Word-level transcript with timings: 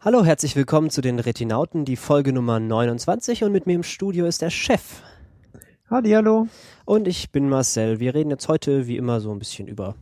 Hallo, 0.00 0.24
herzlich 0.24 0.54
willkommen 0.54 0.90
zu 0.90 1.00
den 1.00 1.18
Retinauten, 1.18 1.84
die 1.84 1.96
Folge 1.96 2.32
Nummer 2.32 2.60
29 2.60 3.42
und 3.42 3.50
mit 3.50 3.66
mir 3.66 3.74
im 3.74 3.82
Studio 3.82 4.26
ist 4.26 4.42
der 4.42 4.50
Chef. 4.50 5.02
Hallo. 5.90 6.46
Und 6.84 7.08
ich 7.08 7.32
bin 7.32 7.48
Marcel. 7.48 7.98
Wir 7.98 8.14
reden 8.14 8.30
jetzt 8.30 8.46
heute 8.46 8.86
wie 8.86 8.96
immer 8.96 9.20
so 9.20 9.32
ein 9.32 9.40
bisschen 9.40 9.66
über 9.66 9.96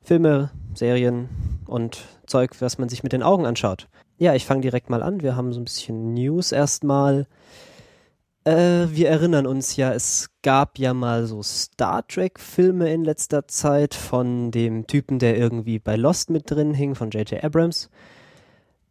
Filme, 0.00 0.50
Serien 0.74 1.28
und 1.66 2.04
Zeug, 2.26 2.60
was 2.60 2.78
man 2.78 2.88
sich 2.88 3.04
mit 3.04 3.12
den 3.12 3.22
Augen 3.22 3.46
anschaut. 3.46 3.88
Ja, 4.18 4.34
ich 4.34 4.44
fange 4.44 4.62
direkt 4.62 4.90
mal 4.90 5.04
an. 5.04 5.22
Wir 5.22 5.36
haben 5.36 5.52
so 5.52 5.60
ein 5.60 5.64
bisschen 5.66 6.14
News 6.14 6.50
erstmal. 6.50 7.28
Äh, 8.42 8.88
wir 8.90 9.08
erinnern 9.08 9.46
uns 9.46 9.76
ja, 9.76 9.92
es 9.92 10.30
gab 10.42 10.80
ja 10.80 10.94
mal 10.94 11.26
so 11.26 11.44
Star 11.44 12.04
Trek-Filme 12.08 12.92
in 12.92 13.04
letzter 13.04 13.46
Zeit 13.46 13.94
von 13.94 14.50
dem 14.50 14.88
Typen, 14.88 15.20
der 15.20 15.38
irgendwie 15.38 15.78
bei 15.78 15.94
Lost 15.94 16.28
mit 16.28 16.50
drin 16.50 16.74
hing, 16.74 16.96
von 16.96 17.10
J.J. 17.10 17.44
Abrams. 17.44 17.88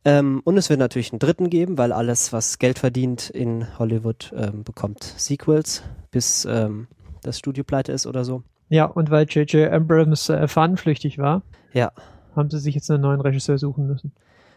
Ähm, 0.04 0.42
und 0.44 0.58
es 0.58 0.70
wird 0.70 0.80
natürlich 0.80 1.12
einen 1.12 1.20
dritten 1.20 1.50
geben, 1.50 1.78
weil 1.78 1.92
alles, 1.92 2.34
was 2.34 2.58
Geld 2.58 2.80
verdient 2.80 3.30
in 3.30 3.68
Hollywood, 3.78 4.34
ähm, 4.36 4.64
bekommt 4.64 5.04
Sequels, 5.04 5.84
bis 6.10 6.46
ähm, 6.46 6.88
das 7.22 7.38
Studio 7.38 7.64
pleite 7.64 7.92
ist 7.92 8.08
oder 8.08 8.26
so. 8.26 8.44
Ja, 8.70 8.86
und 8.86 9.12
weil 9.12 9.26
J.J. 9.26 9.72
Abrams 9.72 10.30
äh, 10.30 10.48
fahnenflüchtig 10.48 11.18
war, 11.18 11.44
ja. 11.74 11.92
haben 12.36 12.50
sie 12.50 12.60
sich 12.60 12.74
jetzt 12.74 12.90
einen 12.90 13.02
neuen 13.02 13.22
Regisseur 13.22 13.58
suchen 13.58 13.86
müssen. 13.86 14.12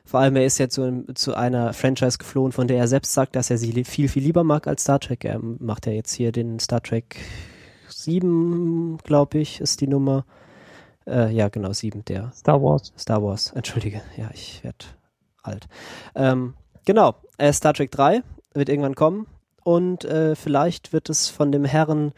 Vor 0.06 0.20
allem, 0.20 0.36
er 0.36 0.44
ist 0.44 0.58
ja 0.58 0.68
zu, 0.68 1.04
zu 1.14 1.34
einer 1.34 1.72
Franchise 1.72 2.18
geflohen, 2.18 2.52
von 2.52 2.68
der 2.68 2.78
er 2.78 2.88
selbst 2.88 3.12
sagt, 3.14 3.36
dass 3.36 3.50
er 3.50 3.58
sie 3.58 3.84
viel, 3.84 4.08
viel 4.08 4.22
lieber 4.22 4.44
mag 4.44 4.66
als 4.66 4.82
Star 4.82 5.00
Trek. 5.00 5.24
Er 5.24 5.40
macht 5.40 5.86
ja 5.86 5.92
jetzt 5.92 6.12
hier 6.12 6.30
den 6.30 6.58
Star 6.58 6.82
Trek 6.82 7.16
7, 7.88 8.98
glaube 9.02 9.38
ich, 9.38 9.60
ist 9.60 9.80
die 9.80 9.88
Nummer. 9.88 10.24
Äh, 11.06 11.34
ja, 11.34 11.48
genau, 11.48 11.72
7, 11.72 12.04
der. 12.04 12.32
Star 12.34 12.62
Wars. 12.62 12.92
Star 12.98 13.22
Wars, 13.22 13.52
entschuldige. 13.52 14.02
Ja, 14.16 14.30
ich 14.32 14.62
werde 14.62 14.84
alt. 15.44 15.66
Ähm, 16.14 16.54
genau, 16.84 17.14
äh, 17.38 17.52
Star 17.52 17.74
Trek 17.74 17.90
3 17.90 18.22
wird 18.54 18.68
irgendwann 18.68 18.94
kommen 18.94 19.26
und 19.62 20.04
äh, 20.04 20.34
vielleicht 20.34 20.92
wird 20.92 21.10
es 21.10 21.28
von 21.28 21.52
dem 21.52 21.64
Herren, 21.64 22.12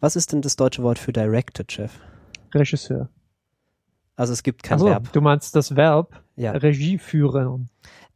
was 0.00 0.16
ist 0.16 0.32
denn 0.32 0.42
das 0.42 0.56
deutsche 0.56 0.82
Wort 0.82 0.98
für 0.98 1.12
Directed, 1.12 1.72
Chef? 1.72 1.92
Regisseur. 2.54 3.08
Also 4.16 4.32
es 4.32 4.42
gibt 4.42 4.62
kein 4.62 4.76
Achso, 4.76 4.86
Verb. 4.86 5.12
du 5.12 5.20
meinst 5.20 5.56
das 5.56 5.74
Verb 5.76 6.22
Ja. 6.36 6.52
Regie 6.52 6.98
führen. 6.98 7.68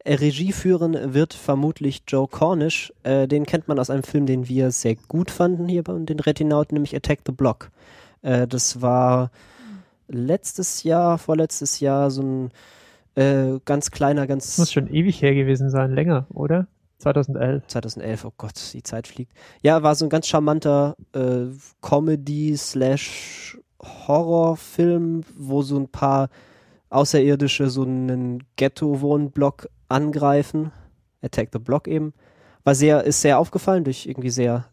Äh, 0.05 0.15
Regie 0.15 0.53
führen 0.53 1.13
wird 1.13 1.33
vermutlich 1.33 2.03
Joe 2.07 2.27
Cornish. 2.27 2.93
Äh, 3.03 3.27
den 3.27 3.45
kennt 3.45 3.67
man 3.67 3.79
aus 3.79 3.89
einem 3.89 4.03
Film, 4.03 4.25
den 4.25 4.47
wir 4.47 4.71
sehr 4.71 4.95
gut 4.95 5.29
fanden 5.29 5.67
hier 5.67 5.83
bei 5.83 5.91
den 5.93 6.19
Retinauten, 6.21 6.75
nämlich 6.75 6.95
Attack 6.95 7.19
the 7.25 7.33
Block. 7.33 7.69
Äh, 8.21 8.47
das 8.47 8.81
war 8.81 9.29
letztes 10.07 10.83
Jahr, 10.83 11.17
vorletztes 11.17 11.81
Jahr 11.81 12.11
so 12.11 12.21
ein 12.21 12.51
äh, 13.15 13.59
ganz 13.65 13.91
kleiner, 13.91 14.27
ganz 14.27 14.47
Das 14.47 14.57
muss 14.57 14.71
schon 14.71 14.87
ewig 14.87 15.21
her 15.21 15.35
gewesen 15.35 15.69
sein, 15.69 15.91
länger, 15.91 16.27
oder? 16.33 16.67
2011. 16.99 17.67
2011, 17.67 18.25
oh 18.25 18.33
Gott, 18.37 18.73
die 18.73 18.83
Zeit 18.83 19.07
fliegt. 19.07 19.33
Ja, 19.61 19.83
war 19.83 19.95
so 19.95 20.05
ein 20.05 20.09
ganz 20.09 20.27
charmanter 20.27 20.95
äh, 21.13 21.45
Comedy 21.81 22.55
slash 22.57 23.57
Horrorfilm, 23.81 25.23
wo 25.37 25.61
so 25.61 25.77
ein 25.77 25.87
paar 25.87 26.29
Außerirdische 26.89 27.69
so 27.69 27.83
einen 27.83 28.43
Ghetto-Wohnblock 28.57 29.69
angreifen. 29.87 30.71
Attack 31.21 31.49
the 31.53 31.59
Block 31.59 31.87
eben. 31.87 32.13
War 32.63 32.75
sehr, 32.75 33.03
ist 33.03 33.21
sehr 33.21 33.39
aufgefallen 33.39 33.83
durch 33.83 34.05
irgendwie 34.05 34.29
sehr 34.29 34.65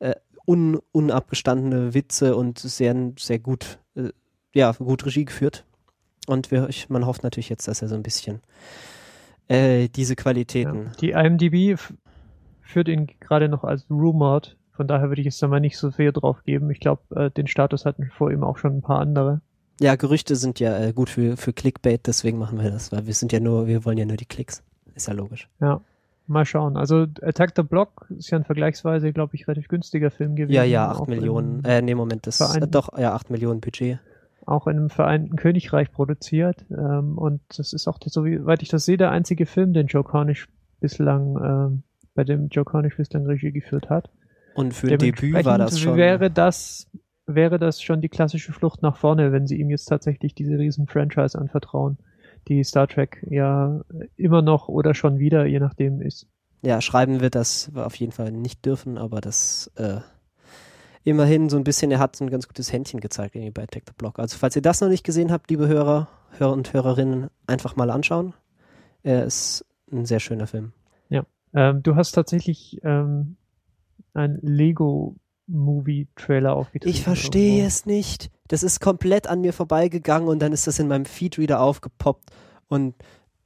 äh, 0.00 0.14
un, 0.46 0.80
unabgestandene 0.90 1.94
Witze 1.94 2.34
und 2.34 2.58
sehr, 2.58 3.12
sehr 3.18 3.38
gut, 3.38 3.78
äh, 3.94 4.10
ja, 4.54 4.72
gut 4.72 5.06
Regie 5.06 5.24
geführt. 5.24 5.64
Und 6.26 6.50
wir, 6.50 6.68
ich, 6.68 6.88
man 6.88 7.06
hofft 7.06 7.24
natürlich 7.24 7.48
jetzt, 7.48 7.66
dass 7.68 7.82
er 7.82 7.88
so 7.88 7.94
ein 7.94 8.02
bisschen 8.02 8.40
äh, 9.48 9.88
diese 9.88 10.16
Qualitäten 10.16 10.84
Ja. 10.84 10.92
Die 11.00 11.10
IMDb 11.10 11.78
führt 12.60 12.88
ihn 12.88 13.08
gerade 13.20 13.48
noch 13.48 13.64
als 13.64 13.90
rumored. 13.90 14.56
Von 14.72 14.86
daher 14.88 15.08
würde 15.08 15.20
ich 15.20 15.26
jetzt 15.26 15.42
da 15.42 15.48
mal 15.48 15.60
nicht 15.60 15.76
so 15.76 15.90
viel 15.90 16.12
drauf 16.12 16.44
geben. 16.44 16.70
Ich 16.70 16.80
glaube, 16.80 17.02
äh, 17.14 17.30
den 17.30 17.46
Status 17.46 17.84
hatten 17.84 18.10
vor 18.16 18.30
ihm 18.30 18.42
auch 18.42 18.56
schon 18.56 18.78
ein 18.78 18.82
paar 18.82 19.00
andere. 19.00 19.40
Ja, 19.80 19.96
Gerüchte 19.96 20.36
sind 20.36 20.60
ja 20.60 20.78
äh, 20.78 20.92
gut 20.92 21.10
für, 21.10 21.36
für 21.36 21.52
Clickbait, 21.52 22.06
deswegen 22.06 22.38
machen 22.38 22.60
wir 22.62 22.70
das, 22.70 22.92
weil 22.92 23.06
wir 23.06 23.14
sind 23.14 23.32
ja 23.32 23.40
nur, 23.40 23.66
wir 23.66 23.84
wollen 23.84 23.98
ja 23.98 24.04
nur 24.04 24.16
die 24.16 24.26
Klicks. 24.26 24.62
Ist 24.94 25.08
ja 25.08 25.14
logisch. 25.14 25.48
Ja. 25.60 25.80
Mal 26.28 26.46
schauen. 26.46 26.76
Also 26.76 27.06
Attack 27.20 27.54
the 27.56 27.62
Block 27.62 28.06
ist 28.16 28.30
ja 28.30 28.38
ein 28.38 28.44
vergleichsweise, 28.44 29.12
glaube 29.12 29.34
ich, 29.34 29.48
relativ 29.48 29.68
günstiger 29.68 30.10
Film 30.10 30.36
gewesen. 30.36 30.54
Ja, 30.54 30.62
ja, 30.62 30.88
8 30.88 31.00
Auch 31.00 31.06
Millionen, 31.08 31.64
äh, 31.64 31.82
nee, 31.82 31.96
Moment, 31.96 32.26
das, 32.26 32.40
äh, 32.40 32.66
doch, 32.68 32.96
ja, 32.96 33.12
8 33.12 33.30
Millionen 33.30 33.60
Budget. 33.60 33.98
Auch 34.46 34.66
in 34.66 34.76
einem 34.76 34.90
Vereinten 34.90 35.36
Königreich 35.36 35.92
produziert. 35.92 36.64
Ähm, 36.70 37.18
und 37.18 37.40
das 37.56 37.72
ist 37.72 37.88
auch, 37.88 37.98
soweit 38.04 38.62
ich 38.62 38.68
das 38.68 38.84
sehe, 38.84 38.96
der 38.96 39.10
einzige 39.10 39.46
Film, 39.46 39.72
den 39.72 39.86
Joe 39.86 40.04
Cornish 40.04 40.48
bislang, 40.80 41.36
ähm, 41.42 41.82
bei 42.14 42.24
dem 42.24 42.48
Joe 42.48 42.64
Cornish 42.64 42.96
bislang 42.96 43.26
Regie 43.26 43.52
geführt 43.52 43.88
hat. 43.88 44.10
Und 44.54 44.74
für 44.74 44.92
ein 44.92 44.98
Debüt 44.98 45.44
war 45.44 45.58
das 45.58 45.80
schon. 45.80 45.96
Wäre 45.96 46.30
das, 46.30 46.90
wäre 47.26 47.58
das 47.58 47.80
schon 47.80 48.00
die 48.00 48.08
klassische 48.08 48.52
Flucht 48.52 48.82
nach 48.82 48.96
vorne, 48.96 49.32
wenn 49.32 49.46
sie 49.46 49.58
ihm 49.58 49.70
jetzt 49.70 49.86
tatsächlich 49.86 50.34
diese 50.34 50.58
riesen 50.58 50.86
Franchise 50.86 51.38
anvertrauen, 51.38 51.98
die 52.48 52.62
Star 52.64 52.88
Trek 52.88 53.26
ja 53.30 53.80
immer 54.16 54.42
noch 54.42 54.68
oder 54.68 54.94
schon 54.94 55.18
wieder, 55.18 55.46
je 55.46 55.60
nachdem 55.60 56.02
ist. 56.02 56.26
Ja, 56.62 56.80
schreiben 56.80 57.20
wird 57.20 57.34
das 57.34 57.72
auf 57.74 57.96
jeden 57.96 58.12
Fall 58.12 58.30
nicht 58.30 58.64
dürfen, 58.64 58.98
aber 58.98 59.20
das, 59.20 59.70
äh, 59.76 60.00
immerhin 61.04 61.48
so 61.48 61.56
ein 61.56 61.64
bisschen, 61.64 61.90
er 61.90 61.98
hat 61.98 62.16
so 62.16 62.24
ein 62.24 62.30
ganz 62.30 62.48
gutes 62.48 62.72
Händchen 62.72 63.00
gezeigt 63.00 63.34
irgendwie 63.34 63.50
bei 63.50 63.64
Attack 63.64 63.84
the 63.86 63.92
Block. 63.96 64.18
Also 64.18 64.38
falls 64.38 64.56
ihr 64.56 64.62
das 64.62 64.80
noch 64.80 64.88
nicht 64.88 65.04
gesehen 65.04 65.32
habt, 65.32 65.50
liebe 65.50 65.68
Hörer, 65.68 66.08
Hörer 66.38 66.52
und 66.52 66.72
Hörerinnen, 66.72 67.28
einfach 67.46 67.76
mal 67.76 67.90
anschauen. 67.90 68.34
Er 69.02 69.24
ist 69.24 69.64
ein 69.90 70.06
sehr 70.06 70.20
schöner 70.20 70.46
Film. 70.46 70.72
Ähm, 71.54 71.82
du 71.82 71.96
hast 71.96 72.12
tatsächlich 72.12 72.80
ähm, 72.82 73.36
ein 74.14 74.38
Lego-Movie-Trailer 74.42 76.54
aufgetreten. 76.54 76.94
Ich 76.94 77.02
verstehe 77.02 77.50
irgendwo. 77.50 77.66
es 77.66 77.86
nicht. 77.86 78.30
Das 78.48 78.62
ist 78.62 78.80
komplett 78.80 79.26
an 79.26 79.40
mir 79.40 79.52
vorbeigegangen 79.52 80.28
und 80.28 80.38
dann 80.40 80.52
ist 80.52 80.66
das 80.66 80.78
in 80.78 80.88
meinem 80.88 81.04
Feed 81.04 81.38
wieder 81.38 81.60
aufgepoppt 81.60 82.30
und 82.68 82.94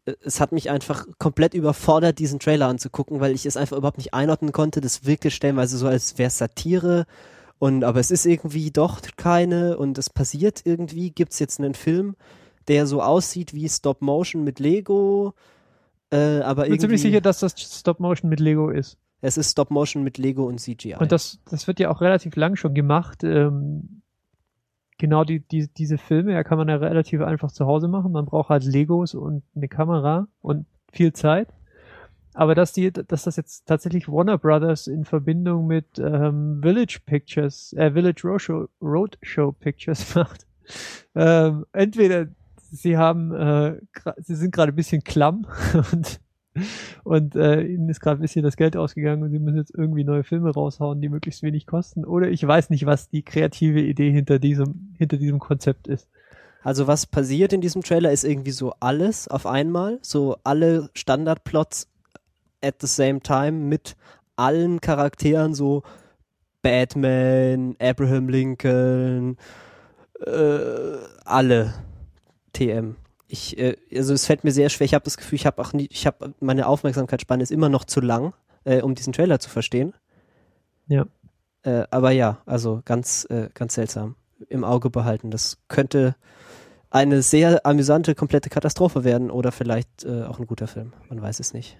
äh, 0.05 0.15
es 0.23 0.41
hat 0.41 0.53
mich 0.53 0.71
einfach 0.71 1.07
komplett 1.19 1.55
überfordert, 1.55 2.19
diesen 2.19 2.39
Trailer 2.39 2.69
anzugucken, 2.69 3.21
weil 3.21 3.33
ich 3.33 3.47
es 3.47 3.57
einfach 3.57 3.77
überhaupt 3.77 3.99
nicht 3.99 4.15
einordnen 4.15 4.53
konnte. 4.53 4.81
Das 4.81 5.05
wirkte 5.05 5.31
stellenweise 5.31 5.77
so, 5.77 5.89
als 5.89 6.19
wäre 6.19 6.29
es 6.29 6.39
Satire 6.39 7.07
und 7.59 7.85
aber 7.85 8.01
es 8.01 8.11
ist 8.11 8.27
irgendwie 8.27 8.71
doch 8.71 9.01
keine 9.17 9.79
und 9.79 9.99
es 9.99 10.11
passiert 10.11 10.63
irgendwie. 10.65 11.11
Gibt 11.11 11.33
es 11.33 11.39
jetzt 11.39 11.59
einen 11.59 11.75
Film, 11.75 12.17
der 12.69 12.87
so 12.87 13.03
aussieht 13.03 13.55
wie 13.55 13.69
Stop 13.69 14.03
Motion 14.03 14.45
mit 14.45 14.59
Lego, 14.61 15.35
äh, 16.11 16.41
aber 16.41 16.65
Ich 16.65 16.71
bin 16.71 16.81
ziemlich 16.81 17.03
sicher, 17.03 17.21
dass 17.21 17.41
das 17.41 17.55
Stop-Motion 17.59 18.31
mit 18.31 18.41
Lego 18.41 18.71
ist. 18.71 18.99
es 19.21 19.37
ist 19.37 19.53
Stop 19.53 19.71
Motion 19.71 20.05
mit 20.05 20.19
Lego 20.19 20.45
und 20.45 20.59
CGI. 20.61 20.97
Und 20.97 21.11
das, 21.11 21.41
das 21.51 21.67
wird 21.67 21.81
ja 21.81 21.91
auch 21.91 22.01
relativ 22.01 22.37
lang 22.37 22.57
schon 22.57 22.75
gemacht. 22.75 23.25
Ähm, 23.25 24.03
genau 24.99 25.25
die, 25.25 25.41
die, 25.41 25.69
diese 25.69 25.99
Filme, 25.99 26.33
ja, 26.33 26.45
kann 26.45 26.59
man 26.59 26.69
ja 26.69 26.77
relativ 26.77 27.23
einfach 27.23 27.51
zu 27.51 27.67
Hause 27.67 27.89
machen. 27.89 28.13
Man 28.13 28.27
braucht 28.27 28.51
halt 28.51 28.65
Legos 28.65 29.15
und 29.15 29.43
eine 29.57 29.69
Kamera 29.69 30.29
und 30.43 30.67
viel 30.93 31.13
Zeit. 31.13 31.49
Aber 32.37 32.55
dass 32.55 32.75
die, 32.75 32.93
dass 32.93 33.25
das 33.25 33.37
jetzt 33.37 33.65
tatsächlich 33.65 34.09
Warner 34.09 34.37
Brothers 34.37 34.89
in 34.89 35.07
Verbindung 35.07 35.67
mit 35.67 35.99
ähm, 35.99 36.61
Village 36.63 36.99
Pictures, 37.07 37.73
äh, 37.73 37.91
Village 37.91 38.21
Roadshow, 38.25 38.69
Roadshow 38.83 39.53
Pictures 39.53 40.15
macht, 40.15 40.47
ähm, 41.15 41.65
entweder 41.73 42.27
sie 42.71 42.99
haben, 42.99 43.33
äh, 43.33 43.81
sie 44.19 44.35
sind 44.35 44.55
gerade 44.55 44.73
ein 44.73 44.77
bisschen 44.77 45.03
klamm 45.03 45.47
und 45.93 46.21
und 47.05 47.37
äh, 47.37 47.63
ihnen 47.63 47.89
ist 47.89 48.01
gerade 48.01 48.19
ein 48.19 48.23
bisschen 48.23 48.43
das 48.43 48.57
Geld 48.57 48.77
ausgegangen 48.77 49.23
und 49.23 49.31
sie 49.31 49.39
müssen 49.39 49.59
jetzt 49.59 49.75
irgendwie 49.75 50.05
neue 50.05 50.25
Filme 50.25 50.51
raushauen, 50.51 51.01
die 51.03 51.11
möglichst 51.11 51.43
wenig 51.43 51.67
kosten. 51.67 52.05
Oder 52.07 52.29
ich 52.29 52.47
weiß 52.47 52.71
nicht, 52.71 52.87
was 52.87 53.11
die 53.11 53.23
kreative 53.23 53.81
Idee 53.81 54.11
hinter 54.11 54.39
diesem, 54.39 54.95
hinter 54.97 55.19
diesem 55.19 55.39
Konzept 55.39 55.87
ist. 55.87 56.09
Also 56.63 56.87
was 56.87 57.07
passiert 57.07 57.53
in 57.53 57.61
diesem 57.61 57.83
Trailer 57.83 58.11
ist 58.11 58.25
irgendwie 58.25 58.53
so 58.53 58.73
alles 58.81 59.29
auf 59.29 59.47
einmal, 59.47 59.99
so 60.01 60.39
alle 60.45 60.89
Standardplots 60.95 61.89
at 62.63 62.77
the 62.81 62.87
same 62.87 63.21
time 63.21 63.53
mit 63.53 63.97
allen 64.37 64.81
Charakteren, 64.81 65.55
so 65.55 65.83
Batman, 66.63 67.77
Abraham 67.81 68.29
Lincoln, 68.29 69.37
äh, 70.25 70.99
alle 71.25 71.75
TM. 72.53 72.97
Ich, 73.29 73.59
äh, 73.59 73.77
also 73.95 74.15
es 74.15 74.27
fällt 74.27 74.45
mir 74.45 74.53
sehr 74.53 74.69
schwer. 74.69 74.85
Ich 74.85 74.95
habe 74.95 75.05
das 75.05 75.17
Gefühl, 75.17 75.37
ich 75.37 75.47
habe 75.47 75.61
auch 75.63 75.73
nie, 75.73 75.89
ich 75.91 76.07
habe 76.07 76.35
meine 76.41 76.67
Aufmerksamkeitsspanne 76.67 77.43
ist 77.43 77.53
immer 77.53 77.69
noch 77.69 77.85
zu 77.85 78.01
lang, 78.01 78.35
äh, 78.65 78.83
um 78.83 78.95
diesen 78.95 79.13
Trailer 79.13 79.41
zu 79.41 79.51
verstehen. 79.51 79.95
Ja. 80.89 81.07
Äh, 81.63 81.85
aber 81.91 82.11
ja, 82.13 82.39
also 82.47 82.83
ganz, 82.85 83.27
äh, 83.31 83.49
ganz 83.55 83.75
seltsam 83.75 84.17
im 84.49 84.65
Auge 84.65 84.91
behalten. 84.91 85.31
Das 85.31 85.59
könnte 85.69 86.15
eine 86.91 87.23
sehr 87.23 87.67
amüsante, 87.67 88.15
komplette 88.15 88.49
Katastrophe 88.49 89.05
werden 89.05 89.31
oder 89.31 89.53
vielleicht 89.53 90.05
äh, 90.05 90.25
auch 90.25 90.39
ein 90.39 90.47
guter 90.47 90.67
Film. 90.67 90.93
Man 91.09 91.21
weiß 91.21 91.41
es 91.41 91.53
nicht. 91.53 91.77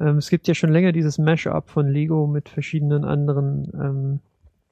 Ähm, 0.00 0.18
es 0.18 0.30
gibt 0.30 0.48
ja 0.48 0.54
schon 0.54 0.70
länger 0.70 0.92
dieses 0.92 1.18
Mash-up 1.18 1.70
von 1.70 1.88
Lego 1.88 2.26
mit 2.26 2.48
verschiedenen 2.48 3.04
anderen 3.04 3.70
ähm, 3.74 4.20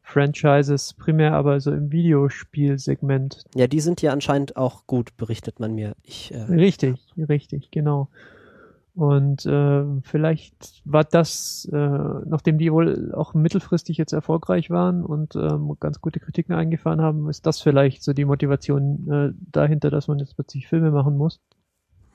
Franchises, 0.03 0.95
primär 0.95 1.35
aber 1.35 1.61
so 1.61 1.73
im 1.73 1.91
Videospielsegment. 1.91 3.45
Ja, 3.55 3.67
die 3.67 3.81
sind 3.81 4.03
ja 4.03 4.13
anscheinend 4.13 4.57
auch 4.57 4.87
gut, 4.87 5.17
berichtet 5.17 5.59
man 5.59 5.75
mir. 5.75 5.95
Ich, 6.05 6.33
äh, 6.33 6.43
richtig, 6.43 6.97
richtig, 7.17 7.71
genau. 7.73 8.09
Und 8.95 9.45
äh, 9.45 9.85
vielleicht 10.05 10.81
war 10.87 11.05
das, 11.05 11.69
äh, 11.71 11.77
nachdem 11.77 12.57
die 12.57 12.73
wohl 12.73 13.13
auch 13.15 13.35
mittelfristig 13.35 13.99
jetzt 13.99 14.15
erfolgreich 14.15 14.71
waren 14.71 15.05
und 15.05 15.37
ähm, 15.37 15.77
ganz 15.81 16.01
gute 16.01 16.19
Kritiken 16.19 16.55
eingefahren 16.55 17.03
haben, 17.03 17.29
ist 17.29 17.45
das 17.45 17.61
vielleicht 17.61 18.03
so 18.03 18.15
die 18.15 18.25
Motivation 18.25 19.11
äh, 19.11 19.33
dahinter, 19.53 19.91
dass 19.91 20.09
man 20.09 20.19
jetzt 20.19 20.37
plötzlich 20.37 20.67
Filme 20.67 20.93
machen 20.93 21.19
muss. 21.19 21.41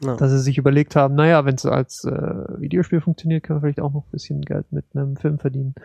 Ja. 0.03 0.15
Dass 0.15 0.31
sie 0.31 0.39
sich 0.39 0.57
überlegt 0.57 0.95
haben, 0.95 1.13
naja, 1.13 1.45
wenn 1.45 1.55
es 1.55 1.65
als 1.65 2.05
äh, 2.05 2.11
Videospiel 2.59 3.01
funktioniert, 3.01 3.43
können 3.43 3.57
wir 3.57 3.61
vielleicht 3.61 3.81
auch 3.81 3.93
noch 3.93 4.05
ein 4.05 4.11
bisschen 4.11 4.41
Geld 4.41 4.71
mit 4.71 4.85
einem 4.95 5.15
Film 5.15 5.37
verdienen. 5.37 5.75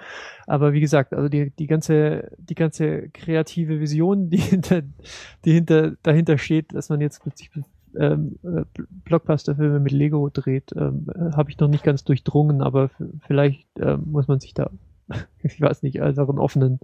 Aber 0.46 0.72
wie 0.72 0.80
gesagt, 0.80 1.12
also 1.12 1.28
die, 1.28 1.50
die 1.50 1.66
ganze, 1.66 2.30
die 2.38 2.54
ganze 2.54 3.10
kreative 3.10 3.78
Vision, 3.78 4.30
die 4.30 4.38
hinter, 4.38 4.82
die 5.44 5.52
hinter, 5.52 5.92
dahinter 6.02 6.38
steht, 6.38 6.74
dass 6.74 6.88
man 6.88 7.02
jetzt 7.02 7.22
plötzlich 7.22 7.50
ähm, 7.98 8.38
äh, 8.42 8.64
Blockbuster-Filme 9.04 9.80
mit 9.80 9.92
Lego 9.92 10.30
dreht, 10.30 10.72
ähm, 10.76 11.06
äh, 11.14 11.36
habe 11.36 11.50
ich 11.50 11.58
noch 11.58 11.68
nicht 11.68 11.84
ganz 11.84 12.04
durchdrungen, 12.04 12.62
aber 12.62 12.90
vielleicht 13.26 13.66
äh, 13.78 13.96
muss 13.96 14.28
man 14.28 14.40
sich 14.40 14.54
da, 14.54 14.70
ich 15.42 15.60
weiß 15.60 15.82
nicht, 15.82 16.00
als 16.00 16.18
auch 16.18 16.28
einen 16.28 16.38
offenen, 16.38 16.80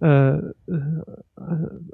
äh, 0.00 0.36
äh, 0.36 0.52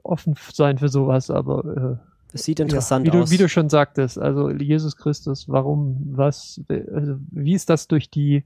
offen 0.02 0.34
sein 0.52 0.78
für 0.78 0.88
sowas, 0.88 1.30
aber 1.30 2.00
äh, 2.02 2.15
es 2.36 2.44
sieht 2.44 2.60
interessant 2.60 3.06
ja, 3.06 3.12
wie 3.12 3.18
aus. 3.18 3.28
Du, 3.28 3.34
wie 3.34 3.38
du 3.38 3.48
schon 3.48 3.68
sagtest, 3.68 4.18
also 4.18 4.50
Jesus 4.50 4.96
Christus, 4.96 5.48
warum, 5.48 5.98
was, 6.12 6.60
also 6.68 7.16
wie 7.30 7.54
ist 7.54 7.70
das 7.70 7.88
durch 7.88 8.10
die, 8.10 8.44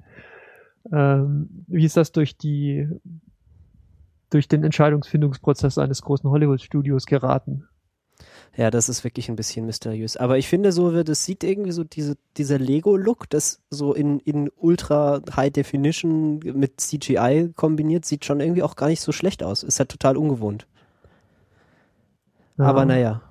ähm, 0.93 1.65
wie 1.67 1.85
ist 1.85 1.97
das 1.97 2.13
durch 2.13 2.37
die, 2.37 2.89
durch 4.31 4.49
den 4.49 4.65
Entscheidungsfindungsprozess 4.65 5.77
eines 5.79 6.03
großen 6.03 6.31
Hollywood-Studios 6.31 7.07
geraten? 7.07 7.65
Ja, 8.57 8.71
das 8.71 8.89
ist 8.89 9.05
wirklich 9.05 9.29
ein 9.29 9.37
bisschen 9.37 9.67
mysteriös. 9.67 10.17
Aber 10.17 10.39
ich 10.39 10.49
finde 10.49 10.73
so, 10.73 11.03
das 11.03 11.25
sieht 11.25 11.45
irgendwie 11.45 11.73
so 11.73 11.85
diese, 11.85 12.17
dieser 12.37 12.59
Lego-Look, 12.59 13.29
das 13.31 13.61
so 13.71 13.95
in, 13.95 14.21
in 14.21 14.51
ultra 14.57 15.21
High 15.35 15.53
Definition 15.53 16.39
mit 16.39 16.81
CGI 16.81 17.53
kombiniert, 17.55 18.05
sieht 18.05 18.25
schon 18.25 18.41
irgendwie 18.41 18.63
auch 18.63 18.77
gar 18.77 18.89
nicht 18.89 19.01
so 19.01 19.13
schlecht 19.13 19.43
aus. 19.43 19.63
Ist 19.63 19.79
halt 19.79 19.91
total 19.91 20.17
ungewohnt. 20.17 20.67
Ja. 22.59 22.67
Aber 22.67 22.85
naja, 22.85 23.23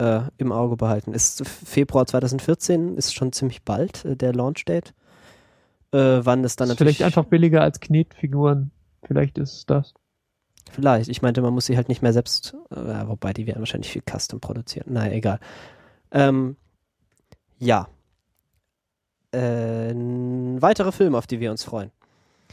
äh, 0.00 0.22
im 0.38 0.50
Auge 0.50 0.76
behalten. 0.76 1.12
Ist 1.12 1.46
Februar 1.46 2.06
2014, 2.06 2.96
ist 2.96 3.14
schon 3.14 3.32
ziemlich 3.32 3.62
bald 3.62 4.04
äh, 4.04 4.16
der 4.16 4.32
Launch-Date. 4.32 4.94
Äh, 5.92 6.20
wann 6.22 6.42
es 6.44 6.56
dann 6.56 6.68
ist 6.68 6.74
natürlich. 6.74 6.96
Vielleicht 6.96 7.02
einfach 7.02 7.28
billiger 7.28 7.62
als 7.62 7.80
Knetfiguren. 7.80 8.70
Vielleicht 9.04 9.38
ist 9.38 9.54
es 9.54 9.66
das. 9.66 9.94
Vielleicht. 10.70 11.08
Ich 11.08 11.20
meinte, 11.20 11.42
man 11.42 11.52
muss 11.52 11.66
sie 11.66 11.76
halt 11.76 11.88
nicht 11.88 12.00
mehr 12.00 12.12
selbst, 12.12 12.54
äh, 12.70 13.06
wobei 13.06 13.32
die 13.32 13.46
werden 13.46 13.60
wahrscheinlich 13.60 13.90
viel 13.90 14.02
Custom 14.02 14.40
produzieren. 14.40 14.92
Naja, 14.92 15.12
egal. 15.12 15.40
Ähm, 16.12 16.56
ja. 17.58 17.88
Äh, 19.32 19.92
weitere 19.94 20.92
Filme, 20.92 21.18
auf 21.18 21.26
die 21.26 21.40
wir 21.40 21.50
uns 21.50 21.64
freuen. 21.64 21.90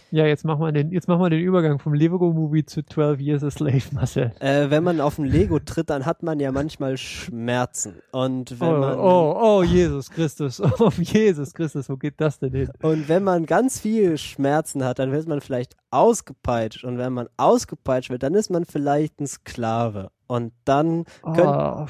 Ja, 0.09 0.25
jetzt 0.25 0.45
machen 0.45 0.61
wir 0.61 0.71
den, 0.71 0.91
jetzt 0.91 1.07
machen 1.07 1.21
wir 1.21 1.29
den 1.29 1.41
Übergang 1.41 1.79
vom 1.79 1.93
Lego-Movie 1.93 2.65
zu 2.65 2.83
12 2.83 3.19
Years 3.19 3.43
a 3.43 3.51
Slave, 3.51 3.83
Marcel. 3.91 4.31
Äh, 4.39 4.69
wenn 4.69 4.83
man 4.83 5.01
auf 5.01 5.17
ein 5.17 5.25
Lego 5.25 5.59
tritt, 5.59 5.89
dann 5.89 6.05
hat 6.05 6.23
man 6.23 6.39
ja 6.39 6.51
manchmal 6.51 6.97
Schmerzen. 6.97 8.01
Und 8.11 8.59
wenn 8.59 8.75
oh, 8.75 8.79
man. 8.79 8.99
Oh, 8.99 9.37
oh, 9.41 9.63
Jesus 9.63 10.09
Christus. 10.09 10.61
Oh, 10.79 10.91
Jesus 10.99 11.53
Christus, 11.53 11.89
wo 11.89 11.97
geht 11.97 12.21
das 12.21 12.39
denn 12.39 12.53
hin? 12.53 12.69
Und 12.81 13.09
wenn 13.09 13.23
man 13.23 13.45
ganz 13.45 13.79
viel 13.79 14.17
Schmerzen 14.17 14.83
hat, 14.83 14.99
dann 14.99 15.11
wird 15.11 15.27
man 15.27 15.41
vielleicht 15.41 15.75
ausgepeitscht. 15.91 16.83
Und 16.83 16.97
wenn 16.97 17.13
man 17.13 17.27
ausgepeitscht 17.37 18.09
wird, 18.09 18.23
dann 18.23 18.35
ist 18.35 18.51
man 18.51 18.65
vielleicht 18.65 19.19
ein 19.19 19.27
Sklave. 19.27 20.11
Und 20.27 20.53
dann. 20.65 21.05
Könnt, 21.23 21.39
oh, 21.39 21.85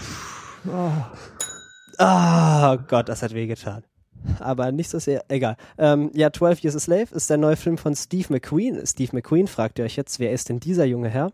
oh. 0.68 0.92
oh 2.00 2.78
Gott, 2.88 3.10
das 3.10 3.24
hat 3.24 3.34
wehgetan 3.34 3.84
aber 4.40 4.72
nicht 4.72 4.90
so 4.90 5.00
sehr, 5.00 5.24
egal. 5.30 5.58
Ähm, 5.78 6.12
ja, 6.14 6.31
12 6.31 6.64
Years 6.64 6.75
a 6.75 6.80
Slave 6.80 7.08
ist 7.12 7.30
der 7.30 7.38
neue 7.38 7.56
Film 7.56 7.78
von 7.78 7.96
Steve 7.96 8.28
McQueen. 8.30 8.86
Steve 8.86 9.12
McQueen 9.14 9.48
fragt 9.48 9.80
ihr 9.80 9.86
euch 9.86 9.96
jetzt, 9.96 10.19
wer 10.19 10.31
ist 10.31 10.50
denn 10.50 10.60
dieser 10.60 10.86
junge 10.86 11.10
Herr? 11.10 11.31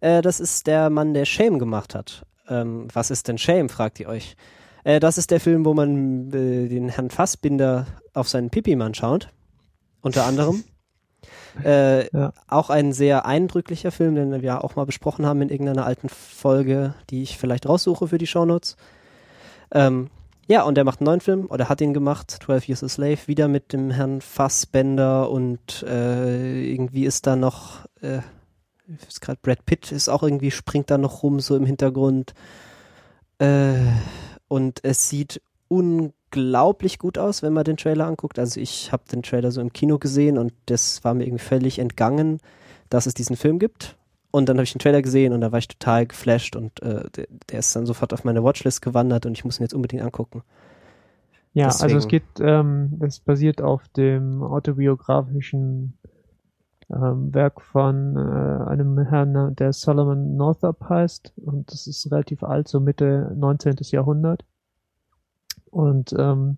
Äh, 0.00 0.22
das 0.22 0.40
ist 0.40 0.66
der 0.66 0.90
Mann, 0.90 1.14
der 1.14 1.24
Shame 1.24 1.58
gemacht 1.58 1.94
hat. 1.94 2.24
Ähm, 2.48 2.88
was 2.92 3.10
ist 3.10 3.28
denn 3.28 3.38
Shame, 3.38 3.68
fragt 3.68 4.00
ihr 4.00 4.08
euch. 4.08 4.36
Äh, 4.84 5.00
das 5.00 5.18
ist 5.18 5.30
der 5.30 5.40
Film, 5.40 5.64
wo 5.64 5.74
man 5.74 6.28
äh, 6.28 6.68
den 6.68 6.88
Herrn 6.88 7.10
Fassbinder 7.10 7.86
auf 8.12 8.28
seinen 8.28 8.50
Pipi-Mann 8.50 8.94
schaut. 8.94 9.30
Unter 10.00 10.24
anderem. 10.24 10.64
Äh, 11.64 12.10
ja. 12.10 12.32
Auch 12.48 12.68
ein 12.68 12.92
sehr 12.92 13.26
eindrücklicher 13.26 13.92
Film, 13.92 14.16
den 14.16 14.42
wir 14.42 14.64
auch 14.64 14.74
mal 14.76 14.86
besprochen 14.86 15.24
haben 15.24 15.40
in 15.40 15.48
irgendeiner 15.48 15.86
alten 15.86 16.08
Folge, 16.08 16.94
die 17.10 17.22
ich 17.22 17.38
vielleicht 17.38 17.66
raussuche 17.68 18.08
für 18.08 18.18
die 18.18 18.26
Shownotes. 18.26 18.76
Ähm, 19.72 20.10
ja, 20.46 20.62
und 20.62 20.76
er 20.76 20.84
macht 20.84 21.00
einen 21.00 21.06
neuen 21.06 21.20
Film, 21.20 21.46
oder 21.48 21.68
hat 21.68 21.80
ihn 21.80 21.94
gemacht, 21.94 22.30
12 22.30 22.68
Years 22.68 22.84
a 22.84 22.88
Slave, 22.88 23.18
wieder 23.26 23.48
mit 23.48 23.72
dem 23.72 23.90
Herrn 23.90 24.20
Fassbender 24.20 25.30
und 25.30 25.82
äh, 25.88 26.70
irgendwie 26.70 27.06
ist 27.06 27.26
da 27.26 27.36
noch, 27.36 27.86
äh, 28.02 28.20
ist 29.08 29.20
gerade 29.20 29.38
Brad 29.42 29.64
Pitt 29.64 29.92
ist 29.92 30.08
auch 30.08 30.22
irgendwie, 30.22 30.50
springt 30.50 30.90
da 30.90 30.98
noch 30.98 31.22
rum, 31.22 31.40
so 31.40 31.56
im 31.56 31.64
Hintergrund. 31.64 32.34
Äh, 33.38 33.74
und 34.48 34.84
es 34.84 35.08
sieht 35.08 35.40
unglaublich 35.68 36.98
gut 36.98 37.16
aus, 37.16 37.42
wenn 37.42 37.52
man 37.52 37.64
den 37.64 37.76
Trailer 37.76 38.06
anguckt. 38.06 38.38
Also 38.38 38.60
ich 38.60 38.92
habe 38.92 39.04
den 39.10 39.22
Trailer 39.22 39.50
so 39.50 39.60
im 39.60 39.72
Kino 39.72 39.98
gesehen 39.98 40.36
und 40.36 40.52
das 40.66 41.02
war 41.04 41.14
mir 41.14 41.24
irgendwie 41.24 41.44
völlig 41.44 41.78
entgangen, 41.78 42.40
dass 42.90 43.06
es 43.06 43.14
diesen 43.14 43.36
Film 43.36 43.58
gibt. 43.58 43.96
Und 44.34 44.48
dann 44.48 44.56
habe 44.56 44.64
ich 44.64 44.72
den 44.72 44.80
Trailer 44.80 45.00
gesehen 45.00 45.32
und 45.32 45.42
da 45.42 45.52
war 45.52 45.60
ich 45.60 45.68
total 45.68 46.06
geflasht 46.06 46.56
und 46.56 46.82
äh, 46.82 47.08
der, 47.10 47.28
der, 47.50 47.60
ist 47.60 47.76
dann 47.76 47.86
sofort 47.86 48.12
auf 48.12 48.24
meine 48.24 48.42
Watchlist 48.42 48.82
gewandert 48.82 49.26
und 49.26 49.38
ich 49.38 49.44
muss 49.44 49.60
ihn 49.60 49.62
jetzt 49.62 49.74
unbedingt 49.74 50.02
angucken. 50.02 50.42
Ja, 51.52 51.66
Deswegen. 51.66 51.84
also 51.84 51.98
es 51.98 52.08
geht, 52.08 52.24
ähm, 52.40 52.98
es 52.98 53.20
basiert 53.20 53.62
auf 53.62 53.86
dem 53.90 54.42
autobiografischen 54.42 55.96
ähm, 56.90 57.32
Werk 57.32 57.60
von 57.60 58.16
äh, 58.16 58.70
einem 58.70 58.98
Herrn, 58.98 59.54
der 59.54 59.72
Solomon 59.72 60.36
Northup 60.36 60.80
heißt 60.88 61.34
und 61.36 61.70
das 61.70 61.86
ist 61.86 62.10
relativ 62.10 62.42
alt, 62.42 62.66
so 62.66 62.80
Mitte 62.80 63.32
19. 63.36 63.76
Jahrhundert. 63.82 64.44
Und 65.70 66.12
ähm, 66.18 66.56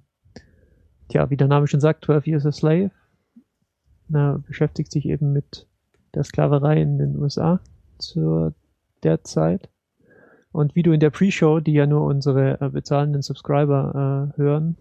tja, 1.11 1.29
wie 1.29 1.37
der 1.37 1.49
Name 1.49 1.67
schon 1.67 1.81
sagt, 1.81 2.07
12 2.07 2.27
Years 2.27 2.47
a 2.47 2.53
Slave, 2.53 2.91
na, 4.09 4.39
beschäftigt 4.47 4.91
sich 4.91 5.05
eben 5.05 5.35
mit 5.35 5.69
der 6.17 6.25
Sklaverei 6.25 6.81
in 6.81 6.99
den 6.99 7.17
USA 7.17 7.61
zu 7.99 8.53
der 9.03 9.23
Zeit. 9.23 9.69
Und 10.51 10.75
wie 10.75 10.83
du 10.83 10.93
in 10.93 11.01
der 11.01 11.11
Pre-Show, 11.11 11.61
die 11.61 11.75
ja 11.75 11.87
nur 11.87 12.05
unsere 12.07 12.61
äh, 12.61 12.71
bezahlenden 12.71 13.23
Subscriber 13.23 14.33
äh, 14.35 14.39
hören, 14.39 14.77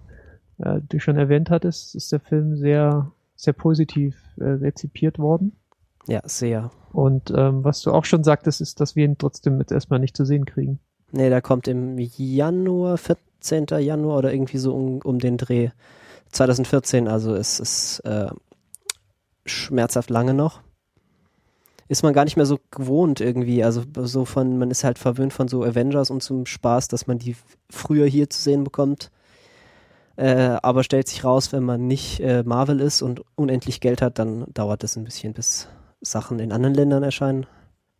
äh, 0.57 0.79
du 0.87 0.99
schon 0.99 1.17
erwähnt 1.17 1.49
hattest, 1.49 1.95
ist 1.95 2.11
der 2.13 2.21
Film 2.21 2.56
sehr, 2.56 3.11
sehr 3.35 3.54
positiv 3.54 4.15
äh, 4.37 4.45
rezipiert 4.45 5.19
worden. 5.19 5.51
Ja, 6.07 6.21
sehr. 6.23 6.71
Und 6.94 7.31
ähm, 7.35 7.63
was 7.65 7.81
du 7.81 7.92
auch 7.92 8.06
schon 8.06 8.23
sagtest, 8.23 8.61
ist, 8.61 8.80
dass 8.80 8.95
wir 8.95 9.04
ihn 9.04 9.18
trotzdem 9.18 9.59
jetzt 9.59 9.73
erstmal 9.73 9.99
nicht 9.99 10.15
zu 10.15 10.25
sehen 10.25 10.45
kriegen. 10.45 10.80
Nee, 11.11 11.30
der 11.30 11.42
kommt 11.42 11.68
im 11.68 11.97
Januar, 11.97 12.97
14. 12.97 13.65
Januar 13.80 14.19
oder 14.19 14.33
irgendwie 14.33 14.57
so 14.57 14.73
um, 14.73 14.99
um 15.04 15.19
den 15.19 15.35
Dreh 15.35 15.71
2014. 16.31 17.09
Also 17.09 17.35
es 17.35 17.59
ist 17.59 17.99
äh, 18.06 18.30
schmerzhaft 19.45 20.09
lange 20.09 20.33
noch 20.33 20.61
ist 21.87 22.04
man 22.04 22.13
gar 22.13 22.23
nicht 22.23 22.35
mehr 22.35 22.45
so 22.45 22.59
gewohnt 22.71 23.21
irgendwie. 23.21 23.63
Also 23.63 23.83
so 24.04 24.25
von, 24.25 24.57
man 24.57 24.71
ist 24.71 24.83
halt 24.83 24.97
verwöhnt 24.97 25.33
von 25.33 25.47
so 25.47 25.63
Avengers 25.63 26.09
und 26.09 26.23
zum 26.23 26.45
Spaß, 26.45 26.87
dass 26.87 27.07
man 27.07 27.19
die 27.19 27.35
früher 27.69 28.07
hier 28.07 28.30
zu 28.30 28.42
sehen 28.42 28.63
bekommt. 28.63 29.11
Äh, 30.15 30.57
aber 30.63 30.83
stellt 30.83 31.07
sich 31.07 31.23
raus, 31.23 31.51
wenn 31.51 31.63
man 31.63 31.87
nicht 31.87 32.21
äh, 32.21 32.44
Marvel 32.44 32.80
ist 32.80 33.01
und 33.01 33.21
unendlich 33.35 33.81
Geld 33.81 34.01
hat, 34.01 34.18
dann 34.18 34.45
dauert 34.54 34.83
es 34.83 34.95
ein 34.95 35.04
bisschen, 35.04 35.33
bis 35.33 35.68
Sachen 36.01 36.39
in 36.39 36.51
anderen 36.51 36.73
Ländern 36.73 37.04
erscheinen. 37.04 37.45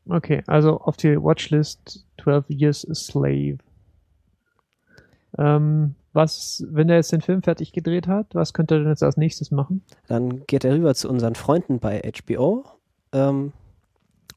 Okay, 0.08 0.44
also 0.48 0.80
auf 0.80 0.98
die 0.98 1.22
Watchlist 1.22 2.06
12 2.22 2.46
Years 2.50 2.88
a 2.90 2.96
Slave. 2.96 3.58
Ähm, 5.38 5.96
was, 6.14 6.64
wenn 6.70 6.90
er 6.90 6.96
jetzt 6.96 7.12
den 7.12 7.22
Film 7.22 7.44
fertig 7.44 7.74
gedreht 7.74 8.08
hat, 8.08 8.34
was 8.34 8.54
könnte 8.54 8.76
er 8.76 8.80
denn 8.80 8.90
jetzt 8.90 9.04
als 9.04 9.18
nächstes 9.18 9.52
machen? 9.52 9.84
Dann 10.08 10.46
geht 10.48 10.64
er 10.64 10.74
rüber 10.74 10.96
zu 10.96 11.10
unseren 11.10 11.36
Freunden 11.36 11.80
bei 11.80 12.02
HBO. 12.02 12.64
Ähm, 13.12 13.52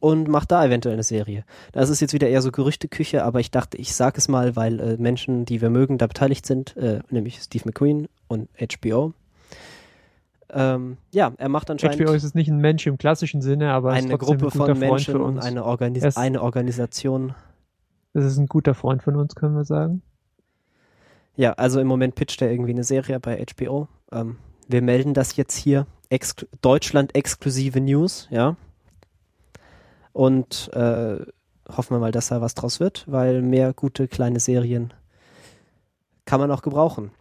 und 0.01 0.29
macht 0.29 0.51
da 0.53 0.65
eventuell 0.65 0.95
eine 0.95 1.03
Serie. 1.03 1.45
Das 1.73 1.91
ist 1.91 2.01
jetzt 2.01 2.13
wieder 2.13 2.29
eher 2.29 2.43
so 2.43 2.53
Gerüchteküche, 2.53 3.25
aber 3.25 3.41
ich 3.41 3.51
dachte, 3.51 3.77
ich 3.77 3.95
sage 3.95 4.19
es 4.19 4.29
mal, 4.29 4.57
weil 4.57 4.81
äh, 4.81 4.97
Menschen, 4.97 5.45
die 5.45 5.61
wir 5.61 5.71
mögen, 5.71 5.99
da 5.99 6.07
beteiligt 6.07 6.47
sind, 6.47 6.77
äh, 6.77 7.01
nämlich 7.11 7.41
Steve 7.41 7.65
McQueen 7.67 8.09
und 8.29 8.49
HBO. 8.59 9.13
Ähm, 10.51 10.97
ja, 11.13 11.33
er 11.37 11.49
macht 11.49 11.71
anscheinend. 11.71 12.01
HBO 12.01 12.13
ist 12.13 12.25
es 12.25 12.35
nicht 12.35 12.49
ein 12.49 12.59
Mensch 12.59 12.87
im 12.87 12.97
klassischen 12.97 13.43
Sinne, 13.43 13.73
aber 13.73 13.93
eine 13.93 14.17
Gruppe 14.17 14.47
ein 14.47 14.51
von 14.51 14.79
Menschen, 14.79 15.39
eine, 15.39 15.65
Organis 15.65 16.17
eine 16.17 16.43
Organisation. 16.43 17.35
Das 18.15 18.25
ist 18.25 18.39
ein 18.39 18.47
guter 18.47 18.75
Freund 18.75 19.03
von 19.03 19.17
uns, 19.17 19.35
können 19.35 19.55
wir 19.55 19.65
sagen. 19.65 20.03
Ja, 21.37 21.53
also 21.53 21.81
im 21.81 21.87
Moment 21.87 22.15
pitcht 22.15 22.41
er 22.41 22.51
irgendwie 22.51 22.73
eine 22.73 22.85
Serie 22.85 23.21
bei 23.21 23.45
HBO. 23.45 23.89
Ähm, 24.11 24.39
wir 24.69 24.83
melden 24.83 25.15
das 25.15 25.37
jetzt 25.37 25.57
hier. 25.57 25.87
Ex 26.09 26.35
Deutschland 26.63 27.15
exklusive 27.15 27.81
News, 27.81 28.27
ja. 28.31 28.57
Und 30.19 30.69
äh, 30.73 31.25
hoffen 31.69 31.95
wir 31.95 32.01
mal, 32.01 32.11
dass 32.11 32.27
da 32.27 32.41
was 32.41 32.57
draus 32.57 32.81
wird, 32.81 33.05
weil 33.07 33.41
mehr 33.41 33.73
gute 33.73 34.09
kleine 34.09 34.41
Serien 34.41 34.93
kann 36.25 36.41
man 36.41 36.51
auch 36.51 36.63
gebrauchen. 36.63 37.13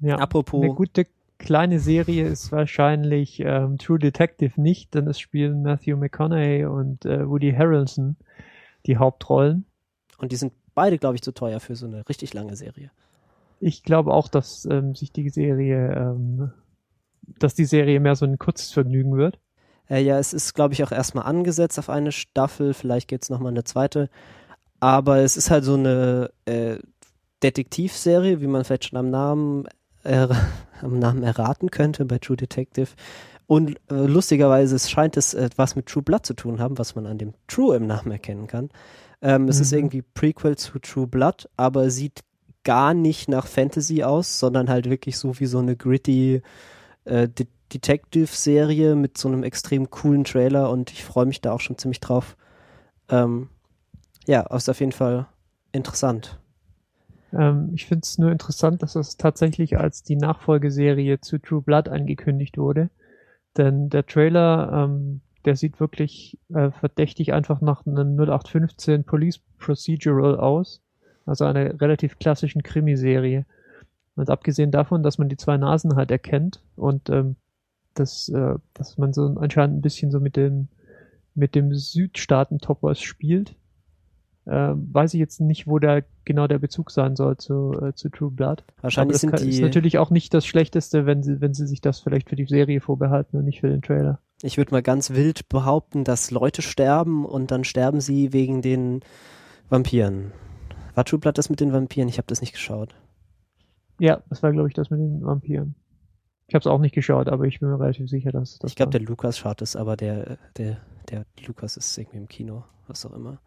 Ja, 0.00 0.16
Apropos. 0.16 0.64
Eine 0.64 0.74
gute 0.74 1.06
kleine 1.38 1.78
Serie 1.78 2.26
ist 2.26 2.50
wahrscheinlich 2.50 3.38
ähm, 3.38 3.78
True 3.78 4.00
Detective 4.00 4.60
nicht, 4.60 4.94
denn 4.94 5.06
es 5.06 5.20
spielen 5.20 5.62
Matthew 5.62 5.96
McConaughey 5.96 6.64
und 6.64 7.04
äh, 7.04 7.28
Woody 7.28 7.52
Harrelson 7.52 8.16
die 8.86 8.96
Hauptrollen. 8.96 9.64
Und 10.18 10.32
die 10.32 10.36
sind 10.36 10.52
beide, 10.74 10.98
glaube 10.98 11.14
ich, 11.14 11.22
zu 11.22 11.30
teuer 11.30 11.60
für 11.60 11.76
so 11.76 11.86
eine 11.86 12.08
richtig 12.08 12.34
lange 12.34 12.56
Serie. 12.56 12.90
Ich 13.60 13.84
glaube 13.84 14.12
auch, 14.12 14.26
dass 14.26 14.64
ähm, 14.64 14.96
sich 14.96 15.12
die 15.12 15.30
Serie, 15.30 15.92
ähm, 15.94 16.50
dass 17.38 17.54
die 17.54 17.64
Serie 17.64 18.00
mehr 18.00 18.16
so 18.16 18.26
ein 18.26 18.38
kurzes 18.38 18.72
Vergnügen 18.72 19.16
wird. 19.16 19.38
Äh, 19.88 20.02
ja, 20.02 20.18
es 20.18 20.32
ist, 20.32 20.54
glaube 20.54 20.74
ich, 20.74 20.84
auch 20.84 20.92
erstmal 20.92 21.24
angesetzt 21.24 21.78
auf 21.78 21.90
eine 21.90 22.12
Staffel. 22.12 22.74
Vielleicht 22.74 23.08
gibt 23.08 23.24
es 23.24 23.30
nochmal 23.30 23.52
eine 23.52 23.64
zweite. 23.64 24.10
Aber 24.80 25.18
es 25.18 25.36
ist 25.36 25.50
halt 25.50 25.64
so 25.64 25.74
eine 25.74 26.30
äh, 26.44 26.76
Detektivserie, 27.42 28.40
wie 28.40 28.46
man 28.46 28.64
vielleicht 28.64 28.86
schon 28.86 28.98
am 28.98 29.10
Namen, 29.10 29.66
äh, 30.04 30.28
am 30.82 30.98
Namen 30.98 31.22
erraten 31.22 31.70
könnte 31.70 32.04
bei 32.04 32.18
True 32.18 32.36
Detective. 32.36 32.90
Und 33.46 33.76
äh, 33.90 33.94
lustigerweise 34.04 34.78
scheint 34.78 35.16
es 35.16 35.34
etwas 35.34 35.74
mit 35.74 35.86
True 35.86 36.02
Blood 36.02 36.26
zu 36.26 36.34
tun 36.34 36.60
haben, 36.60 36.78
was 36.78 36.94
man 36.94 37.06
an 37.06 37.18
dem 37.18 37.34
True 37.46 37.76
im 37.76 37.86
Namen 37.86 38.12
erkennen 38.12 38.46
kann. 38.46 38.68
Ähm, 39.22 39.42
mhm. 39.42 39.48
Es 39.48 39.58
ist 39.58 39.72
mhm. 39.72 39.78
irgendwie 39.78 40.02
Prequel 40.02 40.56
zu 40.56 40.78
True 40.78 41.06
Blood, 41.06 41.48
aber 41.56 41.90
sieht 41.90 42.20
gar 42.62 42.92
nicht 42.92 43.28
nach 43.28 43.46
Fantasy 43.46 44.02
aus, 44.02 44.38
sondern 44.38 44.68
halt 44.68 44.90
wirklich 44.90 45.16
so 45.16 45.40
wie 45.40 45.46
so 45.46 45.58
eine 45.58 45.76
gritty 45.76 46.42
äh, 47.04 47.28
De 47.28 47.46
Detective-Serie 47.72 48.94
mit 48.94 49.18
so 49.18 49.28
einem 49.28 49.42
extrem 49.42 49.90
coolen 49.90 50.24
Trailer 50.24 50.70
und 50.70 50.90
ich 50.90 51.04
freue 51.04 51.26
mich 51.26 51.40
da 51.40 51.52
auch 51.52 51.60
schon 51.60 51.78
ziemlich 51.78 52.00
drauf. 52.00 52.36
Ähm, 53.08 53.48
ja, 54.26 54.42
ist 54.54 54.68
auf 54.68 54.80
jeden 54.80 54.92
Fall 54.92 55.26
interessant. 55.72 56.38
Ähm, 57.32 57.70
ich 57.74 57.86
finde 57.86 58.02
es 58.04 58.18
nur 58.18 58.30
interessant, 58.30 58.82
dass 58.82 58.94
das 58.94 59.16
tatsächlich 59.16 59.78
als 59.78 60.02
die 60.02 60.16
Nachfolgeserie 60.16 61.20
zu 61.20 61.38
True 61.38 61.62
Blood 61.62 61.88
angekündigt 61.88 62.58
wurde. 62.58 62.90
Denn 63.56 63.88
der 63.88 64.06
Trailer, 64.06 64.84
ähm, 64.84 65.20
der 65.44 65.56
sieht 65.56 65.80
wirklich 65.80 66.38
äh, 66.54 66.70
verdächtig 66.70 67.32
einfach 67.32 67.60
nach 67.60 67.86
einem 67.86 68.16
0815 68.16 69.04
Police 69.04 69.40
Procedural 69.58 70.38
aus. 70.38 70.82
Also 71.26 71.44
einer 71.44 71.80
relativ 71.80 72.18
klassischen 72.18 72.62
Krimiserie. 72.62 73.44
Und 74.16 74.30
abgesehen 74.30 74.70
davon, 74.70 75.02
dass 75.02 75.18
man 75.18 75.28
die 75.28 75.36
zwei 75.36 75.56
Nasen 75.56 75.94
halt 75.94 76.10
erkennt 76.10 76.62
und 76.74 77.08
ähm, 77.10 77.36
dass, 77.98 78.28
äh, 78.28 78.54
dass 78.74 78.98
man 78.98 79.12
so 79.12 79.22
anscheinend 79.38 79.78
ein 79.78 79.82
bisschen 79.82 80.10
so 80.10 80.20
mit 80.20 80.36
dem 80.36 80.68
mit 81.34 81.54
dem 81.54 81.72
Südstaaten-Toppers 81.72 83.00
spielt, 83.00 83.54
äh, 84.48 84.72
weiß 84.74 85.14
ich 85.14 85.20
jetzt 85.20 85.40
nicht, 85.40 85.66
wo 85.66 85.78
da 85.78 86.00
genau 86.24 86.46
der 86.46 86.58
Bezug 86.58 86.90
sein 86.90 87.16
soll 87.16 87.36
zu, 87.36 87.72
äh, 87.80 87.94
zu 87.94 88.08
True 88.08 88.30
Blood. 88.30 88.64
Wahrscheinlich 88.80 89.14
Aber 89.14 89.18
sind 89.18 89.30
kann, 89.30 89.48
ist 89.48 89.60
natürlich 89.60 89.98
auch 89.98 90.10
nicht 90.10 90.34
das 90.34 90.46
Schlechteste, 90.46 91.06
wenn 91.06 91.22
sie, 91.22 91.40
wenn 91.40 91.54
sie 91.54 91.66
sich 91.66 91.80
das 91.80 92.00
vielleicht 92.00 92.28
für 92.28 92.36
die 92.36 92.46
Serie 92.46 92.80
vorbehalten 92.80 93.36
und 93.36 93.44
nicht 93.44 93.60
für 93.60 93.68
den 93.68 93.82
Trailer. 93.82 94.20
Ich 94.42 94.56
würde 94.56 94.72
mal 94.72 94.82
ganz 94.82 95.10
wild 95.10 95.48
behaupten, 95.48 96.04
dass 96.04 96.30
Leute 96.30 96.62
sterben 96.62 97.24
und 97.24 97.50
dann 97.50 97.64
sterben 97.64 98.00
sie 98.00 98.32
wegen 98.32 98.62
den 98.62 99.00
Vampiren. 99.68 100.32
War 100.94 101.04
True 101.04 101.20
Blood 101.20 101.38
das 101.38 101.50
mit 101.50 101.60
den 101.60 101.72
Vampiren? 101.72 102.08
Ich 102.08 102.18
habe 102.18 102.26
das 102.26 102.40
nicht 102.40 102.52
geschaut. 102.52 102.94
Ja, 104.00 104.22
das 104.30 104.42
war, 104.42 104.52
glaube 104.52 104.68
ich, 104.68 104.74
das 104.74 104.90
mit 104.90 105.00
den 105.00 105.24
Vampiren. 105.24 105.74
Ich 106.48 106.54
habe 106.54 106.62
es 106.62 106.66
auch 106.66 106.80
nicht 106.80 106.94
geschaut, 106.94 107.28
aber 107.28 107.44
ich 107.44 107.60
bin 107.60 107.68
mir 107.68 107.78
relativ 107.78 108.08
sicher, 108.08 108.32
dass 108.32 108.58
das. 108.58 108.70
Ich 108.70 108.76
glaube, 108.76 108.90
der 108.90 109.02
Lukas 109.02 109.36
schaut 109.36 109.60
es, 109.60 109.76
aber 109.76 109.98
der, 109.98 110.38
der, 110.56 110.78
der 111.10 111.26
Lukas 111.46 111.76
ist 111.76 111.98
irgendwie 111.98 112.16
im 112.16 112.26
Kino, 112.26 112.64
was 112.86 113.04
auch 113.04 113.12
immer. 113.12 113.38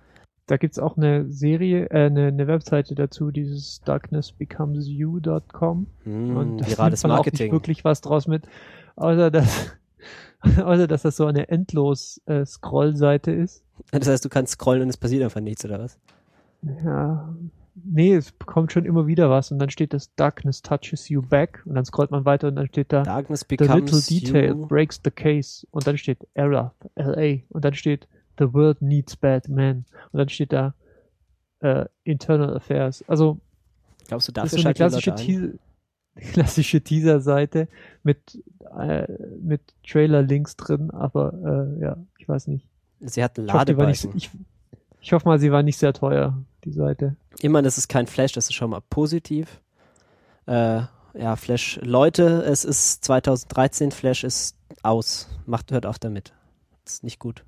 Da 0.46 0.58
gibt's 0.58 0.77
auch 0.77 0.98
eine 0.98 1.27
Serie, 1.31 1.89
äh, 1.89 2.05
eine, 2.05 2.27
eine 2.27 2.46
Webseite 2.46 2.93
dazu, 2.93 3.31
dieses 3.31 3.81
darknessbecomesyou.com. 3.81 5.88
Mm, 6.05 6.38
und 6.38 6.60
da 6.60 6.67
virales 6.67 7.01
man 7.01 7.13
Marketing. 7.13 7.36
auch 7.36 7.39
nicht 7.39 7.51
wirklich 7.51 7.84
was 7.84 8.01
draus 8.01 8.27
mit, 8.27 8.48
außer 8.98 9.31
dass, 9.31 9.75
außer 10.63 10.88
dass 10.88 11.01
das 11.01 11.15
so 11.15 11.25
eine 11.25 11.50
endlos 11.50 12.22
äh, 12.27 12.46
Scrollseite 12.46 13.31
ist. 13.31 13.63
Das 13.91 14.08
heißt, 14.08 14.24
du 14.24 14.29
kannst 14.29 14.53
scrollen 14.53 14.84
und 14.84 14.89
es 14.89 14.98
passiert 14.98 15.24
einfach 15.24 15.41
nichts, 15.41 15.65
oder 15.65 15.79
was? 15.79 15.98
Ja, 16.84 17.34
nee, 17.75 18.13
es 18.13 18.34
kommt 18.46 18.72
schon 18.72 18.86
immer 18.86 19.08
wieder 19.08 19.30
was 19.30 19.51
und 19.51 19.60
dann 19.60 19.70
steht 19.70 19.94
das 19.94 20.13
Darkness 20.16 20.62
touches 20.62 21.10
you 21.10 21.22
back 21.22 21.62
und 21.66 21.75
dann 21.75 21.86
scrollt 21.86 22.12
man 22.12 22.25
weiter 22.25 22.48
und 22.48 22.56
dann 22.56 22.68
steht 22.68 22.92
da 22.92 23.04
Darkness 23.04 23.46
The 23.48 23.56
little 23.58 24.01
detail 24.01 24.50
you. 24.50 24.68
breaks 24.68 25.00
the 25.04 25.12
case 25.12 25.66
und 25.72 25.88
dann 25.88 25.98
steht 25.98 26.28
Error, 26.34 26.74
LA 26.96 27.44
und 27.50 27.66
dann 27.66 27.74
steht 27.74 28.08
The 28.40 28.54
world 28.54 28.82
needs 28.82 29.16
bad 29.16 29.48
men 29.48 29.86
und 30.12 30.18
dann 30.18 30.30
steht 30.30 30.51
da 30.54 30.74
äh, 31.60 31.86
Internal 32.04 32.56
Affairs. 32.56 33.04
Also 33.08 33.40
glaubst 34.08 34.28
du, 34.28 34.32
dafür 34.32 34.46
das 34.46 34.54
ist 34.54 34.62
so 34.62 34.68
eine 34.68 34.74
klassische, 34.74 35.16
Te 35.16 35.60
klassische 36.34 36.82
Teaser-Seite 36.82 37.68
mit 38.04 38.44
äh, 38.78 39.08
mit 39.42 39.62
Trailer-Links 39.88 40.56
drin, 40.58 40.92
aber 40.92 41.34
äh, 41.78 41.82
ja, 41.82 41.98
ich 42.18 42.28
weiß 42.28 42.48
nicht. 42.48 42.68
Sie 43.00 43.24
hat 43.24 43.38
Ladebalken. 43.38 44.12
Ich, 44.16 44.30
ich 45.00 45.13
hoffe 45.13 45.28
mal, 45.28 45.40
sie 45.40 45.51
war 45.51 45.63
nicht 45.63 45.78
sehr 45.78 45.94
teuer, 45.94 46.38
die 46.62 46.72
Seite. 46.72 47.15
Immerhin 47.41 47.65
ist 47.65 47.77
es 47.77 47.88
kein 47.88 48.08
Flash, 48.08 48.34
das 48.34 48.46
ist 48.50 48.53
schon 48.53 48.70
mal 48.70 48.82
positiv. 48.89 49.62
Äh, 50.48 50.82
ja, 51.13 51.36
Flash, 51.36 51.80
Leute, 51.84 52.44
es 52.44 52.63
ist 52.63 53.03
2013, 53.06 53.91
Flash 53.91 54.24
ist 54.24 54.56
aus. 54.84 55.27
Macht, 55.46 55.72
hört 55.72 55.86
auf 55.86 56.00
damit. 56.00 56.34
Das 56.86 56.96
ist 56.96 57.03
nicht 57.03 57.20
gut. 57.20 57.44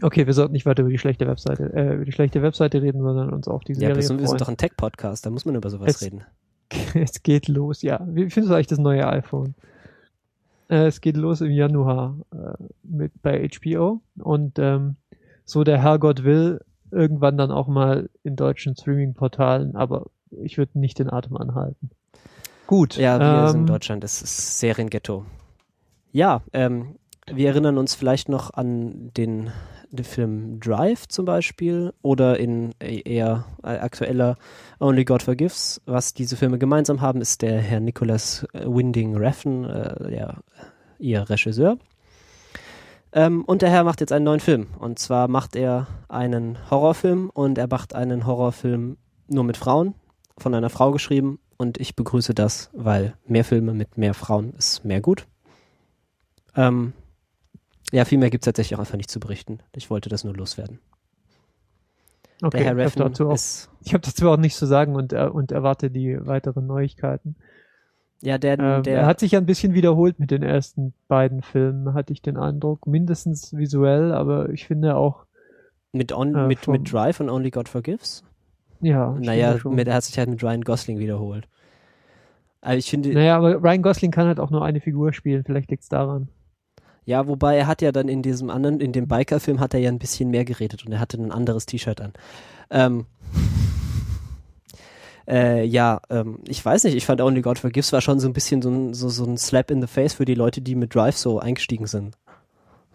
Okay, 0.00 0.26
wir 0.26 0.34
sollten 0.34 0.52
nicht 0.52 0.66
weiter 0.66 0.82
über 0.82 0.90
die 0.90 0.98
schlechte 0.98 1.26
Webseite, 1.26 1.72
äh, 1.74 1.94
über 1.94 2.04
die 2.04 2.12
schlechte 2.12 2.42
Webseite 2.42 2.80
reden, 2.80 3.02
sondern 3.02 3.30
uns 3.30 3.48
auf 3.48 3.64
die 3.64 3.74
Serie 3.74 3.90
Ja, 3.90 3.96
wir 3.96 4.02
sind 4.28 4.40
doch 4.40 4.48
ein 4.48 4.56
Tech-Podcast, 4.56 5.26
da 5.26 5.30
muss 5.30 5.44
man 5.44 5.56
über 5.56 5.70
sowas 5.70 5.96
es, 5.96 6.02
reden. 6.02 6.24
Es 6.94 7.22
geht 7.22 7.48
los, 7.48 7.82
ja. 7.82 8.00
Wie 8.06 8.30
findest 8.30 8.50
du 8.50 8.54
eigentlich 8.54 8.66
das 8.68 8.78
neue 8.78 9.06
iPhone? 9.08 9.54
Äh, 10.68 10.86
es 10.86 11.00
geht 11.00 11.16
los 11.16 11.40
im 11.40 11.50
Januar 11.50 12.16
äh, 12.32 12.62
mit 12.82 13.20
bei 13.22 13.48
HBO 13.48 14.00
und 14.18 14.58
ähm, 14.58 14.96
so 15.44 15.64
der 15.64 15.82
Herrgott 15.82 16.24
will, 16.24 16.60
irgendwann 16.90 17.36
dann 17.36 17.50
auch 17.50 17.68
mal 17.68 18.10
in 18.22 18.36
deutschen 18.36 18.76
Streaming-Portalen, 18.76 19.76
aber 19.76 20.06
ich 20.30 20.58
würde 20.58 20.78
nicht 20.78 20.98
den 20.98 21.10
Atem 21.10 21.36
anhalten. 21.36 21.90
Gut. 22.66 22.96
Ja, 22.96 23.18
wir 23.18 23.44
ähm, 23.44 23.48
sind 23.48 23.60
in 23.60 23.66
Deutschland, 23.66 24.04
das 24.04 24.20
ist 24.20 24.60
Serienghetto. 24.60 25.24
Ja, 26.12 26.42
ähm, 26.52 26.96
wir 27.26 27.48
erinnern 27.48 27.78
uns 27.78 27.94
vielleicht 27.94 28.28
noch 28.28 28.52
an 28.52 29.10
den, 29.16 29.50
den 29.90 30.04
Film 30.04 30.60
Drive 30.60 31.08
zum 31.08 31.24
Beispiel 31.24 31.92
oder 32.02 32.38
in 32.38 32.72
eher 32.78 33.44
aktueller 33.62 34.36
Only 34.80 35.04
God 35.04 35.22
Forgives. 35.22 35.80
Was 35.86 36.14
diese 36.14 36.36
Filme 36.36 36.58
gemeinsam 36.58 37.00
haben, 37.00 37.20
ist 37.20 37.42
der 37.42 37.58
Herr 37.60 37.80
Nicholas 37.80 38.46
Winding 38.52 39.16
Refn, 39.16 39.64
äh, 39.64 40.10
der, 40.10 40.38
ihr 40.98 41.28
Regisseur. 41.28 41.78
Ähm, 43.12 43.44
und 43.44 43.62
der 43.62 43.70
Herr 43.70 43.84
macht 43.84 44.00
jetzt 44.00 44.12
einen 44.12 44.24
neuen 44.24 44.40
Film. 44.40 44.68
Und 44.78 44.98
zwar 44.98 45.28
macht 45.28 45.56
er 45.56 45.86
einen 46.08 46.58
Horrorfilm 46.70 47.30
und 47.30 47.58
er 47.58 47.68
macht 47.68 47.94
einen 47.94 48.26
Horrorfilm 48.26 48.96
nur 49.28 49.44
mit 49.44 49.56
Frauen, 49.56 49.94
von 50.36 50.54
einer 50.54 50.70
Frau 50.70 50.92
geschrieben. 50.92 51.38
Und 51.56 51.78
ich 51.78 51.96
begrüße 51.96 52.34
das, 52.34 52.70
weil 52.72 53.14
mehr 53.26 53.44
Filme 53.44 53.74
mit 53.74 53.98
mehr 53.98 54.14
Frauen 54.14 54.54
ist 54.54 54.84
mehr 54.84 55.00
gut. 55.00 55.26
Ähm, 56.54 56.92
ja, 57.90 58.04
viel 58.04 58.18
mehr 58.18 58.30
gibt 58.30 58.42
es 58.42 58.46
tatsächlich 58.46 58.76
auch 58.76 58.80
einfach 58.80 58.96
nicht 58.96 59.10
zu 59.10 59.18
berichten. 59.18 59.58
Ich 59.74 59.90
wollte 59.90 60.08
das 60.08 60.24
nur 60.24 60.34
loswerden. 60.34 60.78
Okay, 62.42 62.58
der 62.58 62.66
Herr 62.66 62.78
ich 62.78 62.96
habe 62.96 63.10
dazu, 63.10 63.30
hab 63.30 64.02
dazu, 64.02 64.28
auch 64.30 64.36
nichts 64.36 64.58
zu 64.58 64.66
sagen 64.66 64.94
und, 64.94 65.12
äh, 65.12 65.28
und 65.32 65.50
erwarte 65.50 65.90
die 65.90 66.24
weiteren 66.24 66.66
Neuigkeiten. 66.66 67.36
Ja, 68.20 68.38
der, 68.38 68.58
ähm, 68.58 68.82
der 68.82 69.00
er 69.00 69.06
hat 69.06 69.20
sich 69.20 69.32
ja 69.32 69.38
ein 69.38 69.46
bisschen 69.46 69.74
wiederholt 69.74 70.18
mit 70.18 70.30
den 70.30 70.42
ersten 70.42 70.92
beiden 71.06 71.42
Filmen, 71.42 71.94
hatte 71.94 72.12
ich 72.12 72.20
den 72.20 72.36
Eindruck. 72.36 72.86
Mindestens 72.86 73.56
visuell, 73.56 74.12
aber 74.12 74.50
ich 74.50 74.66
finde 74.66 74.96
auch. 74.96 75.24
Mit, 75.92 76.12
on, 76.12 76.34
äh, 76.34 76.46
mit, 76.46 76.58
vom, 76.60 76.72
mit 76.72 76.92
Drive 76.92 77.20
und 77.20 77.30
Only 77.30 77.50
God 77.50 77.68
Forgives? 77.68 78.24
Ja. 78.80 79.16
Naja, 79.18 79.56
mit, 79.64 79.88
er 79.88 79.94
hat 79.94 80.04
sich 80.04 80.18
halt 80.18 80.28
mit 80.28 80.42
Ryan 80.42 80.62
Gosling 80.62 80.98
wiederholt. 80.98 81.48
Aber 82.60 82.76
ich 82.76 82.90
finde. 82.90 83.12
Naja, 83.12 83.36
aber 83.36 83.62
Ryan 83.62 83.82
Gosling 83.82 84.10
kann 84.10 84.26
halt 84.26 84.40
auch 84.40 84.50
nur 84.50 84.64
eine 84.64 84.80
Figur 84.80 85.12
spielen, 85.12 85.44
vielleicht 85.44 85.70
liegt 85.70 85.84
es 85.84 85.88
daran. 85.88 86.28
Ja, 87.04 87.26
wobei 87.26 87.56
er 87.56 87.66
hat 87.66 87.80
ja 87.80 87.90
dann 87.90 88.08
in 88.08 88.20
diesem 88.20 88.50
anderen, 88.50 88.80
in 88.80 88.92
dem 88.92 89.08
Biker-Film 89.08 89.60
hat 89.60 89.72
er 89.72 89.80
ja 89.80 89.88
ein 89.88 89.98
bisschen 89.98 90.28
mehr 90.30 90.44
geredet 90.44 90.84
und 90.84 90.92
er 90.92 91.00
hatte 91.00 91.16
ein 91.16 91.32
anderes 91.32 91.64
T-Shirt 91.64 92.02
an. 92.02 92.12
Ähm, 92.70 93.06
äh, 95.28 95.64
ja, 95.64 96.00
ähm, 96.10 96.38
ich 96.46 96.64
weiß 96.64 96.84
nicht, 96.84 96.96
ich 96.96 97.04
fand 97.04 97.20
Only 97.20 97.42
God 97.42 97.58
Forgives 97.58 97.92
war 97.92 98.00
schon 98.00 98.18
so 98.18 98.28
ein 98.28 98.32
bisschen 98.32 98.62
so 98.62 98.70
ein, 98.70 98.94
so, 98.94 99.08
so 99.08 99.24
ein 99.24 99.36
Slap 99.36 99.70
in 99.70 99.80
the 99.80 99.86
Face 99.86 100.14
für 100.14 100.24
die 100.24 100.34
Leute, 100.34 100.60
die 100.62 100.74
mit 100.74 100.94
Drive 100.94 101.16
so 101.16 101.38
eingestiegen 101.38 101.86
sind. 101.86 102.16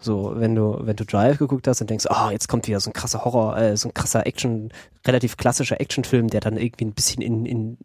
So, 0.00 0.32
wenn 0.36 0.54
du, 0.54 0.78
wenn 0.80 0.96
du 0.96 1.04
Drive 1.04 1.38
geguckt 1.38 1.68
hast 1.68 1.80
und 1.80 1.88
denkst, 1.88 2.06
oh, 2.10 2.30
jetzt 2.30 2.48
kommt 2.48 2.66
wieder 2.66 2.80
so 2.80 2.90
ein 2.90 2.92
krasser 2.92 3.24
Horror, 3.24 3.56
äh, 3.56 3.76
so 3.76 3.88
ein 3.88 3.94
krasser 3.94 4.26
Action, 4.26 4.70
relativ 5.06 5.36
klassischer 5.36 5.80
Actionfilm, 5.80 6.28
der 6.28 6.40
dann 6.40 6.56
irgendwie 6.56 6.84
ein 6.84 6.92
bisschen 6.92 7.22
in, 7.22 7.46
in 7.46 7.78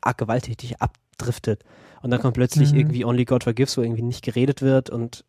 arg 0.00 0.18
gewalttätig 0.18 0.80
abdriftet. 0.80 1.64
Und 2.00 2.10
dann 2.10 2.20
kommt 2.20 2.34
plötzlich 2.34 2.72
mhm. 2.72 2.78
irgendwie 2.78 3.04
Only 3.04 3.24
God 3.24 3.44
Forgives, 3.44 3.76
wo 3.76 3.82
irgendwie 3.82 4.02
nicht 4.02 4.24
geredet 4.24 4.62
wird 4.62 4.88
und 4.88 5.24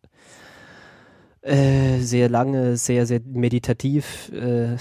äh, 1.42 2.00
sehr 2.00 2.30
lange, 2.30 2.78
sehr, 2.78 3.08
sehr 3.08 3.20
meditativ 3.26 4.32
äh, 4.32 4.78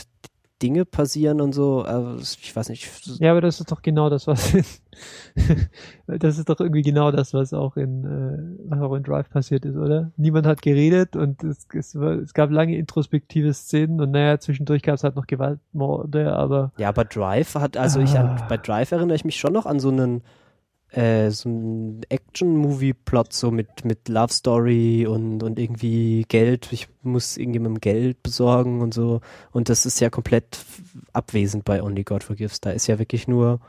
Dinge 0.62 0.85
passieren 0.85 1.40
und 1.40 1.52
so. 1.52 1.85
Aber 1.85 2.17
ich 2.19 2.55
weiß 2.55 2.69
nicht. 2.69 2.88
Ja, 3.19 3.33
aber 3.33 3.40
das 3.40 3.61
ist 3.61 3.71
doch 3.71 3.83
genau 3.83 4.11
das, 4.11 4.26
was 4.26 4.55
in, 4.55 4.64
das 6.07 6.38
ist 6.38 6.49
doch 6.49 6.61
irgendwie 6.61 6.83
genau 6.83 7.11
das, 7.11 7.35
was 7.35 7.52
auch 7.52 7.76
in 7.76 8.05
äh, 8.05 8.71
was 8.71 8.81
auch 8.81 8.95
in 8.95 9.02
Drive 9.02 9.31
passiert 9.31 9.64
ist, 9.64 9.76
oder? 9.76 10.12
Niemand 10.17 10.47
hat 10.47 10.62
geredet 10.62 11.17
und 11.17 11.43
es, 11.43 11.67
es, 11.73 11.95
es 11.95 12.35
gab 12.35 12.50
lange 12.50 12.76
introspektive 12.76 13.52
Szenen 13.55 14.00
und 14.00 14.11
naja, 14.11 14.38
zwischendurch 14.38 14.83
gab 14.83 14.97
es 14.97 15.05
halt 15.05 15.17
noch 15.17 15.26
Gewaltmorde, 15.26 16.33
aber 16.33 16.73
ja, 16.76 16.88
aber 16.88 17.05
Drive 17.05 17.55
hat 17.55 17.76
also 17.76 18.00
ah. 18.00 18.02
ich 18.02 18.19
an, 18.19 18.43
bei 18.49 18.57
Drive 18.57 18.93
erinnere 18.93 19.17
ich 19.17 19.25
mich 19.25 19.37
schon 19.37 19.52
noch 19.52 19.67
an 19.67 19.81
so 19.81 19.88
einen 19.88 20.23
äh, 20.93 21.31
so 21.31 21.49
ein 21.49 22.01
Action-Movie-Plot, 22.09 23.33
so 23.33 23.51
mit, 23.51 23.85
mit 23.85 24.09
Love 24.09 24.33
Story 24.33 25.07
und, 25.07 25.43
und 25.43 25.59
irgendwie 25.59 26.25
Geld. 26.29 26.73
Ich 26.73 26.89
muss 27.03 27.37
irgendjemandem 27.37 27.81
Geld 27.81 28.23
besorgen 28.23 28.81
und 28.81 28.93
so. 28.93 29.21
Und 29.53 29.69
das 29.69 29.87
ist 29.87 30.01
ja 30.01 30.11
komplett 30.11 30.65
abwesend 31.13 31.65
bei 31.65 31.83
Only 31.83 32.05
God 32.05 32.25
Forgives. 32.25 32.61
Da 32.61 32.71
ist 32.71 32.87
ja 32.87 32.99
wirklich 32.99 33.29
nur 33.29 33.61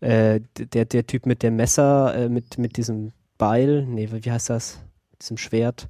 äh, 0.00 0.40
der, 0.58 0.86
der 0.86 1.06
Typ 1.06 1.26
mit 1.26 1.42
dem 1.42 1.56
Messer, 1.56 2.14
äh, 2.14 2.28
mit, 2.28 2.58
mit 2.58 2.76
diesem 2.76 3.12
Beil, 3.38 3.84
nee, 3.86 4.08
wie 4.10 4.30
heißt 4.30 4.50
das? 4.50 4.80
Diesem 5.20 5.36
Schwert. 5.36 5.88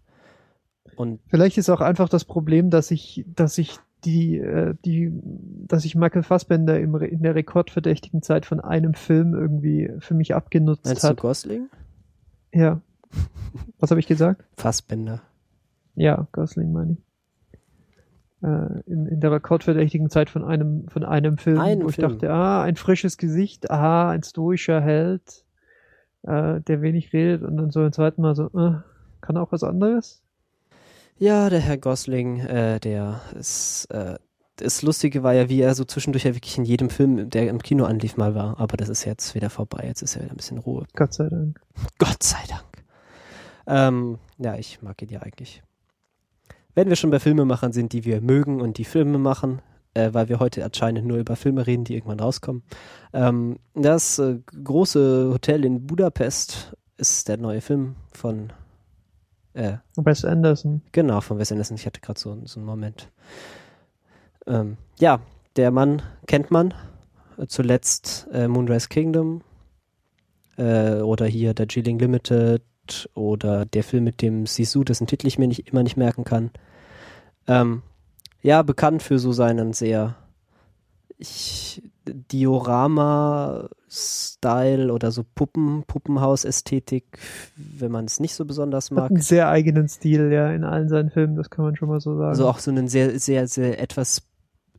Und 0.96 1.20
Vielleicht 1.28 1.58
ist 1.58 1.68
auch 1.68 1.80
einfach 1.80 2.08
das 2.08 2.24
Problem, 2.24 2.70
dass 2.70 2.90
ich, 2.90 3.24
dass 3.28 3.58
ich 3.58 3.78
die, 4.04 4.38
äh, 4.38 4.74
die, 4.84 5.12
dass 5.66 5.84
ich 5.84 5.94
Michael 5.94 6.22
Fassbender 6.22 6.78
im, 6.78 6.94
in 6.96 7.22
der 7.22 7.34
rekordverdächtigen 7.34 8.22
Zeit 8.22 8.46
von 8.46 8.60
einem 8.60 8.94
Film 8.94 9.34
irgendwie 9.34 9.90
für 9.98 10.14
mich 10.14 10.34
abgenutzt 10.34 10.84
Meinst 10.84 11.04
hat. 11.04 11.18
Du 11.18 11.22
Gosling? 11.22 11.68
Ja. 12.52 12.80
Was 13.78 13.90
habe 13.90 14.00
ich 14.00 14.06
gesagt? 14.06 14.44
Fassbender. 14.56 15.22
Ja, 15.94 16.28
Gosling 16.32 16.72
meine 16.72 16.92
ich. 16.92 17.06
Äh, 18.42 18.80
in, 18.86 19.06
in 19.06 19.20
der 19.20 19.32
rekordverdächtigen 19.32 20.10
Zeit 20.10 20.28
von 20.28 20.44
einem, 20.44 20.88
von 20.88 21.04
einem 21.04 21.38
Film, 21.38 21.58
Ein 21.58 21.82
wo 21.82 21.88
Film. 21.88 22.10
ich 22.10 22.18
dachte, 22.18 22.32
ah, 22.32 22.62
ein 22.62 22.76
frisches 22.76 23.16
Gesicht, 23.16 23.70
aha, 23.70 24.10
ein 24.10 24.22
stoischer 24.22 24.80
Held, 24.80 25.44
äh, 26.22 26.60
der 26.60 26.82
wenig 26.82 27.12
redet 27.12 27.42
und 27.42 27.56
dann 27.56 27.70
so 27.70 27.80
ein 27.80 27.92
zweites 27.92 28.18
Mal 28.18 28.34
so, 28.34 28.46
äh, 28.48 28.76
kann 29.22 29.36
auch 29.38 29.52
was 29.52 29.62
anderes? 29.62 30.22
Ja, 31.18 31.48
der 31.48 31.60
Herr 31.60 31.78
Gosling, 31.78 32.40
äh, 32.40 32.78
der 32.78 33.22
ist, 33.38 33.86
äh, 33.86 34.18
das 34.56 34.82
Lustige 34.82 35.22
war 35.22 35.32
ja, 35.32 35.48
wie 35.48 35.60
er 35.60 35.74
so 35.74 35.84
zwischendurch 35.84 36.24
ja 36.24 36.34
wirklich 36.34 36.58
in 36.58 36.64
jedem 36.64 36.90
Film, 36.90 37.30
der 37.30 37.48
im 37.48 37.62
Kino 37.62 37.84
anlief, 37.84 38.18
mal 38.18 38.34
war. 38.34 38.60
Aber 38.60 38.76
das 38.76 38.90
ist 38.90 39.04
jetzt 39.04 39.34
wieder 39.34 39.48
vorbei. 39.48 39.84
Jetzt 39.86 40.02
ist 40.02 40.14
ja 40.14 40.22
wieder 40.22 40.32
ein 40.32 40.36
bisschen 40.36 40.58
Ruhe. 40.58 40.86
Gott 40.94 41.14
sei 41.14 41.28
Dank. 41.28 41.60
Gott 41.98 42.22
sei 42.22 42.42
Dank. 42.48 42.84
Ähm, 43.66 44.18
ja, 44.38 44.56
ich 44.56 44.82
mag 44.82 45.00
ihn 45.00 45.08
ja 45.08 45.20
eigentlich. 45.20 45.62
Wenn 46.74 46.90
wir 46.90 46.96
schon 46.96 47.10
bei 47.10 47.18
Filmemachern 47.18 47.72
sind, 47.72 47.94
die 47.94 48.04
wir 48.04 48.20
mögen 48.20 48.60
und 48.60 48.76
die 48.76 48.84
Filme 48.84 49.16
machen, 49.16 49.62
äh, 49.94 50.12
weil 50.12 50.28
wir 50.28 50.38
heute 50.38 50.64
anscheinend 50.64 51.06
nur 51.06 51.16
über 51.16 51.36
Filme 51.36 51.66
reden, 51.66 51.84
die 51.84 51.94
irgendwann 51.94 52.20
rauskommen. 52.20 52.62
Ähm, 53.14 53.58
das 53.74 54.18
äh, 54.18 54.40
große 54.62 55.30
Hotel 55.32 55.64
in 55.64 55.86
Budapest 55.86 56.76
ist 56.98 57.28
der 57.28 57.38
neue 57.38 57.62
Film 57.62 57.96
von 58.12 58.52
äh, 59.56 59.78
Wes 59.96 60.24
Anderson. 60.24 60.82
Genau, 60.92 61.20
von 61.20 61.38
Wes 61.38 61.50
Anderson. 61.50 61.76
Ich 61.76 61.86
hatte 61.86 62.00
gerade 62.00 62.20
so, 62.20 62.38
so 62.44 62.60
einen 62.60 62.66
Moment. 62.66 63.10
Ähm, 64.46 64.76
ja, 64.98 65.20
der 65.56 65.70
Mann 65.70 66.02
kennt 66.26 66.50
man. 66.50 66.74
Zuletzt 67.48 68.28
äh, 68.32 68.48
Moonrise 68.48 68.88
Kingdom 68.88 69.42
äh, 70.56 71.00
oder 71.00 71.26
hier 71.26 71.54
Darjeeling 71.54 71.98
Limited 71.98 72.62
oder 73.14 73.66
der 73.66 73.82
Film 73.82 74.04
mit 74.04 74.22
dem 74.22 74.46
Sisu, 74.46 74.84
dessen 74.84 75.06
Titel 75.06 75.26
ich 75.26 75.38
mir 75.38 75.48
nicht, 75.48 75.68
immer 75.68 75.82
nicht 75.82 75.96
merken 75.96 76.24
kann. 76.24 76.50
Ähm, 77.46 77.82
ja, 78.42 78.62
bekannt 78.62 79.02
für 79.02 79.18
so 79.18 79.32
seinen 79.32 79.72
sehr 79.72 80.16
ich, 81.18 81.82
Diorama-Style 83.96 84.92
oder 84.92 85.10
so 85.10 85.24
Puppen, 85.24 85.84
Puppenhaus-Ästhetik, 85.86 87.18
wenn 87.56 87.90
man 87.90 88.04
es 88.04 88.20
nicht 88.20 88.34
so 88.34 88.44
besonders 88.44 88.90
mag. 88.90 89.04
Hat 89.04 89.10
einen 89.10 89.20
sehr 89.20 89.48
eigenen 89.48 89.88
Stil, 89.88 90.30
ja, 90.32 90.50
in 90.52 90.64
allen 90.64 90.88
seinen 90.88 91.10
Filmen, 91.10 91.36
das 91.36 91.50
kann 91.50 91.64
man 91.64 91.76
schon 91.76 91.88
mal 91.88 92.00
so 92.00 92.16
sagen. 92.16 92.28
Also 92.28 92.48
auch 92.48 92.58
so 92.58 92.70
einen 92.70 92.88
sehr, 92.88 93.18
sehr, 93.18 93.48
sehr 93.48 93.80
etwas 93.80 94.22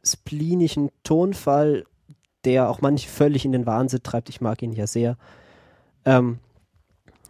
splinischen 0.03 0.89
Tonfall, 1.03 1.85
der 2.45 2.69
auch 2.69 2.81
manche 2.81 3.09
völlig 3.09 3.45
in 3.45 3.51
den 3.51 3.65
Wahnsinn 3.65 4.03
treibt. 4.03 4.29
Ich 4.29 4.41
mag 4.41 4.61
ihn 4.61 4.73
ja 4.73 4.87
sehr. 4.87 5.17
Ähm, 6.05 6.39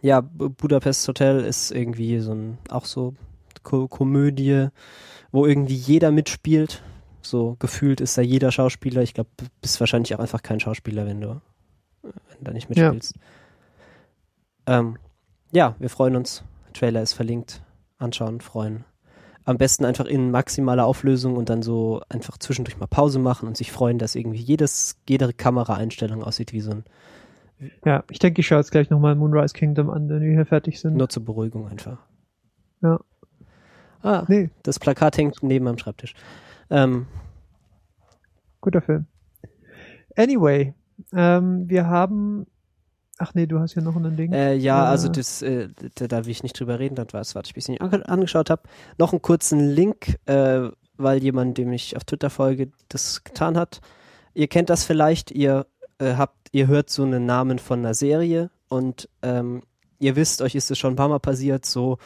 ja, 0.00 0.20
Budapest 0.20 1.08
Hotel 1.08 1.40
ist 1.40 1.72
irgendwie 1.72 2.20
so 2.20 2.32
ein, 2.32 2.58
auch 2.68 2.84
so 2.84 3.14
Ko 3.64 3.88
Komödie, 3.88 4.68
wo 5.32 5.46
irgendwie 5.46 5.74
jeder 5.74 6.12
mitspielt 6.12 6.82
so 7.20 7.56
gefühlt 7.58 8.00
ist 8.00 8.16
da 8.16 8.22
jeder 8.22 8.50
Schauspieler. 8.50 9.02
Ich 9.02 9.14
glaube, 9.14 9.30
du 9.36 9.44
bist 9.60 9.78
wahrscheinlich 9.80 10.14
auch 10.14 10.20
einfach 10.20 10.42
kein 10.42 10.60
Schauspieler, 10.60 11.06
wenn 11.06 11.20
du, 11.20 11.40
wenn 12.12 12.38
du 12.38 12.44
da 12.44 12.52
nicht 12.52 12.68
mitspielst. 12.68 13.14
Ja. 14.66 14.78
Ähm, 14.78 14.98
ja, 15.52 15.74
wir 15.78 15.90
freuen 15.90 16.16
uns. 16.16 16.44
Trailer 16.74 17.02
ist 17.02 17.14
verlinkt. 17.14 17.62
Anschauen, 17.98 18.40
freuen. 18.40 18.84
Am 19.44 19.56
besten 19.56 19.84
einfach 19.84 20.04
in 20.04 20.30
maximaler 20.30 20.84
Auflösung 20.84 21.36
und 21.36 21.48
dann 21.48 21.62
so 21.62 22.02
einfach 22.08 22.36
zwischendurch 22.38 22.78
mal 22.78 22.86
Pause 22.86 23.18
machen 23.18 23.48
und 23.48 23.56
sich 23.56 23.72
freuen, 23.72 23.98
dass 23.98 24.14
irgendwie 24.14 24.42
jedes, 24.42 25.00
jede 25.08 25.32
Kameraeinstellung 25.32 26.22
aussieht 26.22 26.52
wie 26.52 26.60
so 26.60 26.72
ein. 26.72 26.84
Ja, 27.84 28.04
ich 28.10 28.18
denke, 28.18 28.40
ich 28.40 28.46
schaue 28.46 28.58
jetzt 28.58 28.70
gleich 28.70 28.90
nochmal 28.90 29.16
Moonrise 29.16 29.54
Kingdom 29.54 29.90
an, 29.90 30.08
wenn 30.08 30.20
wir 30.20 30.30
hier 30.30 30.46
fertig 30.46 30.78
sind. 30.78 30.96
Nur 30.96 31.08
zur 31.08 31.24
Beruhigung 31.24 31.66
einfach. 31.66 31.98
Ja. 32.82 33.00
Ah, 34.02 34.24
nee. 34.28 34.50
das 34.62 34.78
Plakat 34.78 35.16
hängt 35.16 35.42
neben 35.42 35.66
am 35.66 35.78
Schreibtisch. 35.78 36.14
Ähm, 36.70 37.06
Guter 38.60 38.82
Film. 38.82 39.06
Anyway, 40.16 40.74
ähm, 41.12 41.68
wir 41.68 41.86
haben. 41.86 42.46
Ach 43.20 43.34
nee, 43.34 43.46
du 43.46 43.58
hast 43.58 43.74
ja 43.74 43.82
noch 43.82 43.96
ein 43.96 44.16
Ding. 44.16 44.32
Äh, 44.32 44.54
ja, 44.54 44.84
äh, 44.84 44.88
also 44.88 45.08
das, 45.08 45.42
äh, 45.42 45.68
da, 45.96 46.06
da 46.06 46.24
will 46.24 46.30
ich 46.30 46.44
nicht 46.44 46.58
drüber 46.58 46.78
reden, 46.78 46.94
das 46.94 47.12
war 47.12 47.20
es, 47.20 47.34
was 47.34 47.46
ich 47.46 47.52
ein 47.52 47.54
bisschen 47.54 47.80
angeschaut 47.80 48.48
habe. 48.48 48.62
Noch 48.96 49.12
einen 49.12 49.22
kurzen 49.22 49.58
Link, 49.58 50.18
äh, 50.26 50.68
weil 50.96 51.22
jemand, 51.22 51.58
dem 51.58 51.72
ich 51.72 51.96
auf 51.96 52.04
Twitter 52.04 52.30
folge, 52.30 52.70
das 52.88 53.24
getan 53.24 53.56
hat. 53.56 53.80
Ihr 54.34 54.46
kennt 54.46 54.70
das 54.70 54.84
vielleicht, 54.84 55.32
ihr 55.32 55.66
äh, 55.98 56.14
habt, 56.14 56.48
ihr 56.52 56.68
hört 56.68 56.90
so 56.90 57.02
einen 57.02 57.26
Namen 57.26 57.58
von 57.58 57.80
einer 57.80 57.94
Serie 57.94 58.50
und 58.68 59.08
ähm, 59.22 59.62
ihr 59.98 60.14
wisst, 60.14 60.42
euch 60.42 60.54
ist 60.54 60.70
es 60.70 60.78
schon 60.78 60.92
ein 60.92 60.96
paar 60.96 61.08
Mal 61.08 61.18
passiert, 61.18 61.66
so 61.66 61.98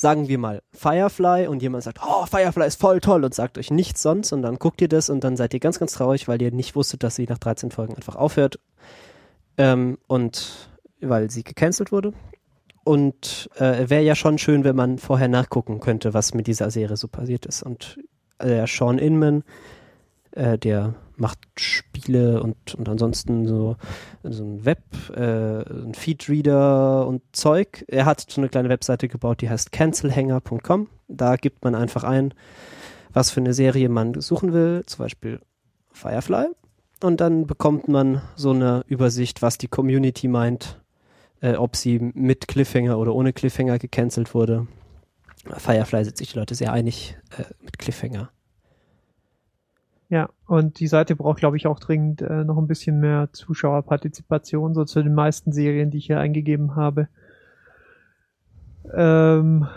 sagen 0.00 0.28
wir 0.28 0.38
mal 0.38 0.62
Firefly 0.72 1.46
und 1.46 1.62
jemand 1.62 1.84
sagt, 1.84 2.00
oh, 2.04 2.24
Firefly 2.26 2.66
ist 2.66 2.80
voll 2.80 3.00
toll 3.00 3.24
und 3.24 3.34
sagt 3.34 3.58
euch 3.58 3.70
nichts 3.70 4.02
sonst 4.02 4.32
und 4.32 4.42
dann 4.42 4.56
guckt 4.56 4.80
ihr 4.80 4.88
das 4.88 5.10
und 5.10 5.22
dann 5.22 5.36
seid 5.36 5.52
ihr 5.52 5.60
ganz, 5.60 5.78
ganz 5.78 5.92
traurig, 5.92 6.26
weil 6.26 6.40
ihr 6.40 6.50
nicht 6.52 6.74
wusstet, 6.74 7.02
dass 7.02 7.16
sie 7.16 7.26
nach 7.26 7.38
13 7.38 7.70
Folgen 7.70 7.94
einfach 7.94 8.16
aufhört 8.16 8.58
ähm, 9.58 9.98
und 10.06 10.70
weil 11.00 11.30
sie 11.30 11.44
gecancelt 11.44 11.92
wurde. 11.92 12.12
Und 12.82 13.50
äh, 13.56 13.90
wäre 13.90 14.02
ja 14.02 14.14
schon 14.14 14.38
schön, 14.38 14.64
wenn 14.64 14.74
man 14.74 14.98
vorher 14.98 15.28
nachgucken 15.28 15.80
könnte, 15.80 16.14
was 16.14 16.32
mit 16.32 16.46
dieser 16.46 16.70
Serie 16.70 16.96
so 16.96 17.08
passiert 17.08 17.44
ist. 17.44 17.62
Und 17.62 17.98
äh, 18.38 18.66
Sean 18.66 18.98
Inman, 18.98 19.44
äh, 20.32 20.58
der 20.58 20.94
macht 21.20 21.38
Spiele 21.56 22.42
und, 22.42 22.74
und 22.74 22.88
ansonsten 22.88 23.46
so, 23.46 23.76
so 24.22 24.44
ein 24.44 24.64
Web, 24.64 24.82
äh, 25.14 25.62
ein 25.62 25.94
Feedreader 25.94 27.06
und 27.06 27.22
Zeug. 27.32 27.84
Er 27.88 28.06
hat 28.06 28.24
so 28.28 28.40
eine 28.40 28.48
kleine 28.48 28.68
Webseite 28.68 29.08
gebaut, 29.08 29.40
die 29.42 29.50
heißt 29.50 29.72
cancelhanger.com. 29.72 30.88
Da 31.08 31.36
gibt 31.36 31.64
man 31.64 31.74
einfach 31.74 32.04
ein, 32.04 32.34
was 33.12 33.30
für 33.30 33.40
eine 33.40 33.54
Serie 33.54 33.88
man 33.88 34.20
suchen 34.20 34.52
will, 34.52 34.82
zum 34.86 35.04
Beispiel 35.04 35.40
Firefly. 35.92 36.46
Und 37.02 37.20
dann 37.20 37.46
bekommt 37.46 37.88
man 37.88 38.22
so 38.36 38.50
eine 38.50 38.84
Übersicht, 38.86 39.42
was 39.42 39.58
die 39.58 39.68
Community 39.68 40.28
meint, 40.28 40.80
äh, 41.40 41.54
ob 41.54 41.76
sie 41.76 41.98
mit 41.98 42.48
Cliffhanger 42.48 42.98
oder 42.98 43.14
ohne 43.14 43.32
Cliffhanger 43.32 43.78
gecancelt 43.78 44.34
wurde. 44.34 44.66
Firefly 45.56 46.04
sind 46.04 46.18
sich 46.18 46.32
die 46.32 46.38
Leute 46.38 46.54
sehr 46.54 46.72
einig 46.72 47.16
äh, 47.38 47.44
mit 47.62 47.78
Cliffhanger. 47.78 48.30
Ja, 50.10 50.28
und 50.46 50.80
die 50.80 50.88
Seite 50.88 51.14
braucht, 51.14 51.38
glaube 51.38 51.56
ich, 51.56 51.68
auch 51.68 51.78
dringend 51.78 52.20
äh, 52.20 52.42
noch 52.42 52.58
ein 52.58 52.66
bisschen 52.66 52.98
mehr 52.98 53.28
Zuschauerpartizipation, 53.32 54.74
so 54.74 54.84
zu 54.84 55.04
den 55.04 55.14
meisten 55.14 55.52
Serien, 55.52 55.92
die 55.92 55.98
ich 55.98 56.06
hier 56.06 56.18
eingegeben 56.18 56.74
habe. 56.74 57.06
Ähm, 58.92 59.68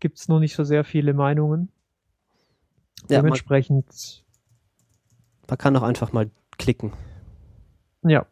Gibt 0.00 0.18
es 0.18 0.28
noch 0.28 0.40
nicht 0.40 0.54
so 0.54 0.64
sehr 0.64 0.84
viele 0.84 1.12
Meinungen. 1.12 1.68
Ja, 3.10 3.20
Dementsprechend. 3.20 4.24
Man, 5.42 5.48
man 5.50 5.58
kann 5.58 5.76
auch 5.76 5.82
einfach 5.82 6.14
mal 6.14 6.30
klicken. 6.56 6.94
Ja. 8.02 8.24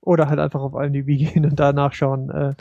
Oder 0.00 0.28
halt 0.28 0.38
einfach 0.38 0.60
auf 0.60 0.74
IMDb 0.74 1.18
gehen 1.18 1.46
und 1.46 1.58
da 1.58 1.72
nachschauen, 1.72 2.30
äh, 2.30 2.54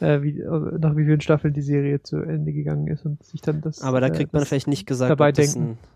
äh, 0.00 0.22
wie, 0.22 0.42
nach 0.78 0.96
wie 0.96 1.04
vielen 1.04 1.20
Staffeln 1.20 1.54
die 1.54 1.62
Serie 1.62 2.02
zu 2.02 2.18
Ende 2.18 2.52
gegangen 2.52 2.86
ist 2.88 3.04
und 3.04 3.22
sich 3.22 3.40
dann 3.40 3.60
das. 3.60 3.82
Aber 3.82 4.00
da 4.00 4.08
äh, 4.08 4.10
kriegt 4.10 4.34
äh, 4.34 4.36
man 4.36 4.46
vielleicht 4.46 4.68
nicht 4.68 4.86
gesagt, 4.86 5.20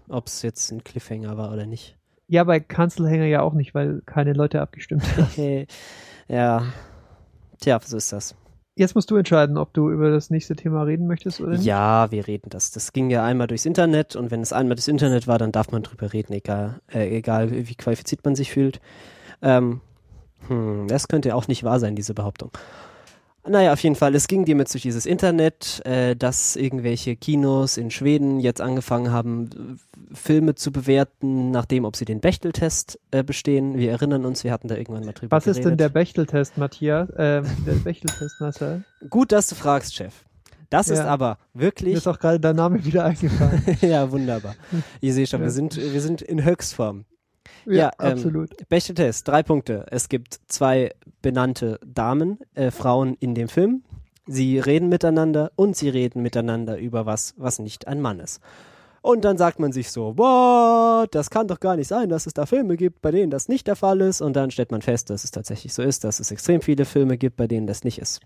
ob, 0.08 0.26
es 0.26 0.42
jetzt 0.42 0.70
ein 0.72 0.84
Cliffhanger 0.84 1.37
war 1.37 1.52
oder 1.52 1.66
nicht. 1.66 1.96
Ja, 2.28 2.44
bei 2.44 2.61
Kanzelhänger 2.61 3.24
ja 3.24 3.40
auch 3.42 3.54
nicht, 3.54 3.74
weil 3.74 4.02
keine 4.04 4.34
Leute 4.34 4.61
abgestimmt 4.61 5.02
haben. 5.16 5.66
ja. 6.28 6.62
Tja, 7.61 7.80
so 7.82 7.96
ist 7.96 8.12
das. 8.12 8.37
Jetzt 8.78 8.94
musst 8.94 9.11
du 9.11 9.16
entscheiden, 9.16 9.58
ob 9.58 9.74
du 9.74 9.90
über 9.90 10.08
das 10.11 10.30
nächste 10.30 10.54
Thema 10.54 10.84
reden 10.84 11.08
möchtest 11.08 11.40
oder 11.40 11.52
nicht. 11.52 11.64
Ja, 11.64 12.12
wir 12.12 12.28
reden 12.28 12.48
das. 12.48 12.70
Das 12.70 12.92
ging 12.92 13.11
ja 13.11 13.24
einmal 13.24 13.48
durchs 13.48 13.66
Internet 13.66 14.14
und 14.14 14.30
wenn 14.30 14.40
es 14.40 14.52
einmal 14.52 14.76
das 14.76 14.87
Internet 14.87 15.26
war, 15.26 15.37
dann 15.37 15.50
darf 15.50 15.72
man 15.72 15.82
drüber 15.82 16.12
reden, 16.12 16.32
egal, 16.32 16.80
äh, 16.92 17.16
egal 17.16 17.50
wie 17.50 17.74
qualifiziert 17.74 18.24
man 18.24 18.37
sich 18.37 18.52
fühlt. 18.52 18.80
Ähm, 19.42 19.80
hm, 20.46 20.87
das 20.87 21.08
könnte 21.08 21.30
ja 21.30 21.34
auch 21.34 21.48
nicht 21.48 21.64
wahr 21.64 21.80
sein, 21.80 21.96
diese 21.96 22.14
Behauptung. 22.14 22.52
Naja, 23.46 23.72
auf 23.72 23.83
jeden 23.83 23.94
Fall, 23.94 24.14
es 24.14 24.27
ging 24.29 24.44
dir 24.44 24.57
jetzt 24.57 24.74
durch 24.74 24.83
dieses 24.83 25.07
Internet, 25.07 25.81
äh, 25.87 26.14
dass 26.16 26.55
irgendwelche 26.57 27.16
Kinos 27.16 27.77
in 27.79 27.90
Schweden 27.90 28.40
jetzt 28.40 28.61
angefangen 28.61 29.11
haben, 29.11 29.79
Filme 30.12 30.55
zu 30.55 30.70
bewerten, 30.72 31.51
nachdem, 31.51 31.85
ob 31.85 31.96
sie 31.96 32.05
den 32.05 32.20
Bechteltest 32.20 32.98
äh, 33.11 33.22
bestehen. 33.22 33.79
Wir 33.79 33.90
erinnern 33.92 34.24
uns, 34.27 34.44
wir 34.44 34.53
hatten 34.53 34.68
da 34.68 34.74
irgendwann 34.77 35.05
mal 35.05 35.12
drüber 35.12 35.37
Was 35.37 35.44
geredet. 35.44 35.61
ist 35.61 35.68
denn 35.70 35.77
der 35.79 35.88
Bechteltest, 35.88 36.59
Matthias? 36.59 37.09
Ähm, 37.16 37.44
der 37.66 37.72
Bechteltest, 37.74 38.40
Marcel? 38.40 38.85
Gut, 39.09 39.33
dass 39.33 39.46
du 39.48 39.55
fragst, 39.55 39.94
Chef. 39.94 40.12
Das 40.70 40.88
ist 40.90 40.98
Ja. 40.98 41.07
aber 41.07 41.38
Mir 41.55 41.62
wirklich. 41.62 41.94
ist 41.94 42.07
auch 42.07 42.18
gerade 42.18 42.38
dein 42.40 42.57
Name 42.57 42.85
wieder 42.85 43.05
eingefallen. 43.05 43.62
ja, 43.81 44.11
wunderbar. 44.11 44.55
Ich 45.01 45.14
sehe 45.14 45.27
schon, 45.27 45.40
Ja. 45.40 45.46
wir 45.46 45.51
sind, 45.53 45.77
wir 45.77 46.01
sind 46.03 46.20
in 46.20 46.44
Höchstform. 46.44 47.07
Ja, 47.76 47.90
ähm, 48.00 48.12
absolut. 48.12 48.50
Bechteltest, 48.68 49.28
drei 49.28 49.42
Punkte. 49.42 49.87
Es 49.90 50.09
gibt 50.09 50.40
zwei 50.48 50.92
benannte 51.22 51.78
Damen, 51.85 52.38
äh, 52.54 52.70
Frauen 52.70 53.16
in 53.20 53.35
dem 53.35 53.48
Film. 53.48 53.83
Sie 54.26 54.59
reden 54.59 54.88
miteinander 54.88 55.52
und 55.57 55.76
sie 55.76 55.88
reden 55.88 56.22
miteinander 56.22 56.78
über 56.78 57.07
was, 57.07 57.35
was 57.37 57.59
nicht 57.59 57.88
ein 57.88 58.00
Mann 58.00 58.20
ist. 58.20 58.40
Und 59.00 59.24
dann 59.24 59.38
sagt 59.38 59.59
man 59.59 59.72
sich 59.72 59.90
so, 59.90 60.18
what, 60.18 61.14
das 61.14 61.31
kann 61.31 61.48
doch 61.48 61.61
gar 61.61 61.76
nicht 61.76 61.88
sein, 61.88 62.09
dass 62.09 62.26
es 62.26 62.35
da 62.35 62.46
Filme 62.46 62.76
gibt, 62.76 63.00
bei 63.00 63.11
denen 63.11 63.31
das 63.31 63.48
nicht 63.48 63.66
der 63.66 63.76
Fall 63.76 64.00
ist. 64.00 64.20
Und 64.20 64.35
dann 64.35 64.50
stellt 64.50 64.70
man 64.70 64.83
fest, 64.83 65.09
dass 65.09 65.24
es 65.24 65.31
tatsächlich 65.31 65.72
so 65.72 65.83
ist, 65.83 66.04
dass 66.04 66.20
es 66.20 66.31
extrem 66.31 66.61
viele 66.61 66.85
Filme 66.85 67.16
gibt, 67.16 67.37
bei 67.37 67.46
denen 67.46 67.66
das 67.66 67.85
nicht 67.85 67.98
ist. 67.98 68.20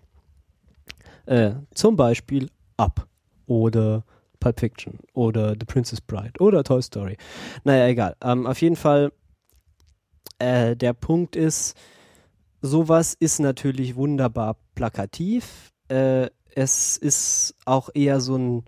Äh, 1.26 1.52
zum 1.74 1.96
Beispiel 1.96 2.48
Up 2.76 3.06
oder 3.46 4.04
Pulp 4.40 4.58
Fiction 4.58 4.98
oder 5.14 5.50
The 5.50 5.66
Princess 5.66 6.00
Bride 6.00 6.32
oder 6.40 6.64
Toy 6.64 6.82
Story. 6.82 7.16
Naja, 7.62 7.86
egal. 7.86 8.16
Ähm, 8.22 8.46
auf 8.46 8.60
jeden 8.60 8.76
Fall, 8.76 9.12
äh, 10.42 10.76
der 10.76 10.92
Punkt 10.92 11.36
ist, 11.36 11.76
sowas 12.60 13.14
ist 13.14 13.38
natürlich 13.40 13.96
wunderbar 13.96 14.56
plakativ. 14.74 15.70
Äh, 15.88 16.28
es 16.54 16.96
ist 16.96 17.54
auch 17.64 17.88
eher 17.94 18.20
so 18.20 18.36
ein, 18.36 18.64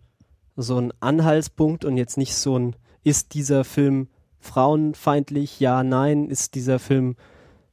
so 0.56 0.78
ein 0.78 0.92
Anhaltspunkt 1.00 1.84
und 1.84 1.96
jetzt 1.96 2.16
nicht 2.16 2.34
so 2.34 2.58
ein, 2.58 2.76
ist 3.02 3.34
dieser 3.34 3.64
Film 3.64 4.08
frauenfeindlich? 4.40 5.60
Ja, 5.60 5.82
nein. 5.82 6.28
Ist 6.30 6.54
dieser 6.54 6.78
Film 6.78 7.16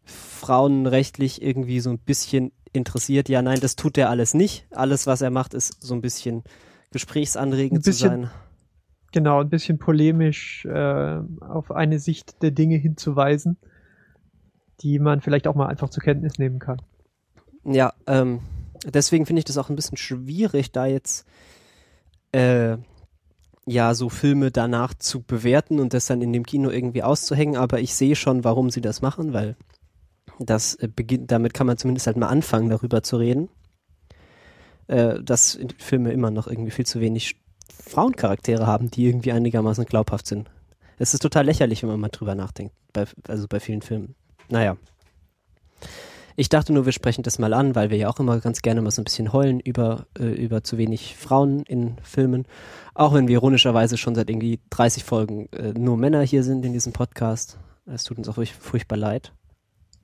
frauenrechtlich 0.04 1.42
irgendwie 1.42 1.80
so 1.80 1.90
ein 1.92 2.00
bisschen 2.00 2.52
interessiert? 2.74 3.30
Ja, 3.30 3.42
nein, 3.42 3.60
das 3.62 3.76
tut 3.76 3.98
er 3.98 4.10
alles 4.10 4.34
nicht. 4.34 4.66
Alles, 4.72 5.08
was 5.08 5.22
er 5.22 5.30
macht, 5.30 5.54
ist 5.54 5.82
so 5.82 5.94
ein 5.94 6.02
bisschen 6.02 6.44
gesprächsanregend 6.92 7.80
Ein 7.80 7.84
bisschen- 7.84 8.10
zu 8.24 8.28
sein. 8.28 8.32
Genau, 9.14 9.42
ein 9.42 9.50
bisschen 9.50 9.78
polemisch 9.78 10.64
äh, 10.66 11.20
auf 11.42 11.72
eine 11.72 12.00
Sicht 12.00 12.42
der 12.42 12.52
Dinge 12.52 12.78
hinzuweisen, 12.78 13.58
die 14.82 15.00
man 15.00 15.22
vielleicht 15.22 15.48
auch 15.48 15.56
mal 15.56 15.68
einfach 15.68 15.90
zur 15.90 16.04
Kenntnis 16.04 16.38
nehmen 16.38 16.60
kann. 16.60 16.82
Ja, 17.64 17.94
ähm, 18.08 18.42
deswegen 18.86 19.26
finde 19.26 19.40
ich 19.40 19.46
das 19.46 19.58
auch 19.58 19.70
ein 19.70 19.76
bisschen 19.76 19.98
schwierig, 19.98 20.72
da 20.72 20.86
jetzt 20.86 21.26
äh, 22.32 22.78
ja 23.66 23.94
so 23.94 24.10
Filme 24.10 24.52
danach 24.52 24.94
zu 24.94 25.22
bewerten 25.22 25.80
und 25.80 25.94
das 25.94 26.08
dann 26.08 26.22
in 26.22 26.34
dem 26.34 26.46
Kino 26.46 26.70
irgendwie 26.70 27.04
auszuhängen, 27.04 27.56
aber 27.56 27.80
ich 27.80 27.94
sehe 27.94 28.16
schon, 28.16 28.44
warum 28.44 28.70
sie 28.70 28.82
das 28.82 29.02
machen, 29.02 29.34
weil 29.34 29.56
das 30.40 30.76
äh, 30.76 30.88
beginnt, 30.88 31.32
damit 31.32 31.54
kann 31.54 31.68
man 31.68 31.78
zumindest 31.78 32.08
halt 32.08 32.18
mal 32.18 32.28
anfangen, 32.28 32.70
darüber 32.70 33.04
zu 33.04 33.18
reden. 33.18 33.50
Äh, 34.88 35.22
dass 35.24 35.60
Filme 35.78 36.12
immer 36.12 36.32
noch 36.32 36.48
irgendwie 36.48 36.72
viel 36.72 36.86
zu 36.86 37.00
wenig 37.00 37.36
Frauencharaktere 37.70 38.68
haben, 38.68 38.92
die 38.92 39.06
irgendwie 39.06 39.32
einigermaßen 39.32 39.86
glaubhaft 39.86 40.28
sind. 40.28 40.50
Es 40.98 41.14
ist 41.14 41.22
total 41.22 41.46
lächerlich, 41.46 41.82
wenn 41.82 41.90
man 41.90 42.00
mal 42.00 42.10
drüber 42.10 42.36
nachdenkt, 42.36 42.76
bei, 42.94 43.06
also 43.28 43.48
bei 43.48 43.60
vielen 43.60 43.82
Filmen. 43.82 44.16
Naja. 44.52 44.78
Ich 46.36 46.50
dachte 46.50 46.74
nur, 46.74 46.86
wir 46.86 46.92
sprechen 46.92 47.24
das 47.24 47.40
mal 47.40 47.54
an, 47.54 47.76
weil 47.76 47.90
wir 47.90 47.98
ja 47.98 48.10
auch 48.10 48.20
immer 48.20 48.40
ganz 48.40 48.62
gerne 48.62 48.82
mal 48.82 48.92
so 48.92 49.02
ein 49.02 49.06
bisschen 49.06 49.34
heulen 49.34 49.60
über, 49.60 50.08
äh, 50.18 50.26
über 50.26 50.64
zu 50.64 50.78
wenig 50.78 51.16
Frauen 51.16 51.62
in 51.64 51.98
Filmen. 52.04 52.46
Auch 52.94 53.14
wenn 53.14 53.28
wir 53.28 53.34
ironischerweise 53.34 53.98
schon 53.98 54.16
seit 54.16 54.30
irgendwie 54.30 54.60
30 54.70 55.04
Folgen 55.04 55.50
äh, 55.52 55.74
nur 55.74 55.98
Männer 55.98 56.22
hier 56.22 56.44
sind 56.44 56.66
in 56.66 56.74
diesem 56.74 56.94
Podcast. 56.94 57.58
Es 57.86 58.04
tut 58.04 58.18
uns 58.18 58.30
auch 58.30 58.38
wirklich 58.38 58.54
furchtbar 58.54 58.98
leid. 58.98 59.34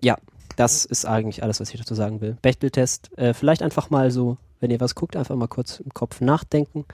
Ja, 0.01 0.17
das 0.57 0.85
ist 0.85 1.05
eigentlich 1.05 1.43
alles, 1.43 1.59
was 1.59 1.73
ich 1.73 1.79
dazu 1.79 1.95
sagen 1.95 2.21
will. 2.21 2.37
Bechteltest, 2.41 3.17
äh, 3.17 3.33
vielleicht 3.33 3.61
einfach 3.61 3.89
mal 3.89 4.11
so, 4.11 4.37
wenn 4.59 4.71
ihr 4.71 4.79
was 4.79 4.95
guckt, 4.95 5.15
einfach 5.15 5.35
mal 5.35 5.47
kurz 5.47 5.79
im 5.79 5.93
Kopf 5.93 6.21
nachdenken. 6.21 6.85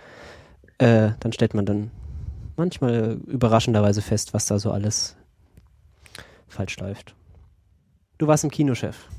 Äh, 0.78 1.12
dann 1.20 1.34
stellt 1.34 1.54
man 1.54 1.66
dann 1.66 1.92
manchmal 2.56 3.18
überraschenderweise 3.28 4.02
fest, 4.02 4.34
was 4.34 4.46
da 4.46 4.60
so 4.60 4.72
alles 4.72 5.16
falsch 6.48 6.78
läuft. 6.78 7.16
Du 8.18 8.28
warst 8.28 8.44
im 8.44 8.52
Kinochef. 8.52 9.10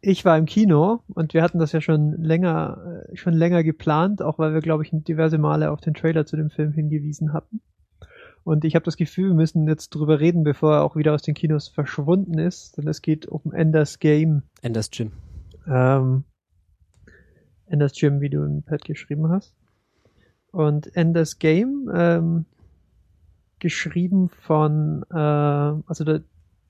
Ich 0.00 0.24
war 0.24 0.38
im 0.38 0.46
Kino 0.46 1.00
und 1.08 1.34
wir 1.34 1.42
hatten 1.42 1.58
das 1.58 1.72
ja 1.72 1.80
schon 1.80 2.12
länger, 2.22 3.04
äh, 3.08 3.16
schon 3.16 3.34
länger 3.34 3.64
geplant, 3.64 4.22
auch 4.22 4.38
weil 4.38 4.54
wir, 4.54 4.60
glaube 4.60 4.84
ich, 4.84 4.90
diverse 4.92 5.38
Male 5.38 5.70
auf 5.70 5.80
den 5.80 5.94
Trailer 5.94 6.26
zu 6.26 6.36
dem 6.36 6.50
Film 6.50 6.72
hingewiesen 6.72 7.32
hatten. 7.32 7.60
Und 8.44 8.64
ich 8.64 8.76
habe 8.76 8.84
das 8.84 8.96
Gefühl, 8.96 9.30
wir 9.30 9.34
müssen 9.34 9.66
jetzt 9.66 9.90
drüber 9.90 10.20
reden, 10.20 10.44
bevor 10.44 10.74
er 10.74 10.82
auch 10.84 10.94
wieder 10.94 11.12
aus 11.14 11.22
den 11.22 11.34
Kinos 11.34 11.66
verschwunden 11.66 12.38
ist, 12.38 12.76
denn 12.76 12.86
es 12.86 13.02
geht 13.02 13.26
um 13.26 13.52
Enders 13.52 13.98
Game. 13.98 14.44
Enders 14.62 14.90
Gym. 14.90 15.10
Ähm, 15.66 16.22
Enders 17.66 17.92
Gym, 17.98 18.20
wie 18.20 18.30
du 18.30 18.44
im 18.44 18.62
Pad 18.62 18.84
geschrieben 18.84 19.28
hast. 19.30 19.52
Und 20.52 20.94
Enders 20.94 21.40
Game, 21.40 21.90
ähm, 21.92 22.44
geschrieben 23.58 24.28
von, 24.28 25.04
äh, 25.10 25.16
also 25.16 26.04
der, 26.04 26.22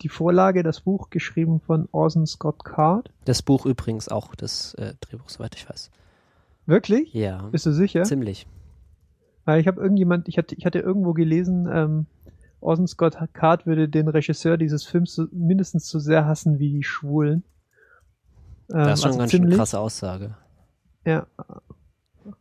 die 0.03 0.09
Vorlage, 0.09 0.63
das 0.63 0.81
Buch 0.81 1.11
geschrieben 1.11 1.61
von 1.61 1.89
Orson 1.93 2.27
Scott 2.27 2.65
Card. 2.65 3.11
Das 3.25 3.43
Buch 3.43 3.67
übrigens 3.67 4.09
auch, 4.09 4.35
das 4.35 4.75
äh, 4.75 4.95
Drehbuch, 5.01 5.29
soweit 5.29 5.55
ich 5.57 5.69
weiß. 5.69 5.91
Wirklich? 6.67 7.13
Ja, 7.15 7.49
Bist 7.53 7.67
du 7.67 7.73
sicher? 7.73 8.03
ziemlich. 8.05 8.47
Weil 9.45 9.61
ich 9.61 9.69
habe 9.69 9.81
irgendjemand, 9.81 10.29
ich 10.29 10.39
hatte, 10.39 10.55
ich 10.57 10.67
hatte 10.67 10.81
irgendwo 10.81 11.13
gelesen, 11.13 11.69
ähm, 11.73 12.07
Orson 12.61 12.89
Scott 12.89 13.17
Card 13.33 13.67
würde 13.67 13.89
den 13.89 14.09
Regisseur 14.09 14.57
dieses 14.57 14.85
Films 14.85 15.15
so, 15.15 15.27
mindestens 15.31 15.89
so 15.89 15.99
sehr 16.01 16.27
hassen 16.27 16.59
wie 16.59 16.73
die 16.73 16.83
Schwulen. 16.83 17.45
Ähm, 18.71 18.79
Das 18.79 18.95
ist 18.95 19.03
schon 19.03 19.09
also 19.11 19.19
ganz 19.21 19.31
schön 19.31 19.41
ziemlich, 19.43 19.57
krasse 19.59 19.79
Aussage. 19.79 20.37
Ja, 21.05 21.27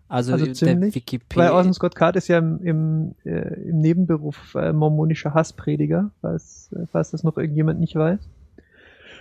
Also, 0.07 0.33
Also 0.33 0.51
ziemlich, 0.51 0.95
Wikipedia. 0.95 1.45
Weil 1.45 1.51
Orson 1.51 1.73
Scott 1.73 1.95
Card 1.95 2.15
ist 2.15 2.27
ja 2.27 2.37
im, 2.37 2.61
im, 2.61 3.15
äh, 3.23 3.69
im 3.69 3.79
Nebenberuf 3.79 4.55
äh, 4.55 4.73
mormonischer 4.73 5.33
Hassprediger, 5.33 6.11
falls, 6.21 6.71
äh, 6.73 6.85
falls 6.91 7.11
das 7.11 7.23
noch 7.23 7.37
irgendjemand 7.37 7.79
nicht 7.79 7.95
weiß. 7.95 8.19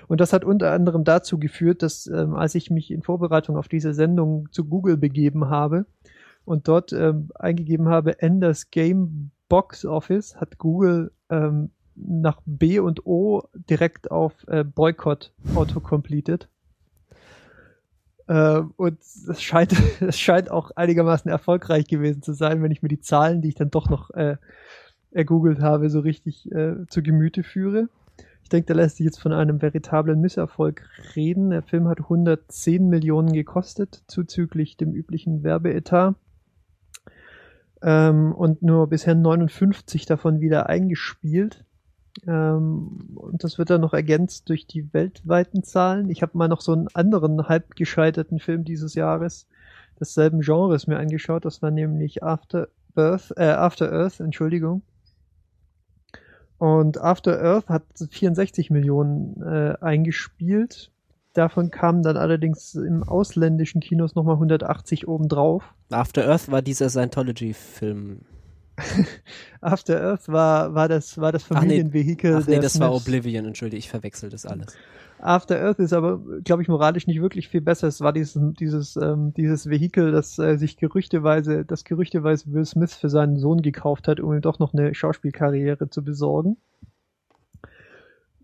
Und 0.07 0.21
das 0.21 0.33
hat 0.33 0.45
unter 0.45 0.73
anderem 0.73 1.05
dazu 1.05 1.39
geführt, 1.39 1.83
dass 1.83 2.07
ähm, 2.07 2.35
als 2.35 2.55
ich 2.55 2.71
mich 2.71 2.91
in 2.91 3.03
Vorbereitung 3.03 3.57
auf 3.57 3.69
diese 3.69 3.95
Sendung 3.95 4.49
zu 4.51 4.65
Google 4.65 4.97
begeben 4.97 5.49
habe 5.49 5.87
und 6.45 6.69
dort 6.69 6.93
ähm, 6.93 7.31
eingegeben 7.35 7.89
habe 7.89 8.21
Enders 8.21 8.71
Game 8.71 9.31
Box 9.49 9.85
Office, 9.85 10.37
hat 10.37 10.59
Google 10.59 11.13
ähm, 11.31 11.71
nach 11.95 12.41
B 12.45 12.81
und 12.81 13.07
O 13.07 13.45
direkt 13.55 14.11
auf 14.11 14.33
äh, 14.49 14.65
Boycott 14.65 15.33
autocompleted. 15.55 16.49
Äh, 18.27 18.63
und 18.77 18.99
es 19.01 19.43
scheint, 19.43 19.73
es 20.01 20.19
scheint 20.19 20.51
auch 20.51 20.71
einigermaßen 20.73 21.31
erfolgreich 21.31 21.87
gewesen 21.87 22.23
zu 22.23 22.33
sein, 22.33 22.63
wenn 22.63 22.71
ich 22.71 22.83
mir 22.83 22.89
die 22.89 23.01
Zahlen, 23.01 23.43
die 23.43 23.49
ich 23.49 23.55
dann 23.55 23.71
doch 23.71 23.89
noch 23.89 24.11
äh, 24.11 24.37
ergoogelt 25.11 25.61
habe, 25.61 25.91
so 25.91 26.01
richtig 26.01 26.51
äh, 26.53 26.87
zu 26.89 27.03
Gemüte 27.03 27.43
führe. 27.43 27.89
Ich 28.43 28.51
denke, 28.51 28.67
da 28.67 28.75
lässt 28.75 28.99
sich 28.99 29.05
jetzt 29.05 29.21
von 29.21 29.33
einem 29.33 29.63
veritablen 29.63 30.21
Misserfolg 30.21 30.83
reden. 31.17 31.51
Der 31.51 31.63
Film 31.63 31.89
hat 31.89 32.01
110 32.01 32.89
Millionen 32.89 33.33
gekostet, 33.33 34.03
zuzüglich 34.07 34.77
dem 34.77 34.93
üblichen 34.93 35.43
Werbeetat. 35.43 36.15
Ähm, 37.83 38.33
und 38.33 38.63
nur 38.63 38.89
bisher 38.89 39.15
59 39.15 40.05
davon 40.05 40.41
wieder 40.41 40.69
eingespielt. 40.69 41.65
Ähm, 42.27 43.11
und 43.17 43.43
das 43.43 43.59
wird 43.59 43.71
dann 43.71 43.81
noch 43.81 43.95
ergänzt 43.95 44.49
durch 44.49 44.67
die 44.67 44.93
weltweiten 44.93 45.63
Zahlen. 45.63 46.11
Ich 46.11 46.23
habe 46.23 46.39
mal 46.39 46.49
noch 46.49 46.61
so 46.61 46.73
einen 46.73 46.89
anderen 46.95 47.49
halb 47.49 47.77
gescheiterten 47.77 48.39
Film 48.39 48.65
dieses 48.65 48.95
Jahres 48.95 49.47
desselben 50.01 50.41
Genres 50.41 50.87
mir 50.87 50.99
angeschaut. 50.99 51.45
Das 51.45 51.63
war 51.63 51.71
nämlich 51.71 52.23
After 52.23 52.69
Earth, 52.95 53.33
äh, 53.37 53.45
After 53.45 53.93
Earth, 53.93 54.21
Entschuldigung. 54.21 54.83
Und 56.59 57.01
After 57.01 57.41
Earth 57.43 57.69
hat 57.69 57.85
64 58.11 58.71
Millionen 58.71 59.43
äh, 59.43 59.77
eingespielt. 59.81 60.91
Davon 61.33 61.73
kamen 61.73 62.03
dann 62.03 62.17
allerdings 62.17 62.77
im 62.77 63.03
ausländischen 63.03 63.81
Kinos 63.81 64.15
nochmal 64.15 64.37
180 64.37 65.09
obendrauf. 65.09 65.75
After 65.91 66.27
Earth 66.29 66.51
war 66.51 66.63
dieser 66.63 66.89
Scientology-Film. 66.89 68.21
After 69.61 70.01
Earth 70.01 70.29
war, 70.29 70.75
war 70.75 70.89
das, 70.89 71.19
war 71.19 71.33
das 71.33 71.45
Familienvehikel. 71.45 72.35
Ach 72.35 72.39
nee, 72.39 72.43
ach 72.43 72.49
nee 72.49 72.61
das 72.61 72.73
Smiths. 72.75 72.81
war 72.81 72.95
Oblivion, 72.95 73.45
entschuldige, 73.47 73.79
ich 73.79 73.89
verwechsel 73.89 74.31
das 74.31 74.47
alles. 74.47 74.77
After 75.19 75.59
Earth 75.61 75.79
ist 75.79 75.93
aber, 75.93 76.21
glaube 76.43 76.63
ich, 76.63 76.69
moralisch 76.69 77.07
nicht 77.07 77.23
wirklich 77.23 77.49
viel 77.49 77.61
besser. 77.61 77.89
Es 77.89 78.01
war 78.01 78.13
dieses, 78.13 78.39
dieses, 78.59 78.97
ähm, 78.97 79.33
dieses 79.35 79.71
Vehikel, 79.71 80.13
das 80.13 80.39
äh, 80.39 80.57
sich 80.57 80.77
gerüchteweise, 80.77 81.65
das 81.65 81.85
gerüchteweise 81.85 82.53
Will 82.53 82.67
Smith 82.67 82.95
für 82.95 83.09
seinen 83.09 83.39
Sohn 83.39 83.63
gekauft 83.63 84.09
hat, 84.09 84.21
um 84.21 84.35
ihm 84.35 84.43
doch 84.43 84.59
noch 84.59 84.75
eine 84.75 84.95
Schauspielkarriere 84.95 85.89
zu 85.89 86.05
besorgen. 86.05 86.59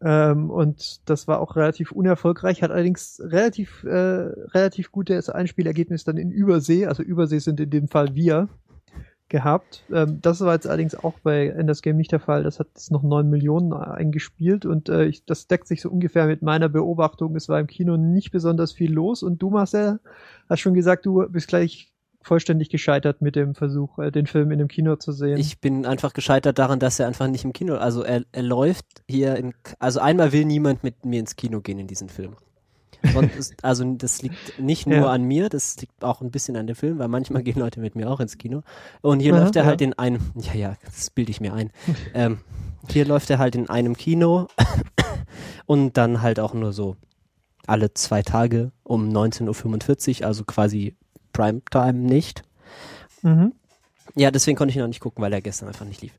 Ähm, 0.02 0.48
und 0.48 1.08
das 1.10 1.28
war 1.28 1.40
auch 1.40 1.56
relativ 1.56 1.92
unerfolgreich, 1.92 2.62
hat 2.62 2.70
allerdings 2.70 3.20
relativ, 3.22 3.84
äh, 3.84 3.90
relativ 3.90 4.92
gutes 4.92 5.28
Einspielergebnis 5.28 6.04
dann 6.04 6.16
in 6.16 6.30
Übersee, 6.30 6.86
also 6.86 7.02
Übersee 7.02 7.38
sind 7.38 7.60
in 7.60 7.68
dem 7.68 7.88
Fall 7.88 8.14
wir, 8.14 8.48
gehabt. 9.30 9.84
Ähm, 9.90 10.18
das 10.20 10.40
war 10.40 10.52
jetzt 10.52 10.66
allerdings 10.66 10.94
auch 10.94 11.18
bei 11.22 11.48
Enders 11.48 11.80
Game 11.80 11.96
nicht 11.96 12.12
der 12.12 12.20
Fall. 12.20 12.42
Das 12.42 12.58
hat 12.58 12.68
jetzt 12.74 12.90
noch 12.90 13.02
neun 13.02 13.30
Millionen 13.30 13.72
eingespielt 13.72 14.66
und 14.66 14.90
äh, 14.90 15.06
ich, 15.06 15.24
das 15.24 15.46
deckt 15.46 15.66
sich 15.66 15.80
so 15.80 15.88
ungefähr 15.88 16.26
mit 16.26 16.42
meiner 16.42 16.68
Beobachtung. 16.68 17.34
Es 17.36 17.48
war 17.48 17.58
im 17.58 17.66
Kino 17.66 17.96
nicht 17.96 18.30
besonders 18.30 18.72
viel 18.72 18.92
los 18.92 19.22
und 19.22 19.40
du, 19.40 19.48
Marcel, 19.48 20.00
hast 20.48 20.60
schon 20.60 20.74
gesagt, 20.74 21.06
du 21.06 21.26
bist 21.28 21.48
gleich 21.48 21.90
vollständig 22.22 22.68
gescheitert 22.68 23.22
mit 23.22 23.34
dem 23.34 23.54
Versuch, 23.54 23.98
äh, 23.98 24.10
den 24.10 24.26
Film 24.26 24.50
in 24.50 24.58
dem 24.58 24.68
Kino 24.68 24.96
zu 24.96 25.12
sehen. 25.12 25.38
Ich 25.38 25.60
bin 25.60 25.86
einfach 25.86 26.12
gescheitert 26.12 26.58
daran, 26.58 26.78
dass 26.78 27.00
er 27.00 27.06
einfach 27.06 27.28
nicht 27.28 27.44
im 27.44 27.54
Kino, 27.54 27.76
also 27.76 28.02
er, 28.02 28.24
er 28.32 28.42
läuft 28.42 29.02
hier 29.08 29.36
in, 29.36 29.54
also 29.78 30.00
einmal 30.00 30.32
will 30.32 30.44
niemand 30.44 30.84
mit 30.84 31.06
mir 31.06 31.20
ins 31.20 31.36
Kino 31.36 31.60
gehen 31.60 31.78
in 31.78 31.86
diesen 31.86 32.08
Film. 32.08 32.36
Also 33.62 33.84
das 33.94 34.22
liegt 34.22 34.58
nicht 34.58 34.86
nur 34.86 34.98
ja. 34.98 35.06
an 35.10 35.22
mir, 35.22 35.48
das 35.48 35.76
liegt 35.80 36.04
auch 36.04 36.20
ein 36.20 36.30
bisschen 36.30 36.56
an 36.56 36.66
dem 36.66 36.76
Film, 36.76 36.98
weil 36.98 37.08
manchmal 37.08 37.42
gehen 37.44 37.58
Leute 37.58 37.80
mit 37.80 37.94
mir 37.96 38.10
auch 38.10 38.20
ins 38.20 38.38
Kino. 38.38 38.62
Und 39.00 39.20
hier 39.20 39.34
ja, 39.34 39.40
läuft 39.40 39.56
er 39.56 39.64
halt 39.64 39.80
in 39.80 39.94
einem, 39.94 40.20
ja, 40.36 40.54
ja, 40.54 40.76
das 40.84 41.10
bilde 41.10 41.30
ich 41.30 41.40
mir 41.40 41.54
ein. 41.54 41.70
ähm, 42.14 42.38
hier 42.88 43.04
läuft 43.04 43.30
er 43.30 43.38
halt 43.38 43.54
in 43.54 43.68
einem 43.68 43.96
Kino 43.96 44.48
und 45.66 45.96
dann 45.96 46.22
halt 46.22 46.40
auch 46.40 46.54
nur 46.54 46.72
so 46.72 46.96
alle 47.66 47.94
zwei 47.94 48.22
Tage 48.22 48.72
um 48.82 49.08
19.45 49.08 50.20
Uhr, 50.20 50.26
also 50.26 50.44
quasi 50.44 50.96
Primetime 51.32 51.94
nicht. 51.94 52.42
Mhm. 53.22 53.52
Ja, 54.14 54.30
deswegen 54.30 54.56
konnte 54.56 54.70
ich 54.70 54.76
ihn 54.76 54.82
auch 54.82 54.88
nicht 54.88 55.00
gucken, 55.00 55.22
weil 55.22 55.32
er 55.32 55.40
gestern 55.40 55.68
einfach 55.68 55.86
nicht 55.86 56.02
lief. 56.02 56.12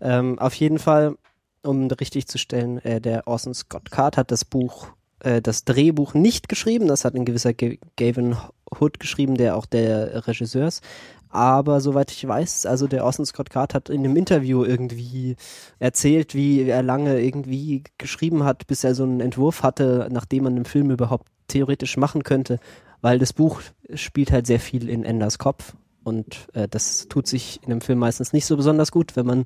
Ähm, 0.00 0.38
auf 0.38 0.54
jeden 0.54 0.78
Fall, 0.78 1.16
um 1.62 1.88
richtig 1.88 2.26
zu 2.26 2.38
stellen, 2.38 2.78
äh, 2.84 3.00
der 3.00 3.26
Orson 3.26 3.54
Scott 3.54 3.90
Card 3.90 4.16
hat 4.16 4.30
das 4.30 4.44
Buch 4.44 4.88
äh, 5.20 5.42
das 5.42 5.64
Drehbuch 5.64 6.14
nicht 6.14 6.48
geschrieben. 6.48 6.88
Das 6.88 7.04
hat 7.04 7.14
ein 7.14 7.24
gewisser 7.24 7.52
Gavin 7.54 8.36
Hood 8.78 9.00
geschrieben, 9.00 9.36
der 9.36 9.56
auch 9.56 9.66
der 9.66 10.26
Regisseur 10.26 10.68
ist. 10.68 10.82
Aber 11.30 11.80
soweit 11.80 12.10
ich 12.10 12.26
weiß, 12.26 12.66
also 12.66 12.88
der 12.88 13.04
Orson 13.04 13.24
Scott 13.24 13.50
Card 13.50 13.72
hat 13.72 13.88
in 13.88 14.00
einem 14.00 14.16
Interview 14.16 14.64
irgendwie 14.64 15.36
erzählt, 15.78 16.34
wie 16.34 16.62
er 16.68 16.82
lange 16.82 17.20
irgendwie 17.20 17.84
geschrieben 17.98 18.42
hat, 18.42 18.66
bis 18.66 18.82
er 18.82 18.96
so 18.96 19.04
einen 19.04 19.20
Entwurf 19.20 19.62
hatte, 19.62 20.08
nachdem 20.10 20.44
man 20.44 20.56
einen 20.56 20.64
Film 20.64 20.90
überhaupt 20.90 21.28
theoretisch 21.46 21.96
machen 21.96 22.24
könnte, 22.24 22.58
weil 23.00 23.20
das 23.20 23.32
Buch 23.32 23.60
spielt 23.94 24.32
halt 24.32 24.48
sehr 24.48 24.58
viel 24.58 24.88
in 24.88 25.04
Enders 25.04 25.38
Kopf 25.38 25.74
und 26.02 26.48
äh, 26.54 26.66
das 26.68 27.06
tut 27.08 27.28
sich 27.28 27.60
in 27.62 27.70
einem 27.70 27.80
Film 27.80 28.00
meistens 28.00 28.32
nicht 28.32 28.46
so 28.46 28.56
besonders 28.56 28.90
gut, 28.90 29.14
wenn 29.14 29.26
man, 29.26 29.44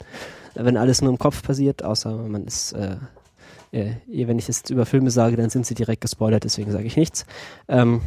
wenn 0.55 0.79
alles 0.79 1.03
nur 1.03 1.11
im 1.11 1.19
Kopf 1.19 1.43
passiert, 1.43 1.83
außer 1.83 2.15
man 2.17 2.47
ist 2.47 2.73
äh, 2.73 2.97
äh, 3.75 3.97
wenn 4.07 4.39
ich 4.39 4.49
jetzt 4.49 4.71
über 4.71 4.87
Filme 4.87 5.11
sage, 5.11 5.37
dann 5.37 5.51
sind 5.51 5.67
sie 5.67 5.75
direkt 5.75 6.01
gespoilert, 6.01 6.45
deswegen 6.45 6.71
sage 6.71 6.87
ich 6.87 6.97
nichts. 6.97 7.27
Ähm, 7.69 8.01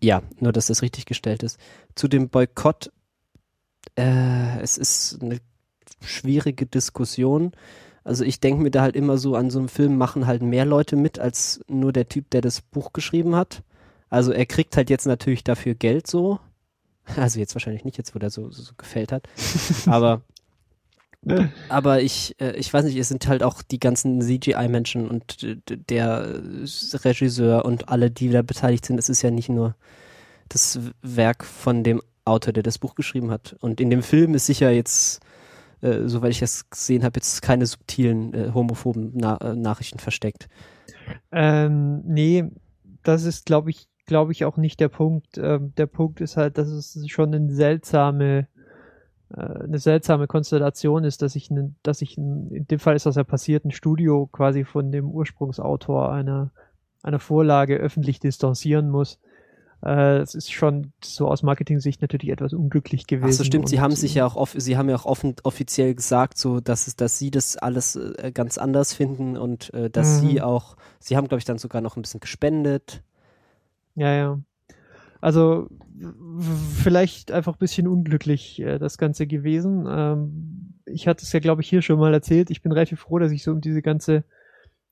ja, 0.00 0.22
nur 0.38 0.52
dass 0.52 0.66
das 0.66 0.82
richtig 0.82 1.06
gestellt 1.06 1.42
ist. 1.42 1.58
Zu 1.94 2.08
dem 2.08 2.28
Boykott, 2.28 2.92
äh, 3.96 4.60
es 4.60 4.76
ist 4.76 5.18
eine 5.22 5.38
schwierige 6.00 6.66
Diskussion. 6.66 7.52
Also 8.04 8.24
ich 8.24 8.40
denke 8.40 8.62
mir 8.62 8.70
da 8.70 8.82
halt 8.82 8.96
immer 8.96 9.18
so, 9.18 9.34
an 9.34 9.50
so 9.50 9.58
einem 9.58 9.68
Film 9.68 9.96
machen 9.96 10.26
halt 10.26 10.42
mehr 10.42 10.64
Leute 10.64 10.96
mit 10.96 11.18
als 11.18 11.60
nur 11.66 11.92
der 11.92 12.08
Typ, 12.08 12.30
der 12.30 12.40
das 12.40 12.60
Buch 12.60 12.92
geschrieben 12.92 13.34
hat. 13.34 13.62
Also 14.08 14.32
er 14.32 14.46
kriegt 14.46 14.76
halt 14.76 14.90
jetzt 14.90 15.06
natürlich 15.06 15.42
dafür 15.42 15.74
Geld 15.74 16.06
so. 16.06 16.38
Also 17.16 17.40
jetzt 17.40 17.54
wahrscheinlich 17.54 17.84
nicht, 17.84 17.98
jetzt 17.98 18.14
wo 18.14 18.18
der 18.18 18.30
so, 18.30 18.50
so, 18.50 18.62
so 18.62 18.72
gefällt 18.76 19.12
hat. 19.12 19.28
Aber 19.86 20.22
Aber 21.68 22.00
ich, 22.02 22.34
äh, 22.40 22.52
ich 22.56 22.72
weiß 22.72 22.84
nicht, 22.84 22.96
es 22.96 23.08
sind 23.08 23.26
halt 23.28 23.42
auch 23.42 23.62
die 23.62 23.80
ganzen 23.80 24.20
CGI-Menschen 24.20 25.08
und 25.08 25.58
der 25.90 26.40
Regisseur 27.04 27.64
und 27.64 27.88
alle, 27.88 28.10
die 28.10 28.30
da 28.30 28.42
beteiligt 28.42 28.84
sind. 28.84 28.98
Es 28.98 29.08
ist 29.08 29.22
ja 29.22 29.30
nicht 29.30 29.48
nur 29.48 29.74
das 30.48 30.80
Werk 31.02 31.44
von 31.44 31.84
dem 31.84 32.02
Autor, 32.24 32.52
der 32.52 32.62
das 32.62 32.78
Buch 32.78 32.94
geschrieben 32.94 33.30
hat. 33.30 33.56
Und 33.60 33.80
in 33.80 33.90
dem 33.90 34.02
Film 34.02 34.34
ist 34.34 34.46
sicher 34.46 34.70
jetzt, 34.70 35.20
äh, 35.80 36.06
soweit 36.06 36.30
ich 36.30 36.40
das 36.40 36.70
gesehen 36.70 37.04
habe, 37.04 37.16
jetzt 37.16 37.42
keine 37.42 37.66
subtilen 37.66 38.34
äh, 38.34 38.50
homophoben 38.52 39.12
Na 39.14 39.36
äh, 39.38 39.54
Nachrichten 39.54 39.98
versteckt. 39.98 40.48
Ähm, 41.32 42.02
nee, 42.04 42.44
das 43.02 43.24
ist, 43.24 43.46
glaube 43.46 43.70
ich, 43.70 43.88
glaube 44.06 44.32
ich 44.32 44.44
auch 44.44 44.56
nicht 44.56 44.80
der 44.80 44.88
Punkt. 44.88 45.38
Ähm, 45.38 45.72
der 45.76 45.86
Punkt 45.86 46.20
ist 46.20 46.36
halt, 46.36 46.58
dass 46.58 46.68
es 46.68 46.98
schon 47.08 47.34
eine 47.34 47.50
seltsame 47.52 48.40
äh, 48.40 48.57
eine 49.30 49.78
seltsame 49.78 50.26
Konstellation 50.26 51.04
ist, 51.04 51.20
dass 51.20 51.36
ich, 51.36 51.50
ne, 51.50 51.74
dass 51.82 52.00
ich, 52.00 52.16
in 52.16 52.66
dem 52.66 52.78
Fall 52.78 52.96
ist 52.96 53.06
das 53.06 53.16
ja 53.16 53.24
passiert, 53.24 53.64
ein 53.64 53.70
Studio 53.70 54.26
quasi 54.26 54.64
von 54.64 54.90
dem 54.90 55.10
Ursprungsautor 55.10 56.10
einer, 56.12 56.50
einer 57.02 57.18
Vorlage 57.18 57.76
öffentlich 57.76 58.20
distanzieren 58.20 58.88
muss. 58.88 59.18
Äh, 59.84 60.18
es 60.18 60.34
ist 60.34 60.50
schon 60.50 60.92
so 61.04 61.28
aus 61.28 61.42
Marketing-Sicht 61.42 62.00
natürlich 62.00 62.30
etwas 62.30 62.52
unglücklich 62.52 63.06
gewesen. 63.06 63.28
Ach 63.28 63.36
so 63.36 63.44
stimmt, 63.44 63.68
sie 63.68 63.80
haben 63.80 63.94
sich 63.94 64.14
ja 64.14 64.26
auch 64.26 64.34
off 64.34 64.54
sie 64.56 64.76
haben 64.76 64.88
ja 64.88 64.96
auch 64.96 65.04
offen 65.04 65.36
offiziell 65.44 65.94
gesagt, 65.94 66.36
so 66.38 66.60
dass 66.60 66.88
es, 66.88 66.96
dass 66.96 67.18
sie 67.18 67.30
das 67.30 67.56
alles 67.56 67.94
äh, 67.96 68.32
ganz 68.32 68.58
anders 68.58 68.92
finden 68.92 69.36
und 69.36 69.72
äh, 69.74 69.88
dass 69.88 70.20
mhm. 70.20 70.28
sie 70.28 70.42
auch, 70.42 70.76
sie 70.98 71.16
haben 71.16 71.28
glaube 71.28 71.38
ich 71.38 71.44
dann 71.44 71.58
sogar 71.58 71.80
noch 71.80 71.96
ein 71.96 72.02
bisschen 72.02 72.20
gespendet. 72.20 73.02
Ja, 73.94 74.12
ja. 74.12 74.38
Also 75.20 75.68
vielleicht 76.76 77.32
einfach 77.32 77.54
ein 77.54 77.58
bisschen 77.58 77.88
unglücklich 77.88 78.60
äh, 78.60 78.78
das 78.78 78.98
Ganze 78.98 79.26
gewesen. 79.26 79.86
Ähm, 79.88 80.74
ich 80.86 81.08
hatte 81.08 81.24
es 81.24 81.32
ja, 81.32 81.40
glaube 81.40 81.62
ich, 81.62 81.68
hier 81.68 81.82
schon 81.82 81.98
mal 81.98 82.14
erzählt. 82.14 82.50
Ich 82.50 82.62
bin 82.62 82.72
relativ 82.72 83.00
froh, 83.00 83.18
dass 83.18 83.32
ich 83.32 83.42
so 83.42 83.50
um 83.50 83.60
diese 83.60 83.82
ganze, 83.82 84.24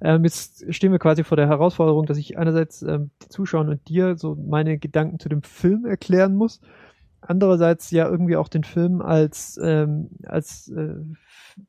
Ähm, 0.00 0.24
jetzt 0.24 0.72
stehen 0.74 0.92
wir 0.92 0.98
quasi 0.98 1.24
vor 1.24 1.36
der 1.36 1.48
Herausforderung, 1.48 2.06
dass 2.06 2.18
ich 2.18 2.38
einerseits 2.38 2.82
ähm, 2.82 3.10
die 3.22 3.28
Zuschauer 3.28 3.62
und 3.62 3.88
dir 3.88 4.16
so 4.16 4.34
meine 4.34 4.78
Gedanken 4.78 5.18
zu 5.18 5.28
dem 5.28 5.42
Film 5.42 5.84
erklären 5.86 6.34
muss, 6.34 6.60
andererseits 7.20 7.90
ja 7.90 8.08
irgendwie 8.08 8.36
auch 8.36 8.48
den 8.48 8.64
Film 8.64 9.00
als, 9.00 9.58
ähm, 9.62 10.10
als 10.24 10.68
äh, 10.68 10.94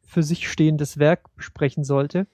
für 0.04 0.24
sich 0.24 0.50
stehendes 0.50 0.98
Werk 0.98 1.36
besprechen 1.36 1.84
sollte. 1.84 2.28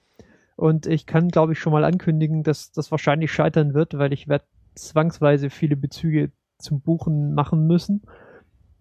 Und 0.56 0.86
ich 0.86 1.06
kann, 1.06 1.28
glaube 1.28 1.52
ich, 1.52 1.58
schon 1.58 1.72
mal 1.72 1.84
ankündigen, 1.84 2.42
dass 2.42 2.72
das 2.72 2.90
wahrscheinlich 2.90 3.32
scheitern 3.32 3.72
wird, 3.72 3.96
weil 3.96 4.12
ich 4.12 4.28
werde 4.28 4.44
zwangsweise 4.74 5.50
viele 5.50 5.76
Bezüge 5.76 6.30
zum 6.58 6.80
Buchen 6.80 7.34
machen 7.34 7.66
müssen. 7.66 8.02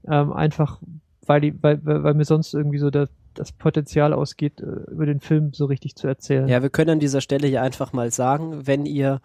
Ähm, 0.05 0.33
einfach, 0.33 0.81
weil, 1.25 1.53
weil, 1.61 1.79
weil 1.83 2.13
mir 2.13 2.25
sonst 2.25 2.53
irgendwie 2.53 2.79
so 2.79 2.89
der, 2.89 3.07
das 3.39 3.53
Potenzial 3.53 4.13
ausgeht, 4.13 4.59
äh, 4.59 4.91
über 4.91 5.05
den 5.05 5.21
Film 5.21 5.53
so 5.53 5.65
richtig 5.65 5.95
zu 5.95 6.07
erzählen. 6.07 6.47
Ja, 6.47 6.61
wir 6.61 6.69
können 6.69 6.91
an 6.91 6.99
dieser 6.99 7.21
Stelle 7.21 7.47
hier 7.47 7.61
einfach 7.61 7.93
mal 7.93 8.11
sagen, 8.11 8.67
wenn 8.67 8.85
ihr 8.85 9.21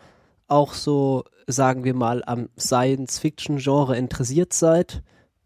auch 0.46 0.72
so, 0.74 1.24
sagen 1.46 1.84
wir 1.84 1.94
mal, 1.94 2.22
am 2.24 2.48
Science-Fiction-Genre 2.58 3.96
interessiert 3.96 4.52
seid, 4.52 5.02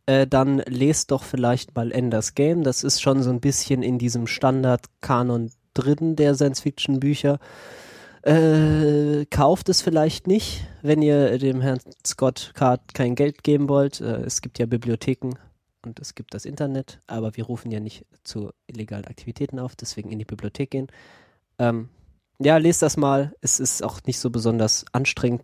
äh, 0.06 0.26
dann 0.26 0.58
lest 0.66 1.10
doch 1.10 1.22
vielleicht 1.22 1.74
mal 1.74 1.92
Enders 1.92 2.34
Game. 2.34 2.62
Das 2.62 2.84
ist 2.84 3.00
schon 3.00 3.22
so 3.22 3.30
ein 3.30 3.40
bisschen 3.40 3.82
in 3.82 3.98
diesem 3.98 4.26
Standard-Kanon 4.26 5.50
drin 5.72 6.16
der 6.16 6.34
Science-Fiction-Bücher. 6.34 7.38
Äh, 8.22 9.24
kauft 9.30 9.68
es 9.68 9.80
vielleicht 9.80 10.26
nicht, 10.26 10.66
wenn 10.82 11.00
ihr 11.00 11.38
dem 11.38 11.62
Herrn 11.62 11.78
Scott 12.06 12.50
Card 12.54 12.92
kein 12.92 13.14
Geld 13.14 13.44
geben 13.44 13.68
wollt. 13.68 14.00
Äh, 14.02 14.22
es 14.26 14.42
gibt 14.42 14.58
ja 14.58 14.66
Bibliotheken 14.66 15.34
und 15.88 16.00
es 16.00 16.14
gibt 16.14 16.34
das 16.34 16.44
Internet, 16.44 17.00
aber 17.06 17.36
wir 17.36 17.44
rufen 17.44 17.70
ja 17.70 17.80
nicht 17.80 18.06
zu 18.22 18.50
illegalen 18.66 19.06
Aktivitäten 19.06 19.58
auf, 19.58 19.74
deswegen 19.74 20.10
in 20.10 20.18
die 20.18 20.24
Bibliothek 20.24 20.70
gehen. 20.70 20.86
Ähm, 21.58 21.88
ja, 22.38 22.56
lest 22.56 22.82
das 22.82 22.96
mal. 22.96 23.34
Es 23.40 23.58
ist 23.58 23.82
auch 23.82 24.00
nicht 24.06 24.18
so 24.18 24.30
besonders 24.30 24.84
anstrengend, 24.92 25.42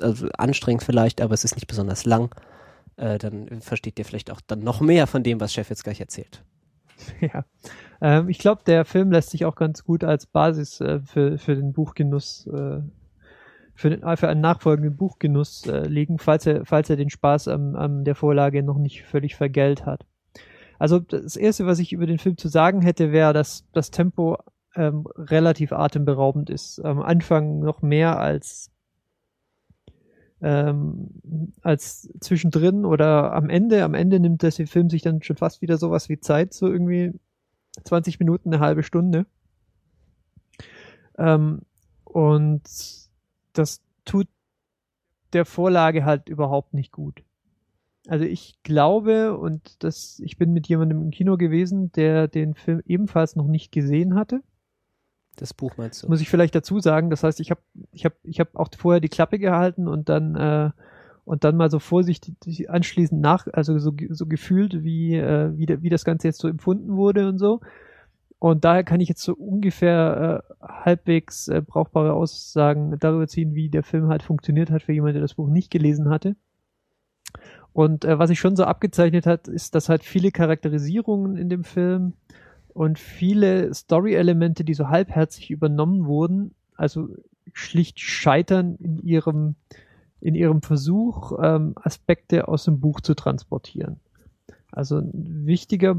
also 0.00 0.28
anstrengend 0.38 0.84
vielleicht, 0.84 1.20
aber 1.20 1.34
es 1.34 1.44
ist 1.44 1.56
nicht 1.56 1.66
besonders 1.66 2.04
lang. 2.04 2.34
Äh, 2.96 3.18
dann 3.18 3.60
versteht 3.60 3.98
ihr 3.98 4.04
vielleicht 4.04 4.30
auch 4.30 4.40
dann 4.46 4.60
noch 4.60 4.80
mehr 4.80 5.06
von 5.06 5.22
dem, 5.22 5.40
was 5.40 5.52
Chef 5.52 5.70
jetzt 5.70 5.84
gleich 5.84 6.00
erzählt. 6.00 6.44
Ja, 7.22 7.46
ähm, 8.02 8.28
ich 8.28 8.38
glaube, 8.38 8.62
der 8.66 8.84
Film 8.84 9.10
lässt 9.10 9.30
sich 9.30 9.46
auch 9.46 9.54
ganz 9.54 9.84
gut 9.84 10.04
als 10.04 10.26
Basis 10.26 10.82
äh, 10.82 11.00
für, 11.00 11.38
für 11.38 11.56
den 11.56 11.72
Buchgenuss, 11.72 12.46
äh, 12.46 12.80
für, 13.80 13.90
den, 13.90 14.16
für 14.16 14.28
einen 14.28 14.42
nachfolgenden 14.42 14.94
Buchgenuss 14.96 15.66
äh, 15.66 15.88
legen, 15.88 16.18
falls 16.18 16.44
er, 16.46 16.66
falls 16.66 16.90
er 16.90 16.96
den 16.96 17.08
Spaß 17.08 17.48
am, 17.48 17.74
am 17.76 18.04
der 18.04 18.14
Vorlage 18.14 18.62
noch 18.62 18.76
nicht 18.76 19.04
völlig 19.04 19.36
vergällt 19.36 19.86
hat. 19.86 20.04
Also 20.78 20.98
das 20.98 21.36
Erste, 21.36 21.64
was 21.64 21.78
ich 21.78 21.92
über 21.92 22.06
den 22.06 22.18
Film 22.18 22.36
zu 22.36 22.48
sagen 22.48 22.82
hätte, 22.82 23.10
wäre, 23.10 23.32
dass 23.32 23.64
das 23.72 23.90
Tempo 23.90 24.36
ähm, 24.76 25.06
relativ 25.16 25.72
atemberaubend 25.72 26.50
ist. 26.50 26.78
Am 26.84 27.00
Anfang 27.00 27.60
noch 27.60 27.80
mehr 27.80 28.18
als 28.18 28.70
ähm, 30.42 31.08
als 31.62 32.10
zwischendrin 32.20 32.84
oder 32.84 33.32
am 33.32 33.48
Ende. 33.48 33.82
Am 33.82 33.94
Ende 33.94 34.20
nimmt 34.20 34.42
der 34.42 34.52
Film 34.52 34.90
sich 34.90 35.02
dann 35.02 35.22
schon 35.22 35.36
fast 35.36 35.62
wieder 35.62 35.78
sowas 35.78 36.08
wie 36.10 36.20
Zeit, 36.20 36.52
so 36.52 36.66
irgendwie 36.66 37.12
20 37.84 38.18
Minuten, 38.18 38.52
eine 38.52 38.62
halbe 38.62 38.82
Stunde. 38.82 39.24
Ähm, 41.18 41.62
und 42.04 42.62
das 43.52 43.82
tut 44.04 44.28
der 45.32 45.44
Vorlage 45.44 46.04
halt 46.04 46.28
überhaupt 46.28 46.74
nicht 46.74 46.92
gut. 46.92 47.22
Also 48.08 48.24
ich 48.24 48.62
glaube, 48.62 49.36
und 49.36 49.82
das, 49.84 50.20
ich 50.24 50.36
bin 50.36 50.52
mit 50.52 50.66
jemandem 50.66 51.02
im 51.02 51.10
Kino 51.10 51.36
gewesen, 51.36 51.92
der 51.92 52.28
den 52.28 52.54
Film 52.54 52.82
ebenfalls 52.86 53.36
noch 53.36 53.46
nicht 53.46 53.72
gesehen 53.72 54.14
hatte. 54.14 54.42
Das 55.36 55.54
Buch 55.54 55.76
meinst 55.76 56.02
du? 56.02 56.08
Muss 56.08 56.20
ich 56.20 56.28
vielleicht 56.28 56.54
dazu 56.54 56.80
sagen. 56.80 57.10
Das 57.10 57.22
heißt, 57.22 57.40
ich 57.40 57.50
habe 57.50 57.60
ich 57.92 58.04
hab, 58.04 58.14
ich 58.24 58.40
hab 58.40 58.56
auch 58.56 58.68
vorher 58.76 59.00
die 59.00 59.08
Klappe 59.08 59.38
gehalten 59.38 59.86
und 59.86 60.08
dann 60.08 60.34
äh, 60.34 60.70
und 61.24 61.44
dann 61.44 61.56
mal 61.56 61.70
so 61.70 61.78
vorsichtig 61.78 62.70
anschließend 62.70 63.20
nach, 63.20 63.46
also 63.52 63.78
so, 63.78 63.92
so 64.08 64.26
gefühlt, 64.26 64.82
wie, 64.82 65.14
äh, 65.14 65.56
wie, 65.56 65.68
wie 65.80 65.88
das 65.88 66.04
Ganze 66.04 66.26
jetzt 66.26 66.40
so 66.40 66.48
empfunden 66.48 66.96
wurde 66.96 67.28
und 67.28 67.38
so. 67.38 67.60
Und 68.40 68.64
daher 68.64 68.84
kann 68.84 69.00
ich 69.00 69.08
jetzt 69.10 69.22
so 69.22 69.34
ungefähr 69.34 70.42
äh, 70.62 70.64
halbwegs 70.66 71.48
äh, 71.48 71.60
brauchbare 71.60 72.14
Aussagen 72.14 72.98
darüber 72.98 73.28
ziehen, 73.28 73.54
wie 73.54 73.68
der 73.68 73.82
Film 73.82 74.08
halt 74.08 74.22
funktioniert 74.22 74.70
hat 74.70 74.82
für 74.82 74.94
jemanden, 74.94 75.16
der 75.16 75.22
das 75.22 75.34
Buch 75.34 75.48
nicht 75.48 75.70
gelesen 75.70 76.08
hatte. 76.08 76.36
Und 77.74 78.06
äh, 78.06 78.18
was 78.18 78.28
sich 78.28 78.40
schon 78.40 78.56
so 78.56 78.64
abgezeichnet 78.64 79.26
hat, 79.26 79.46
ist, 79.46 79.74
dass 79.74 79.90
halt 79.90 80.02
viele 80.04 80.32
Charakterisierungen 80.32 81.36
in 81.36 81.50
dem 81.50 81.64
Film 81.64 82.14
und 82.72 82.98
viele 82.98 83.74
Story-Elemente, 83.74 84.64
die 84.64 84.74
so 84.74 84.88
halbherzig 84.88 85.50
übernommen 85.50 86.06
wurden, 86.06 86.54
also 86.76 87.10
schlicht 87.52 88.00
scheitern 88.00 88.76
in 88.76 88.98
ihrem, 89.00 89.56
in 90.22 90.34
ihrem 90.34 90.62
Versuch, 90.62 91.38
ähm, 91.42 91.74
Aspekte 91.76 92.48
aus 92.48 92.64
dem 92.64 92.80
Buch 92.80 93.02
zu 93.02 93.12
transportieren. 93.12 94.00
Also 94.72 94.96
ein 94.96 95.44
wichtiger, 95.44 95.96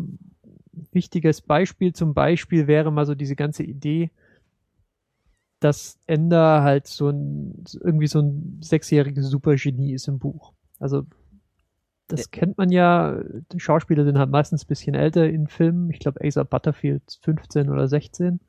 wichtiges 0.91 1.41
Beispiel 1.41 1.93
zum 1.93 2.13
Beispiel 2.13 2.67
wäre 2.67 2.91
mal 2.91 3.05
so 3.05 3.15
diese 3.15 3.35
ganze 3.35 3.63
Idee, 3.63 4.11
dass 5.59 5.99
Ender 6.07 6.63
halt 6.63 6.87
so 6.87 7.09
ein, 7.09 7.63
irgendwie 7.81 8.07
so 8.07 8.19
ein 8.19 8.57
sechsjähriges 8.61 9.27
Supergenie 9.27 9.93
ist 9.93 10.07
im 10.07 10.19
Buch. 10.19 10.53
Also 10.79 11.05
das 12.07 12.31
kennt 12.31 12.57
man 12.57 12.71
ja. 12.71 13.19
Die 13.53 13.59
Schauspieler 13.59 14.03
sind 14.03 14.17
halt 14.17 14.29
meistens 14.29 14.65
ein 14.65 14.67
bisschen 14.67 14.95
älter 14.95 15.29
in 15.29 15.47
Filmen. 15.47 15.89
Ich 15.89 15.99
glaube, 15.99 16.19
Asa 16.25 16.43
Butterfield 16.43 17.03
15 17.21 17.69
oder 17.69 17.87
16. 17.87 18.39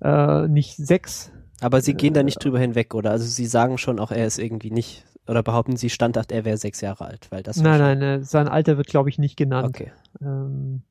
Äh, 0.00 0.48
nicht 0.48 0.76
6. 0.76 1.32
Aber 1.60 1.80
sie 1.80 1.94
gehen 1.94 2.14
da 2.14 2.22
nicht 2.22 2.42
drüber 2.42 2.58
hinweg, 2.58 2.94
oder? 2.94 3.10
Also 3.10 3.26
sie 3.26 3.46
sagen 3.46 3.78
schon 3.78 4.00
auch, 4.00 4.10
er 4.10 4.26
ist 4.26 4.38
irgendwie 4.38 4.70
nicht, 4.70 5.04
oder 5.28 5.42
behaupten 5.42 5.76
sie 5.76 5.88
standhaft, 5.88 6.32
er 6.32 6.44
wäre 6.44 6.56
sechs 6.56 6.80
Jahre 6.80 7.04
alt, 7.04 7.30
weil 7.30 7.42
das. 7.42 7.56
Nein, 7.58 7.78
nein, 7.78 7.98
nein, 7.98 8.24
sein 8.24 8.48
Alter 8.48 8.76
wird, 8.76 8.88
glaube 8.88 9.08
ich, 9.08 9.18
nicht 9.18 9.36
genannt. 9.36 9.68
Okay. 9.68 9.92
Ähm, 10.20 10.82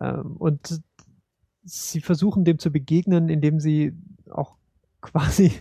und 0.00 0.80
sie 1.64 2.00
versuchen 2.00 2.44
dem 2.44 2.58
zu 2.58 2.70
begegnen, 2.70 3.28
indem 3.28 3.60
sie 3.60 3.94
auch 4.30 4.56
quasi, 5.00 5.52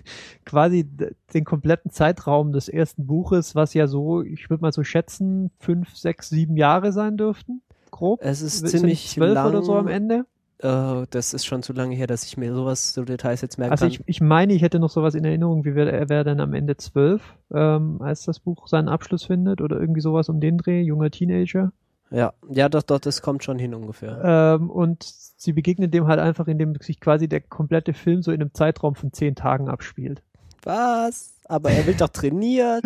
quasi 0.46 0.90
den 1.34 1.44
kompletten 1.46 1.92
Zeitraum 1.92 2.52
des 2.52 2.70
ersten 2.70 3.06
Buches, 3.06 3.54
was 3.54 3.74
ja 3.74 3.88
so, 3.88 4.24
ich 4.24 4.50
würde 4.50 4.62
mal 4.62 4.74
so 4.74 4.84
schätzen, 4.84 5.52
fünf, 5.60 5.96
sechs, 5.96 6.30
sieben 6.30 6.58
Jahre 6.58 6.92
sein 6.92 7.18
dürften. 7.18 7.62
Grob. 7.92 8.20
Es 8.24 8.42
ist 8.42 8.68
ziemlich 8.68 9.10
zwölf 9.10 9.36
lang, 9.36 9.48
oder 9.48 9.62
so 9.62 9.76
am 9.76 9.88
Ende. 9.88 10.26
Uh, 10.64 11.06
das 11.12 11.36
ist 11.36 11.46
schon 11.46 11.62
zu 11.62 11.72
lange 11.72 11.96
her, 11.96 12.08
dass 12.08 12.26
ich 12.26 12.36
mir 12.36 12.54
sowas, 12.56 12.94
so 12.94 13.04
Details 13.04 13.42
jetzt 13.42 13.60
merken 13.60 13.74
also 13.74 13.86
kann. 13.86 13.92
Ich, 13.92 14.02
ich 14.08 14.22
meine, 14.22 14.54
ich 14.54 14.64
hätte 14.64 14.80
noch 14.80 14.90
sowas 14.90 15.14
in 15.14 15.24
Erinnerung, 15.24 15.66
wie 15.66 15.76
wär, 15.76 15.94
er 15.94 16.10
wäre 16.10 16.24
dann 16.24 16.40
am 16.40 16.56
Ende 16.56 16.76
zwölf, 16.78 17.22
ähm, 17.54 18.02
als 18.02 18.26
das 18.26 18.40
Buch 18.40 18.68
seinen 18.68 18.90
Abschluss 18.90 19.26
findet 19.26 19.62
oder 19.62 19.80
irgendwie 19.80 20.02
sowas 20.02 20.30
um 20.30 20.40
den 20.40 20.58
Dreh, 20.58 20.82
junger 20.82 21.12
Teenager. 21.12 21.72
Ja, 22.10 22.34
ja, 22.50 22.70
doch, 22.70 22.84
doch, 22.84 23.00
das 23.00 23.22
kommt 23.22 23.44
schon 23.44 23.60
hin 23.60 23.74
ungefähr. 23.74 24.22
Ähm, 24.60 24.70
und 24.70 25.04
sie 25.04 25.52
begegnen 25.54 25.92
dem 25.92 26.08
halt 26.08 26.20
einfach, 26.20 26.48
indem 26.48 26.74
sich 26.76 27.00
quasi 27.00 27.28
der 27.28 27.42
komplette 27.42 27.94
Film 27.94 28.22
so 28.22 28.32
in 28.32 28.42
einem 28.42 28.54
Zeitraum 28.54 28.96
von 28.96 29.12
zehn 29.12 29.36
Tagen 29.36 29.68
abspielt. 29.70 30.24
Was? 30.64 31.36
Aber 31.46 31.70
er 31.72 31.86
wird 31.86 32.02
doch 32.02 32.10
trainiert. 32.10 32.84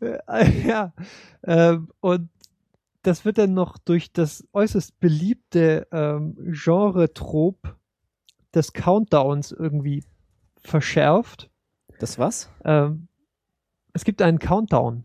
ja. 0.66 0.92
Ähm, 1.44 1.88
und 2.00 2.28
das 3.02 3.24
wird 3.24 3.38
dann 3.38 3.54
noch 3.54 3.78
durch 3.78 4.12
das 4.12 4.46
äußerst 4.52 5.00
beliebte 5.00 5.86
ähm, 5.90 6.36
Genre-Trop 6.52 7.56
des 8.54 8.72
Countdowns 8.74 9.52
irgendwie 9.52 10.04
verschärft. 10.58 11.50
Das 11.98 12.18
was? 12.18 12.50
Ähm, 12.64 13.08
es 13.94 14.04
gibt 14.04 14.20
einen 14.22 14.38
Countdown. 14.38 15.04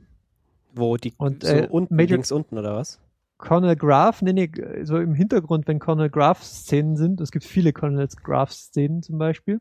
Wo 0.74 0.98
die 0.98 1.14
Und, 1.18 1.44
so 1.44 1.54
äh, 1.54 1.68
unten, 1.70 1.96
Major- 1.96 2.16
links 2.18 2.32
unten 2.34 2.58
oder 2.58 2.76
was? 2.76 3.00
Colonel 3.38 3.76
Graf, 3.76 4.22
nee, 4.22 4.34
nee, 4.34 4.50
so 4.84 4.98
im 4.98 5.14
Hintergrund, 5.14 5.68
wenn 5.68 5.80
Colonel 5.80 6.10
Graf-Szenen 6.10 6.96
sind, 6.96 7.20
es 7.22 7.32
gibt 7.32 7.46
viele 7.46 7.74
Colonel 7.74 8.08
Graf-Szenen 8.08 9.04
zum 9.04 9.18
Beispiel, 9.18 9.60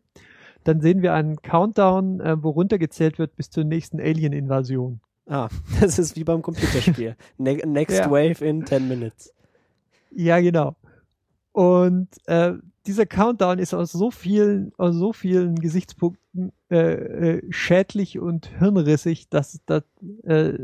dann 0.63 0.81
sehen 0.81 1.03
wir 1.03 1.13
einen 1.13 1.43
Countdown, 1.43 2.21
äh, 2.21 2.43
wo 2.43 2.51
runtergezählt 2.51 3.19
wird 3.19 3.37
bis 3.37 3.51
zur 3.51 3.65
nächsten 3.65 4.01
Alien-Invasion. 4.01 5.01
Ah, 5.27 5.49
das 5.81 5.99
ist 5.99 6.17
wie 6.17 6.25
beim 6.25 6.43
Computerspiel. 6.43 7.17
ne 7.39 7.57
next 7.67 7.99
Ja. 7.99 8.11
wave 8.11 8.45
in 8.45 8.65
10 8.67 8.89
minutes. 8.89 9.33
Ja, 10.11 10.41
genau. 10.41 10.77
Und 11.53 12.09
äh, 12.27 12.55
dieser 12.87 13.07
Countdown 13.07 13.59
ist 13.59 13.75
aus 13.75 13.93
so 13.93 14.11
vielen, 14.11 14.73
aus 14.77 14.95
so 14.95 15.13
vielen 15.13 15.57
Gesichtspunkten 15.57 16.53
äh, 16.71 17.37
äh, 17.39 17.43
schädlich 17.51 18.19
und 18.19 18.47
hirnrissig, 18.59 19.29
dass, 19.29 19.61
dass, 19.67 19.83
äh, 20.25 20.59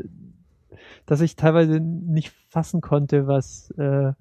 dass 1.05 1.21
ich 1.21 1.35
teilweise 1.35 1.79
nicht 1.79 2.33
fassen 2.49 2.81
konnte, 2.81 3.27
was 3.27 3.71
äh, 3.77 4.13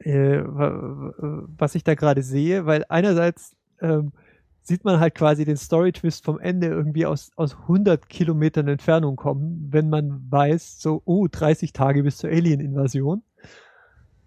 äh, 0.00 0.42
wa- 0.44 1.12
wa- 1.18 1.44
was 1.58 1.74
ich 1.74 1.84
da 1.84 1.94
gerade 1.94 2.22
sehe, 2.22 2.66
weil 2.66 2.84
einerseits 2.88 3.56
ähm, 3.80 4.12
sieht 4.62 4.84
man 4.84 5.00
halt 5.00 5.14
quasi 5.14 5.44
den 5.44 5.56
Story-Twist 5.56 6.24
vom 6.24 6.38
Ende 6.38 6.68
irgendwie 6.68 7.06
aus, 7.06 7.30
aus 7.36 7.56
100 7.62 8.08
Kilometern 8.08 8.68
Entfernung 8.68 9.16
kommen, 9.16 9.68
wenn 9.70 9.88
man 9.90 10.24
weiß, 10.30 10.80
so, 10.80 11.02
oh, 11.04 11.26
30 11.30 11.72
Tage 11.72 12.02
bis 12.02 12.18
zur 12.18 12.30
Alien-Invasion. 12.30 13.22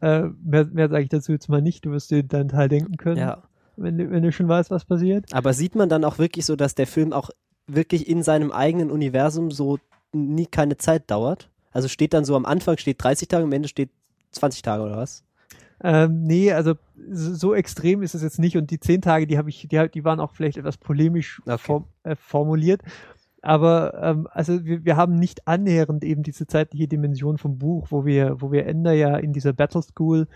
Äh, 0.02 0.24
mehr 0.44 0.66
mehr 0.66 0.90
sage 0.90 1.04
ich 1.04 1.10
dazu 1.10 1.32
jetzt 1.32 1.50
mal 1.50 1.62
nicht. 1.62 1.86
Du 1.86 1.92
wirst 1.92 2.12
dir 2.12 2.24
deinen 2.24 2.50
Teil 2.50 2.68
denken 2.68 2.98
können, 2.98 3.18
Ja. 3.18 3.44
wenn, 3.78 3.98
wenn 4.12 4.24
du 4.24 4.32
schon 4.32 4.48
weißt, 4.50 4.70
was 4.70 4.86
passiert. 4.86 5.34
Aber 5.34 5.54
sieht 5.54 5.76
man 5.76 5.88
dann 5.88 6.04
auch 6.04 6.18
wirklich 6.18 6.46
so, 6.46 6.56
dass 6.56 6.76
der 6.76 6.88
Film 6.88 7.14
auch 7.14 7.30
wirklich 7.68 8.10
in 8.10 8.22
seinem 8.22 8.52
eigenen 8.52 8.92
Universum 8.92 9.50
so 9.50 9.78
nie 10.14 10.45
keine 10.45 10.78
Zeit 10.78 11.09
dauert? 11.11 11.49
Also 11.72 11.88
steht 11.88 12.14
dann 12.14 12.26
so 12.26 12.36
am 12.36 12.45
Anfang 12.45 12.78
steht 12.78 13.03
30 13.03 13.28
Tage, 13.28 13.43
am 13.43 13.51
Ende 13.51 13.68
steht 13.68 13.89
20 14.32 14.61
Tage 14.61 14.84
oder 14.84 14.97
was? 14.97 15.24
Ähm, 15.84 16.24
nee, 16.24 16.51
also 16.51 16.76
so 17.09 17.53
extrem 17.53 18.03
ist 18.03 18.16
es 18.16 18.22
jetzt 18.22 18.39
nicht. 18.39 18.55
Und 18.55 18.72
die 18.72 18.80
zehn 18.80 19.01
Tage, 19.01 19.28
die 19.28 19.38
habe 19.38 19.49
ich, 19.49 19.68
die, 19.68 19.89
die 19.93 20.05
waren 20.05 20.20
auch 20.20 20.32
vielleicht 20.32 20.57
etwas 20.57 20.78
polemisch 20.78 21.41
Okay. 21.45 21.57
form, 21.57 21.86
äh, 22.03 22.16
formuliert. 22.16 22.82
Aber 23.41 24.01
ähm, 24.01 24.28
also 24.32 24.64
wir, 24.64 24.86
wir 24.86 24.95
haben 24.95 25.16
nicht 25.16 25.47
annähernd 25.49 26.05
eben 26.05 26.24
diese 26.24 26.47
zeitliche 26.47 26.88
Dimension 26.88 27.38
vom 27.38 27.57
Buch, 27.57 27.88
wo 27.89 28.05
wir, 28.05 28.41
wo 28.41 28.53
wir 28.53 28.66
Ender 28.66 28.93
ja 28.93 29.18
in 29.18 29.34
dieser 29.34 29.51
Battle 29.51 29.82
School 29.82 30.28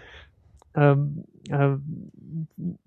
ähm, 0.77 1.23
ähm, 1.49 2.01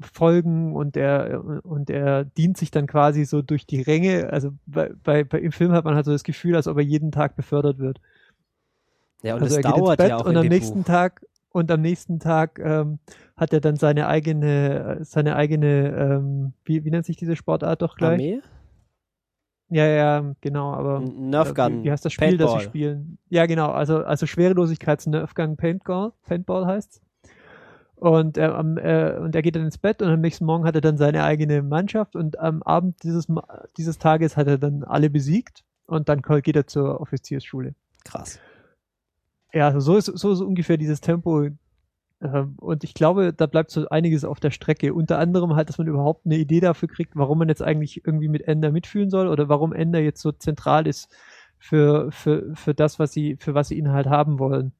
folgen 0.00 0.74
und 0.74 0.96
er 0.96 1.64
und 1.64 1.90
er 1.90 2.24
dient 2.24 2.56
sich 2.56 2.70
dann 2.70 2.86
quasi 2.86 3.24
so 3.24 3.42
durch 3.42 3.66
die 3.66 3.82
Ränge. 3.82 4.32
Also 4.32 4.52
bei, 4.66 4.92
bei, 5.02 5.24
bei 5.24 5.40
im 5.40 5.52
Film 5.52 5.72
hat 5.72 5.84
man 5.84 5.96
halt 5.96 6.06
so 6.06 6.12
das 6.12 6.24
Gefühl, 6.24 6.56
als 6.56 6.68
ob 6.68 6.76
er 6.76 6.84
jeden 6.84 7.10
Tag 7.10 7.36
befördert 7.36 7.78
wird. 7.78 8.00
Ja, 9.22 9.34
und 9.34 9.42
also 9.42 9.58
es 9.58 9.64
ins 9.64 9.74
dauert 9.74 10.00
ja 10.00 10.18
auch 10.18 10.24
und 10.24 10.36
am 10.36 10.46
nächsten 10.46 10.80
Buch. 10.80 10.86
Tag 10.86 11.26
und 11.50 11.70
am 11.70 11.80
nächsten 11.80 12.20
Tag 12.20 12.60
ähm, 12.62 13.00
hat 13.36 13.52
er 13.52 13.60
dann 13.60 13.76
seine 13.76 14.06
eigene 14.06 14.98
seine 15.02 15.34
eigene 15.34 15.88
ähm, 15.96 16.52
wie, 16.64 16.84
wie 16.84 16.90
nennt 16.90 17.06
sich 17.06 17.16
diese 17.16 17.34
Sportart 17.34 17.82
doch 17.82 17.96
gleich? 17.96 18.12
Armee? 18.12 18.40
Ja, 19.72 19.86
ja, 19.86 20.34
genau, 20.40 20.72
aber 20.72 20.96
äh, 20.96 21.06
wie, 21.06 21.84
wie 21.84 21.90
heißt 21.92 22.04
das 22.04 22.12
Spiel, 22.12 22.36
das 22.36 22.50
sie 22.50 22.56
Paintball. 22.56 22.60
spielen? 22.60 23.18
Ja, 23.28 23.46
genau, 23.46 23.70
also 23.70 23.98
also 23.98 24.26
Schwerelosigkeits 24.26 25.06
Nerf 25.06 25.34
Gun 25.34 25.56
Paintball, 25.56 26.12
Paintball 26.26 26.66
heißt's. 26.66 27.00
Und, 28.00 28.38
äh, 28.38 28.46
äh, 28.46 29.18
und 29.18 29.34
er 29.34 29.42
geht 29.42 29.56
dann 29.56 29.64
ins 29.66 29.76
Bett 29.76 30.00
und 30.00 30.08
am 30.08 30.22
nächsten 30.22 30.46
Morgen 30.46 30.64
hat 30.64 30.74
er 30.74 30.80
dann 30.80 30.96
seine 30.96 31.22
eigene 31.22 31.62
Mannschaft 31.62 32.16
und 32.16 32.38
am 32.38 32.62
Abend 32.62 33.02
dieses, 33.02 33.26
dieses 33.76 33.98
Tages 33.98 34.38
hat 34.38 34.46
er 34.46 34.56
dann 34.56 34.84
alle 34.84 35.10
besiegt 35.10 35.64
und 35.84 36.08
dann 36.08 36.22
geht 36.22 36.56
er 36.56 36.66
zur 36.66 36.98
Offiziersschule. 37.02 37.74
Krass. 38.06 38.40
Ja, 39.52 39.66
also 39.66 39.80
so 39.80 39.96
ist, 39.98 40.06
so 40.06 40.32
ist 40.32 40.40
ungefähr 40.40 40.78
dieses 40.78 41.02
Tempo. 41.02 41.48
Ähm, 42.22 42.56
Und 42.58 42.84
ich 42.84 42.94
glaube, 42.94 43.34
da 43.34 43.44
bleibt 43.44 43.70
so 43.70 43.86
einiges 43.90 44.24
auf 44.24 44.40
der 44.40 44.50
Strecke. 44.50 44.94
Unter 44.94 45.18
anderem 45.18 45.54
halt, 45.54 45.68
dass 45.68 45.76
man 45.76 45.86
überhaupt 45.86 46.24
eine 46.24 46.38
Idee 46.38 46.60
dafür 46.60 46.88
kriegt, 46.88 47.16
warum 47.16 47.36
man 47.38 47.50
jetzt 47.50 47.62
eigentlich 47.62 48.06
irgendwie 48.06 48.28
mit 48.28 48.48
Ender 48.48 48.72
mitfühlen 48.72 49.10
soll 49.10 49.28
oder 49.28 49.50
warum 49.50 49.74
Ender 49.74 50.00
jetzt 50.00 50.22
so 50.22 50.32
zentral 50.32 50.86
ist 50.86 51.14
für, 51.58 52.10
für, 52.12 52.54
für 52.54 52.72
das, 52.72 52.98
was 52.98 53.12
sie, 53.12 53.36
für 53.36 53.52
was 53.52 53.68
sie 53.68 53.76
ihn 53.76 53.92
halt 53.92 54.06
haben 54.06 54.38
wollen. 54.38 54.72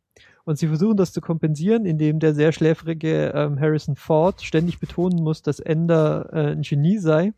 Und 0.50 0.56
sie 0.56 0.66
versuchen 0.66 0.96
das 0.96 1.12
zu 1.12 1.20
kompensieren, 1.20 1.86
indem 1.86 2.18
der 2.18 2.34
sehr 2.34 2.50
schläfrige 2.50 3.32
ähm, 3.36 3.60
Harrison 3.60 3.94
Ford 3.94 4.42
ständig 4.42 4.80
betonen 4.80 5.22
muss, 5.22 5.42
dass 5.42 5.60
Ender 5.60 6.28
äh, 6.32 6.50
ein 6.50 6.62
Genie 6.62 6.98
sei. 6.98 7.32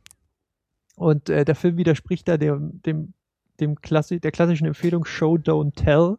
Und 0.97 1.29
äh, 1.29 1.45
der 1.45 1.55
Film 1.55 1.77
widerspricht 1.77 2.27
da 2.27 2.39
dem, 2.39 2.81
dem, 2.87 3.13
dem 3.61 3.83
Klassi 3.83 4.19
der 4.19 4.31
klassischen 4.31 4.67
Empfehlung 4.67 5.05
Show, 5.05 5.35
Don't 5.35 5.75
Tell. 5.75 6.17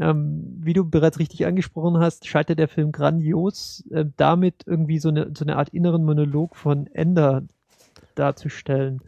Ähm, 0.00 0.56
wie 0.58 0.72
du 0.72 0.84
bereits 0.84 1.20
richtig 1.20 1.46
angesprochen 1.46 2.00
hast, 2.00 2.26
scheitert 2.26 2.58
der 2.58 2.66
Film 2.66 2.90
grandios, 2.90 3.84
äh, 3.92 4.04
damit 4.16 4.64
irgendwie 4.66 4.98
so 4.98 5.10
eine, 5.10 5.30
so 5.32 5.44
eine 5.44 5.58
Art 5.58 5.68
inneren 5.68 6.04
Monolog 6.04 6.56
von 6.56 6.88
Ender 6.88 7.44
darzustellen. 8.16 9.00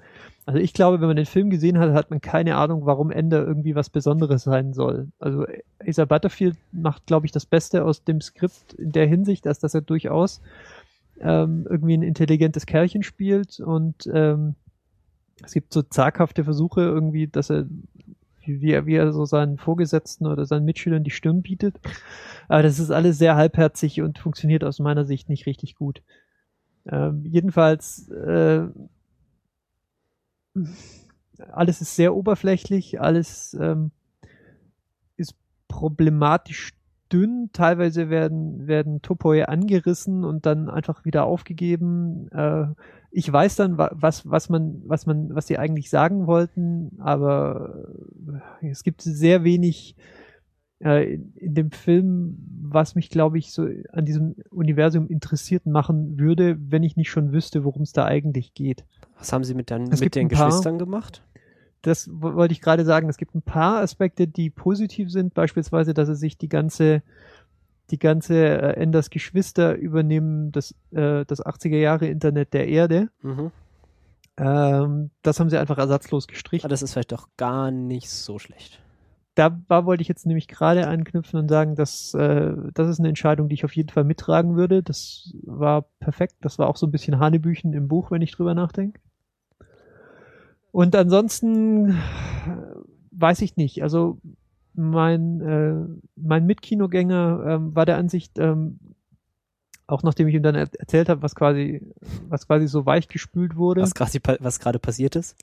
Also 0.51 0.59
ich 0.59 0.73
glaube, 0.73 1.01
wenn 1.01 1.07
man 1.07 1.15
den 1.15 1.27
Film 1.27 1.49
gesehen 1.49 1.79
hat, 1.79 1.93
hat 1.93 2.11
man 2.11 2.21
keine 2.21 2.57
Ahnung, 2.57 2.85
warum 2.85 3.13
Ender 3.13 3.47
irgendwie 3.47 3.77
was 3.77 3.89
Besonderes 3.89 4.43
sein 4.43 4.73
soll. 4.73 5.07
Also 5.21 5.47
Asa 5.79 6.07
Butterfield 6.07 6.57
macht, 6.73 7.07
glaube 7.07 7.25
ich, 7.25 7.31
das 7.31 7.47
Beste 7.47 7.85
aus 7.85 8.03
dem 8.03 8.21
Skript 8.21 8.73
in 8.73 8.91
der 8.91 9.07
Hinsicht, 9.07 9.47
dass, 9.47 9.61
dass 9.61 9.75
er 9.75 9.81
durchaus 9.81 10.41
ähm, 11.21 11.69
irgendwie 11.71 11.97
ein 11.97 12.03
intelligentes 12.03 12.67
Kerlchen 12.67 13.05
spielt 13.05 13.61
und 13.61 14.11
ähm, 14.13 14.57
es 15.45 15.53
gibt 15.53 15.73
so 15.73 15.83
zaghafte 15.83 16.43
Versuche 16.43 16.81
irgendwie, 16.81 17.29
dass 17.29 17.49
er 17.49 17.67
wie, 18.41 18.61
wie 18.61 18.73
er, 18.73 18.87
wie 18.87 18.97
er 18.97 19.13
so 19.13 19.27
seinen 19.27 19.57
Vorgesetzten 19.57 20.27
oder 20.27 20.47
seinen 20.47 20.65
Mitschülern 20.65 21.05
die 21.05 21.13
Stirn 21.13 21.43
bietet. 21.43 21.77
Aber 22.49 22.65
das 22.65 22.81
ist 22.81 22.91
alles 22.91 23.19
sehr 23.19 23.37
halbherzig 23.37 24.03
und 24.03 24.19
funktioniert 24.19 24.65
aus 24.65 24.81
meiner 24.81 25.05
Sicht 25.05 25.29
nicht 25.29 25.47
richtig 25.47 25.77
gut. 25.77 26.03
Ähm, 26.91 27.25
jedenfalls, 27.25 28.09
äh, 28.09 28.63
alles 31.53 31.81
ist 31.81 31.97
sehr 31.97 32.15
oberflächlich, 32.15 33.01
alles 33.01 33.57
ähm, 33.61 33.91
ist 35.17 35.35
problematisch 35.69 36.73
dünn. 37.13 37.51
Teilweise 37.53 38.11
werden, 38.11 38.67
werden 38.67 39.03
Topoi 39.03 39.45
angerissen 39.45 40.25
und 40.25 40.47
dann 40.47 40.69
einfach 40.69 41.05
wieder 41.05 41.25
aufgegeben. 41.25 42.29
Äh, 42.33 42.67
ich 43.11 43.31
weiß 43.33 43.57
dann, 43.57 43.79
wa- 43.79 43.91
was, 43.93 44.29
was 44.31 44.49
man, 44.49 44.83
was 44.87 45.07
man, 45.07 45.35
was 45.35 45.47
sie 45.47 45.59
eigentlich 45.59 45.91
sagen 45.91 46.27
wollten, 46.27 46.99
aber 47.01 47.89
es 48.61 48.85
gibt 48.85 49.03
sehr 49.03 49.43
wenig 49.43 49.97
äh, 50.83 51.15
in, 51.15 51.55
dem 51.55 51.71
Film, 51.71 52.37
was 52.63 52.95
mich, 52.95 53.11
glaube 53.11 53.39
ich, 53.39 53.53
so 53.53 53.69
an 53.93 54.05
diesem 54.05 54.35
Universum 54.51 55.07
interessiert 55.09 55.67
machen 55.67 56.19
würde, 56.19 56.57
wenn 56.61 56.83
ich 56.83 56.97
nicht 56.97 57.11
schon 57.11 57.33
wüsste, 57.33 57.65
worum 57.65 57.83
es 57.83 57.93
da 57.93 58.05
eigentlich 58.07 58.55
geht. 58.55 58.85
Was 59.19 59.33
haben 59.33 59.45
sie 59.45 59.55
mit, 59.55 59.71
dann, 59.71 59.85
mit 59.85 60.15
den 60.15 60.29
Geschwistern 60.29 60.79
gemacht? 60.79 61.23
Das 61.83 62.09
wo- 62.13 62.35
wollte 62.35 62.53
ich 62.53 62.61
gerade 62.61 62.85
sagen. 62.85 63.09
Es 63.09 63.17
gibt 63.17 63.35
ein 63.35 63.43
paar 63.43 63.81
Aspekte, 63.81 64.27
die 64.29 64.51
positiv 64.51 65.11
sind, 65.11 65.35
beispielsweise, 65.35 65.95
dass 65.95 66.09
er 66.09 66.17
sich 66.17 66.37
die 66.39 66.49
ganze 66.49 67.03
die 67.91 67.99
ganze 67.99 68.37
äh, 68.37 68.75
Enders 68.81 69.11
Geschwister 69.11 69.75
übernehmen 69.75 70.53
das, 70.53 70.77
äh, 70.93 71.25
das 71.27 71.45
80er 71.45 71.77
Jahre 71.77 72.07
Internet 72.07 72.55
der 72.55 72.69
Erde. 72.69 73.09
Mhm. 73.23 73.51
Ähm, 74.37 75.11
das 75.23 75.41
haben 75.41 75.51
sie 75.51 75.59
einfach 75.59 75.77
ersatzlos 75.79 76.25
Aber 76.27 76.33
gestrichen. 76.33 76.69
das 76.71 76.83
ist 76.83 76.93
vielleicht 76.93 77.11
doch 77.13 77.29
gar 77.37 77.71
nicht 77.73 78.09
so 78.09 78.39
schlecht. 78.39 78.81
Da 79.35 79.61
war, 79.69 79.87
wollte 79.87 80.03
ich 80.03 80.09
jetzt 80.09 80.27
nämlich 80.27 80.49
gerade 80.49 80.89
anknüpfen 80.89 81.39
und 81.39 81.49
sagen, 81.49 81.77
dass 81.77 82.15
äh, 82.15 82.53
das 82.75 82.89
ist 82.89 82.99
eine 82.99 83.09
Entscheidung, 83.09 83.49
die 83.49 83.55
ich 83.55 83.65
auf 83.65 83.77
jeden 83.77 83.89
Fall 83.89 84.05
mittragen 84.05 84.57
würde. 84.57 84.83
Das 84.83 85.33
war 85.43 85.83
perfekt. 86.01 86.37
Das 86.41 86.59
war 86.59 86.69
auch 86.69 86.77
so 86.77 86.87
ein 86.87 86.91
bisschen 86.91 87.19
Hanebüchen 87.19 87.73
im 87.73 87.89
Buch, 87.89 88.11
wenn 88.11 88.23
ich 88.23 88.33
drüber 88.33 88.55
nachdenke. 88.55 89.01
Und 90.73 90.95
ansonsten 90.97 91.91
äh, 91.91 91.95
weiß 93.13 93.43
ich 93.43 93.57
nicht. 93.57 93.83
Also 93.83 94.19
mein 94.75 95.41
äh, 95.41 95.99
mein 96.17 96.47
Mitkinogänger 96.47 97.45
ähm, 97.47 97.75
war 97.75 97.87
der 97.87 97.99
Ansicht, 97.99 98.39
ähm, 98.39 98.79
auch 99.87 100.03
nachdem 100.03 100.29
ich 100.29 100.35
ihm 100.35 100.43
dann 100.43 100.55
er 100.55 100.69
erzählt 100.79 101.09
habe, 101.09 101.23
was 101.23 101.35
quasi 101.35 101.83
was 102.29 102.47
quasi 102.47 102.67
so 102.67 102.87
weich 102.87 103.09
gespült 103.09 103.57
wurde. 103.57 103.83
Was 103.83 103.95
gerade 103.95 104.39
was 104.41 104.61
gerade 104.61 104.79
passiert 104.79 105.17
ist? 105.17 105.37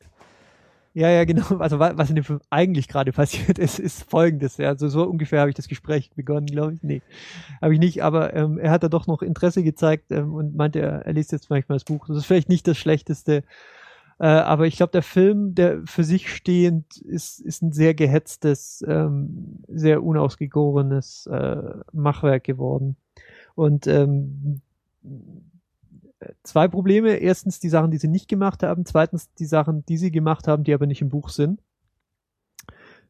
Ja, 0.98 1.10
ja, 1.12 1.26
genau. 1.26 1.58
Also 1.60 1.78
wa- 1.78 1.94
was 1.96 2.10
in 2.10 2.16
dem 2.16 2.24
Film 2.24 2.40
eigentlich 2.50 2.88
gerade 2.88 3.12
passiert 3.12 3.60
ist, 3.60 3.78
ist 3.78 4.10
folgendes. 4.10 4.58
Ja, 4.58 4.70
also 4.70 4.90
so 4.90 5.04
ungefähr 5.04 5.42
habe 5.42 5.50
ich 5.52 5.56
das 5.56 5.68
Gespräch 5.68 6.10
begonnen, 6.16 6.48
glaube 6.48 6.74
ich. 6.74 6.82
Nee, 6.82 7.04
habe 7.62 7.74
ich 7.76 7.80
nicht. 7.80 8.04
Aber 8.04 8.34
ähm, 8.34 8.58
er 8.58 8.72
hat 8.72 8.82
da 8.84 8.90
doch 8.90 9.06
noch 9.06 9.22
Interesse 9.22 9.62
gezeigt 9.62 10.12
ähm, 10.12 10.34
und 10.34 10.56
meinte, 10.56 10.80
er, 10.80 11.06
er 11.06 11.14
liest 11.14 11.32
jetzt 11.32 11.52
manchmal 11.52 11.76
das 11.76 11.84
Buch. 11.86 12.08
Das 12.08 12.18
ist 12.18 12.26
vielleicht 12.26 12.50
nicht 12.50 12.68
das 12.68 12.78
Schlechteste. 12.80 13.44
Äh, 14.20 14.26
aber 14.28 14.66
ich 14.68 14.78
glaube, 14.78 14.92
der 14.92 15.04
Film, 15.04 15.54
der 15.56 15.82
für 15.86 16.04
sich 16.04 16.34
stehend 16.34 16.98
ist, 16.98 17.40
ist 17.42 17.62
ein 17.62 17.72
sehr 17.74 17.94
gehetztes, 17.94 18.84
ähm, 18.88 19.60
sehr 19.68 20.04
unausgegorenes 20.04 21.28
äh, 21.28 21.58
Machwerk 21.94 22.44
geworden. 22.44 22.98
Und 23.56 23.88
ähm, 23.88 24.62
zwei 26.44 26.68
Probleme. 26.68 27.16
Erstens 27.18 27.60
die 27.60 27.70
Sachen, 27.70 27.92
die 27.92 27.98
sie 27.98 28.08
nicht 28.08 28.28
gemacht 28.28 28.64
haben. 28.64 28.86
Zweitens 28.86 29.34
die 29.34 29.46
Sachen, 29.46 29.86
die 29.86 29.98
sie 29.98 30.12
gemacht 30.12 30.48
haben, 30.48 30.64
die 30.64 30.74
aber 30.74 30.88
nicht 30.88 31.02
im 31.02 31.10
Buch 31.10 31.30
sind. 31.30 31.62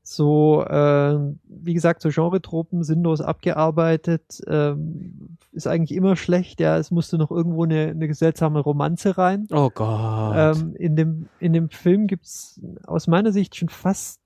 So, 0.09 0.63
äh, 0.63 1.19
wie 1.43 1.73
gesagt, 1.73 2.01
so 2.01 2.07
Genre-Tropen 2.07 2.81
sinnlos 2.85 3.19
abgearbeitet, 3.19 4.41
ähm, 4.47 5.37
ist 5.51 5.67
eigentlich 5.67 5.97
immer 5.97 6.15
schlecht. 6.15 6.61
Ja, 6.61 6.77
es 6.77 6.91
musste 6.91 7.17
noch 7.17 7.29
irgendwo 7.29 7.65
eine, 7.65 7.89
eine 7.89 8.13
seltsame 8.13 8.61
Romanze 8.61 9.17
rein. 9.17 9.47
Oh 9.51 9.69
Gott. 9.69 10.33
Ähm, 10.37 10.75
in 10.77 10.95
dem 10.95 11.27
in 11.41 11.51
dem 11.51 11.69
Film 11.69 12.07
gibt's 12.07 12.61
aus 12.85 13.07
meiner 13.07 13.33
Sicht 13.33 13.57
schon 13.57 13.67
fast, 13.67 14.21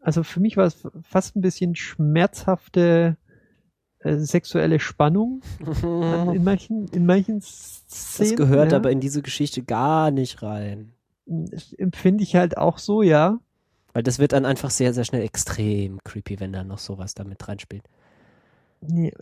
also 0.00 0.22
für 0.22 0.38
mich 0.38 0.56
war 0.56 0.66
es 0.66 0.86
fast 1.02 1.34
ein 1.34 1.40
bisschen 1.40 1.74
schmerzhafte 1.74 3.16
äh, 4.04 4.18
sexuelle 4.18 4.78
Spannung 4.80 5.40
an, 5.82 6.34
in 6.34 6.44
manchen 6.44 6.88
in 6.88 7.06
manchen 7.06 7.40
Szenen. 7.40 8.30
das 8.30 8.36
gehört 8.36 8.72
ja. 8.72 8.78
aber 8.78 8.90
in 8.90 9.00
diese 9.00 9.22
Geschichte 9.22 9.62
gar 9.62 10.10
nicht 10.10 10.42
rein. 10.42 10.92
Empfinde 11.78 12.22
ich 12.22 12.36
halt 12.36 12.58
auch 12.58 12.78
so, 12.78 13.02
ja. 13.02 13.40
Weil 13.94 14.02
das 14.02 14.18
wird 14.18 14.32
dann 14.32 14.44
einfach 14.44 14.70
sehr, 14.70 14.92
sehr 14.92 15.04
schnell 15.04 15.22
extrem 15.22 16.00
creepy, 16.04 16.38
wenn 16.38 16.52
da 16.52 16.64
noch 16.64 16.78
sowas 16.78 17.14
damit 17.14 17.48
reinspielt. 17.48 17.84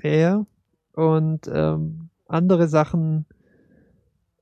Ja. 0.02 0.44
Und 0.94 1.48
ähm, 1.52 2.08
andere 2.26 2.66
Sachen, 2.66 3.26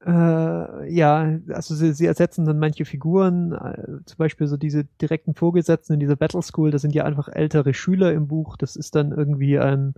äh, 0.07 0.93
ja, 0.93 1.39
also 1.49 1.75
sie, 1.75 1.93
sie 1.93 2.07
ersetzen 2.07 2.47
dann 2.47 2.59
manche 2.59 2.87
Figuren, 2.87 3.53
äh, 3.53 4.05
zum 4.07 4.17
Beispiel 4.17 4.47
so 4.47 4.57
diese 4.57 4.85
direkten 5.03 5.35
Vorgesetzten 5.35 5.95
in 5.95 6.01
dieser 6.01 6.17
Battle 6.17 6.43
School, 6.43 6.71
das 6.71 6.81
sind 6.81 6.95
ja 6.95 7.05
einfach 7.05 7.29
ältere 7.29 7.75
Schüler 7.75 8.13
im 8.13 8.27
Buch, 8.27 8.57
das 8.57 8.77
ist 8.77 8.95
dann 8.95 9.13
irgendwie 9.13 9.59
ein 9.59 9.95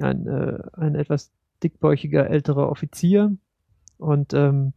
ein, 0.00 0.26
äh, 0.26 0.58
ein 0.72 0.94
etwas 0.94 1.30
dickbäuchiger 1.62 2.28
älterer 2.28 2.68
Offizier 2.68 3.36
und 3.98 4.34
ähm, 4.34 4.72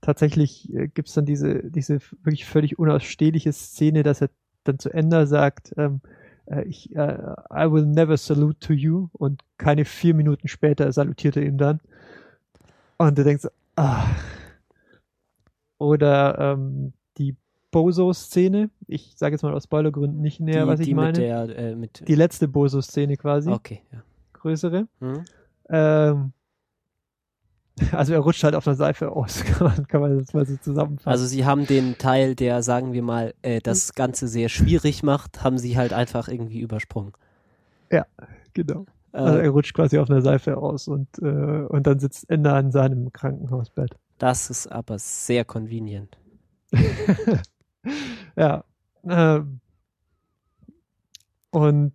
tatsächlich 0.00 0.72
äh, 0.72 0.88
gibt's 0.88 1.14
dann 1.14 1.26
diese, 1.26 1.70
diese 1.70 2.00
wirklich 2.22 2.44
völlig 2.44 2.78
unausstehliche 2.78 3.52
Szene, 3.52 4.02
dass 4.02 4.20
er 4.20 4.30
dann 4.64 4.78
zu 4.78 4.90
Ender 4.90 5.26
sagt, 5.26 5.72
ähm, 5.76 6.00
äh, 6.46 6.64
ich, 6.64 6.94
äh, 6.94 7.18
I 7.52 7.70
will 7.70 7.86
never 7.86 8.16
salute 8.16 8.58
to 8.60 8.72
you 8.72 9.08
und 9.12 9.42
keine 9.58 9.84
vier 9.84 10.14
Minuten 10.14 10.48
später 10.48 10.90
salutiert 10.92 11.36
er 11.36 11.44
ihm 11.44 11.58
dann. 11.58 11.80
Und 12.98 13.16
du 13.16 13.24
denkst, 13.24 13.46
ah. 13.76 14.04
Oder 15.78 16.38
ähm, 16.38 16.92
die 17.16 17.34
Bozo-Szene. 17.70 18.68
Ich 18.86 19.14
sage 19.16 19.34
jetzt 19.34 19.42
mal 19.42 19.54
aus 19.54 19.64
Spoilergründen 19.64 20.20
nicht 20.20 20.40
näher, 20.40 20.64
die, 20.64 20.68
was 20.68 20.80
ich 20.80 20.86
die 20.86 20.94
meine. 20.94 21.12
Mit 21.12 21.16
der, 21.18 21.58
äh, 21.58 21.74
mit 21.74 22.06
die 22.06 22.14
letzte 22.14 22.48
Bozo-Szene 22.48 23.16
quasi. 23.16 23.50
okay, 23.50 23.82
ja. 23.92 24.02
Größere. 24.40 24.88
Hm? 25.00 25.24
Ähm, 25.68 26.32
also 27.92 28.12
er 28.12 28.20
rutscht 28.20 28.42
halt 28.44 28.54
auf 28.54 28.64
der 28.64 28.74
Seife 28.74 29.12
aus, 29.12 29.44
kann 29.44 29.66
man, 29.66 29.86
kann 29.88 30.00
man 30.00 30.18
das 30.18 30.34
mal 30.34 30.44
so 30.46 30.56
zusammenfassen. 30.56 31.08
Also 31.08 31.26
sie 31.26 31.44
haben 31.44 31.66
den 31.66 31.96
Teil, 31.98 32.34
der, 32.34 32.62
sagen 32.62 32.92
wir 32.92 33.02
mal, 33.02 33.34
äh, 33.42 33.60
das 33.60 33.94
Ganze 33.94 34.28
sehr 34.28 34.48
schwierig 34.48 35.02
macht, 35.02 35.42
haben 35.42 35.58
sie 35.58 35.76
halt 35.76 35.92
einfach 35.92 36.28
irgendwie 36.28 36.60
übersprungen. 36.60 37.12
genau. 38.52 38.86
Äh, 39.12 39.18
Also 39.18 39.38
er 39.38 39.50
rutscht 39.50 39.74
quasi 39.74 39.98
auf 39.98 40.10
einer 40.10 40.22
Seife 40.22 40.56
aus 40.56 40.88
und, 40.88 41.08
äh, 41.20 41.26
und 41.68 41.86
dann 41.86 41.98
sitzt 41.98 42.28
Ender 42.30 42.54
an 42.54 42.70
seinem 42.70 43.12
Krankenhausbett. 43.12 43.96
das 44.18 44.50
ist 44.50 44.66
aber 44.66 44.98
sehr 44.98 45.44
convenient. 45.44 46.16
ja. 48.36 48.64
Ähm, 49.04 49.60
und 51.50 51.94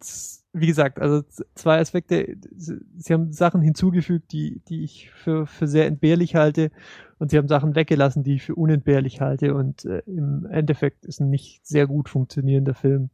wie 0.51 0.68
gesagt, 0.68 0.99
also 0.99 1.22
zwei 1.53 1.80
Aspekte. 1.80 2.38
Sie 2.56 3.14
haben 3.14 3.32
Sachen 3.34 3.62
hinzugefügt, 3.62 4.32
die, 4.32 4.62
die 4.68 4.84
ich 4.84 5.12
für, 5.12 5.47
für 5.47 5.68
sehr 5.68 5.86
entbehrlich 5.86 6.36
halte. 6.36 6.72
Und 7.20 7.32
sie 7.32 7.38
haben 7.38 7.47
Sachen 7.47 7.76
weggelassen, 7.76 8.24
die 8.24 8.36
ich 8.36 8.43
für 8.43 8.56
unentbehrlich 8.56 9.22
halte. 9.22 9.53
Und 9.53 9.86
äh, 9.86 10.01
im 10.06 10.45
Endeffekt 10.45 11.06
ist 11.06 11.20
ein 11.20 11.30
nicht 11.30 11.66
sehr 11.66 11.88
gut 11.88 12.10
funktionierender 12.10 12.74
Film. 12.74 13.10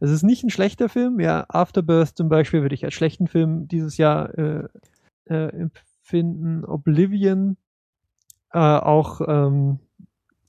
Es 0.00 0.10
ist 0.10 0.22
nicht 0.22 0.42
ein 0.42 0.50
schlechter 0.50 0.88
Film. 0.88 1.20
Ja, 1.20 1.44
Afterbirth 1.48 2.16
zum 2.16 2.28
Beispiel 2.28 2.62
würde 2.62 2.74
ich 2.74 2.84
als 2.84 2.94
schlechten 2.94 3.28
Film 3.28 3.68
dieses 3.68 3.96
Jahr 3.96 4.36
äh, 4.38 4.68
äh, 5.26 5.48
empfinden. 5.48 6.64
Oblivion, 6.64 7.56
äh, 8.52 8.58
auch, 8.58 9.20
ähm, 9.26 9.78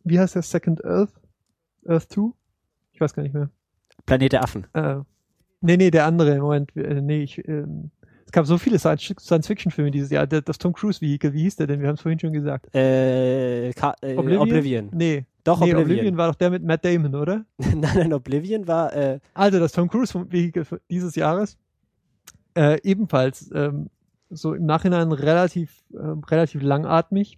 wie 0.03 0.19
heißt 0.19 0.35
der 0.35 0.41
Second 0.41 0.83
Earth? 0.85 1.13
Earth 1.87 2.11
2? 2.11 2.31
Ich 2.93 3.01
weiß 3.01 3.13
gar 3.13 3.23
nicht 3.23 3.33
mehr. 3.33 3.49
Planet 4.05 4.33
der 4.33 4.43
Affen. 4.43 4.67
Äh, 5.61 5.65
nee, 5.65 5.77
nee, 5.77 5.91
der 5.91 6.05
andere. 6.05 6.37
Moment, 6.39 6.75
äh, 6.75 7.01
nee, 7.01 7.23
ich, 7.23 7.47
ähm, 7.47 7.91
es 8.25 8.31
gab 8.31 8.45
so 8.45 8.57
viele 8.57 8.79
Science- 8.79 9.13
Science-Fiction-Filme 9.19 9.91
dieses 9.91 10.09
Jahr. 10.09 10.25
Das 10.27 10.57
Tom 10.57 10.73
Cruise-Vehikel, 10.73 11.33
wie 11.33 11.41
hieß 11.43 11.57
der 11.57 11.67
denn? 11.67 11.81
Wir 11.81 11.87
haben 11.87 11.95
es 11.95 12.01
vorhin 12.01 12.19
schon 12.19 12.33
gesagt. 12.33 12.73
Äh, 12.75 13.71
Ka 13.73 13.93
äh, 14.01 14.15
Oblivion? 14.15 14.41
Oblivion. 14.41 14.89
Nee, 14.93 15.25
Doch, 15.43 15.59
nee, 15.59 15.71
Oblivion. 15.73 15.83
Oblivion 15.91 16.17
war 16.17 16.27
doch 16.29 16.35
der 16.35 16.49
mit 16.49 16.63
Matt 16.63 16.85
Damon, 16.85 17.15
oder? 17.15 17.45
nein, 17.57 17.81
nein, 17.95 18.13
Oblivion 18.13 18.67
war, 18.67 18.93
äh, 18.95 19.19
Also 19.33 19.59
das 19.59 19.71
Tom 19.73 19.89
Cruise-Vehikel 19.89 20.65
dieses 20.89 21.15
Jahres. 21.15 21.57
Äh, 22.53 22.79
ebenfalls 22.83 23.49
ähm, 23.53 23.89
so 24.29 24.53
im 24.53 24.65
Nachhinein 24.65 25.11
relativ, 25.11 25.83
ähm, 25.93 26.21
relativ 26.23 26.61
langatmig. 26.61 27.37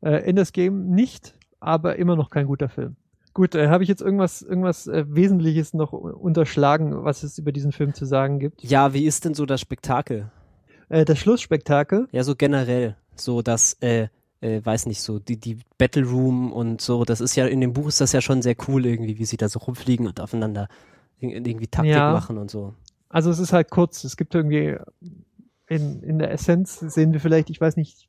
Äh, 0.00 0.22
Enders 0.28 0.52
Game 0.52 0.90
nicht, 0.90 1.34
aber 1.60 1.96
immer 1.96 2.16
noch 2.16 2.30
kein 2.30 2.46
guter 2.46 2.68
Film. 2.68 2.96
Gut, 3.38 3.54
äh, 3.54 3.68
habe 3.68 3.84
ich 3.84 3.88
jetzt 3.88 4.02
irgendwas, 4.02 4.42
irgendwas 4.42 4.88
äh, 4.88 5.04
Wesentliches 5.08 5.72
noch 5.72 5.92
unterschlagen, 5.92 7.04
was 7.04 7.22
es 7.22 7.38
über 7.38 7.52
diesen 7.52 7.70
Film 7.70 7.94
zu 7.94 8.04
sagen 8.04 8.40
gibt? 8.40 8.64
ja, 8.64 8.92
wie 8.94 9.04
ist 9.06 9.24
denn 9.24 9.34
so 9.34 9.46
das 9.46 9.60
Spektakel? 9.60 10.32
Äh, 10.88 11.04
das 11.04 11.18
Schlussspektakel. 11.20 12.08
Ja, 12.10 12.24
so 12.24 12.34
generell. 12.34 12.96
So 13.14 13.40
das, 13.40 13.74
äh, 13.80 14.08
äh, 14.40 14.60
weiß 14.64 14.86
nicht, 14.86 15.00
so 15.02 15.20
die, 15.20 15.36
die 15.38 15.58
Battle 15.78 16.04
Room 16.04 16.52
und 16.52 16.80
so, 16.80 17.04
das 17.04 17.20
ist 17.20 17.36
ja, 17.36 17.46
in 17.46 17.60
dem 17.60 17.72
Buch 17.74 17.86
ist 17.86 18.00
das 18.00 18.10
ja 18.10 18.20
schon 18.20 18.42
sehr 18.42 18.56
cool 18.66 18.84
irgendwie, 18.86 19.18
wie 19.20 19.24
sie 19.24 19.36
da 19.36 19.48
so 19.48 19.60
rumfliegen 19.60 20.08
und 20.08 20.20
aufeinander 20.20 20.66
ir- 21.20 21.30
irgendwie 21.46 21.68
Taktik 21.68 21.94
Ja. 21.94 22.10
machen 22.12 22.38
und 22.38 22.50
so. 22.50 22.74
Also 23.08 23.30
es 23.30 23.38
ist 23.38 23.52
halt 23.52 23.70
kurz. 23.70 24.02
Es 24.02 24.16
gibt 24.16 24.34
irgendwie 24.34 24.76
in, 25.68 26.02
in 26.02 26.18
der 26.18 26.32
Essenz 26.32 26.80
sehen 26.80 27.12
wir 27.12 27.20
vielleicht, 27.20 27.50
ich 27.50 27.60
weiß 27.60 27.76
nicht, 27.76 28.08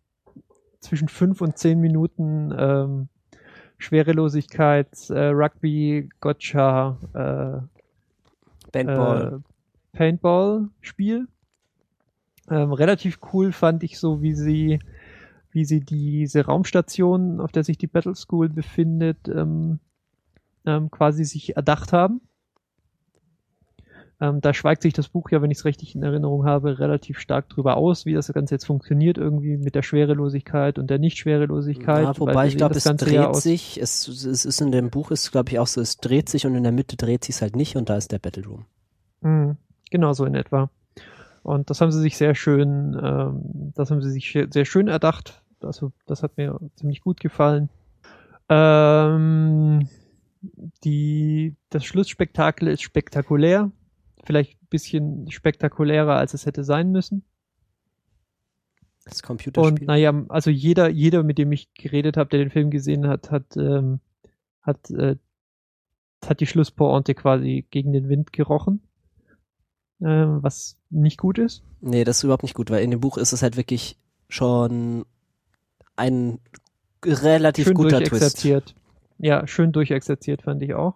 zwischen 0.80 1.08
fünf 1.08 1.42
und 1.42 1.58
zehn 1.58 1.80
Minuten 1.80 2.52
ähm, 2.58 3.10
Schwerelosigkeit, 3.80 5.10
äh, 5.10 5.30
Rugby, 5.30 6.10
Gotcha, 6.20 6.98
äh, 7.14 8.72
Bandball. 8.72 9.42
äh, 9.94 9.98
Paintball-Spiel. 9.98 11.28
Ähm, 12.50 12.74
relativ 12.74 13.20
cool 13.34 13.52
fand 13.52 13.84
ich 13.84 13.98
so, 13.98 14.22
wie 14.22 14.34
sie, 14.34 14.80
wie 15.52 15.66
sie 15.66 15.80
diese 15.80 16.46
Raumstation, 16.46 17.40
auf 17.40 17.52
der 17.52 17.64
sich 17.64 17.78
die 17.78 17.88
Battle 17.88 18.16
School 18.16 18.50
befindet, 18.50 19.28
ähm, 19.28 19.80
ähm, 20.66 20.92
quasi 20.92 21.24
sich 21.24 21.56
erdacht 21.56 21.94
haben. 21.94 22.22
Ähm, 24.22 24.42
da 24.42 24.54
schweigt 24.54 24.82
sich 24.82 24.92
das 24.94 25.08
Buch 25.08 25.30
ja, 25.32 25.42
wenn 25.42 25.50
ich 25.50 25.60
es 25.60 25.66
richtig 25.66 25.96
in 25.96 26.04
Erinnerung 26.04 26.46
habe, 26.46 26.78
relativ 26.80 27.20
stark 27.20 27.48
drüber 27.48 27.78
aus, 27.78 28.06
wie 28.06 28.14
das 28.14 28.28
Ganze 28.34 28.56
jetzt 28.56 28.66
funktioniert, 28.66 29.18
irgendwie 29.18 29.56
mit 29.56 29.76
der 29.76 29.82
Schwerelosigkeit 29.82 30.78
und 30.78 30.90
der 30.90 31.00
Nichtschwerelosigkeit. 31.00 32.04
ja, 32.04 32.20
wobei 32.20 32.48
ich 32.48 32.58
glaube, 32.58 32.76
es 32.76 32.84
ja 32.84 32.94
dreht 32.94 33.20
aus- 33.20 33.44
sich, 33.44 33.80
es, 33.82 34.08
es 34.10 34.44
ist 34.46 34.60
in 34.60 34.72
dem 34.74 34.90
Buch 34.90 35.12
ist, 35.12 35.32
glaube 35.32 35.52
ich, 35.52 35.60
auch 35.60 35.68
so, 35.68 35.80
es 35.80 35.98
dreht 35.98 36.28
sich 36.28 36.46
und 36.46 36.56
in 36.56 36.64
der 36.64 36.74
Mitte 36.74 36.98
dreht 36.98 37.24
sich 37.24 37.42
halt 37.42 37.56
nicht 37.56 37.78
und 37.78 37.90
da 37.90 37.96
ist 37.96 38.12
der 38.12 38.20
Battle 38.20 38.44
Room. 38.46 38.66
Mhm, 39.22 39.56
genau 39.90 40.12
so 40.12 40.26
in 40.26 40.36
etwa. 40.36 40.70
Und 41.42 41.70
das 41.70 41.80
haben 41.80 41.92
sie 41.94 42.02
sich 42.02 42.18
sehr 42.18 42.36
schön, 42.36 43.00
ähm, 43.02 43.72
das 43.76 43.90
haben 43.90 44.02
sie 44.02 44.12
sich 44.12 44.32
sehr- 44.34 44.48
sehr 44.52 44.66
schön 44.66 44.90
erdacht. 44.90 45.42
Also 45.62 45.94
das 46.08 46.24
hat 46.24 46.36
mir 46.38 46.60
ziemlich 46.76 47.00
gut 47.00 47.22
gefallen. 47.22 47.70
Ähm, 48.50 49.88
die, 50.84 51.56
das 51.70 51.86
Schlussspektakel 51.86 52.68
ist 52.68 52.82
spektakulär. 52.82 53.72
Vielleicht 54.24 54.62
ein 54.62 54.68
bisschen 54.70 55.32
spektakulärer, 55.32 56.16
als 56.16 56.34
es 56.34 56.46
hätte 56.46 56.64
sein 56.64 56.92
müssen. 56.92 57.24
Das 59.06 59.16
Und 59.16 59.24
Computerspiel. 59.24 59.88
naja, 59.88 60.26
also 60.30 60.50
jeder, 60.50 60.90
jeder, 60.90 61.24
mit 61.24 61.38
dem 61.38 61.52
ich 61.52 61.74
geredet 61.74 62.18
habe, 62.18 62.30
der 62.30 62.40
den 62.40 62.52
Film 62.52 62.70
gesehen 62.70 63.08
hat, 63.08 63.32
hat, 63.32 63.56
ähm, 63.58 64.00
hat, 64.62 64.90
äh, 64.92 65.16
hat 66.26 66.40
die 66.42 66.48
Schlusspointe 66.48 67.16
quasi 67.16 67.66
gegen 67.72 67.94
den 67.94 68.10
Wind 68.10 68.34
gerochen. 68.34 68.82
Ähm, 70.02 70.42
was 70.42 70.78
nicht 70.90 71.18
gut 71.18 71.38
ist. 71.40 71.64
Nee, 71.82 72.04
das 72.04 72.18
ist 72.18 72.24
überhaupt 72.24 72.44
nicht 72.44 72.56
gut, 72.56 72.70
weil 72.70 72.84
in 72.84 72.92
dem 72.92 73.02
Buch 73.02 73.18
ist 73.18 73.34
es 73.34 73.42
halt 73.42 73.58
wirklich 73.58 73.98
schon 74.30 75.06
ein 75.96 76.40
relativ 77.06 77.66
schön 77.66 77.74
guter 77.74 77.98
Twist. 77.98 78.12
durchexerziert. 78.12 78.76
Ja, 79.18 79.46
schön 79.48 79.72
durchexerziert 79.74 80.44
fand 80.44 80.62
ich 80.62 80.74
auch. 80.74 80.96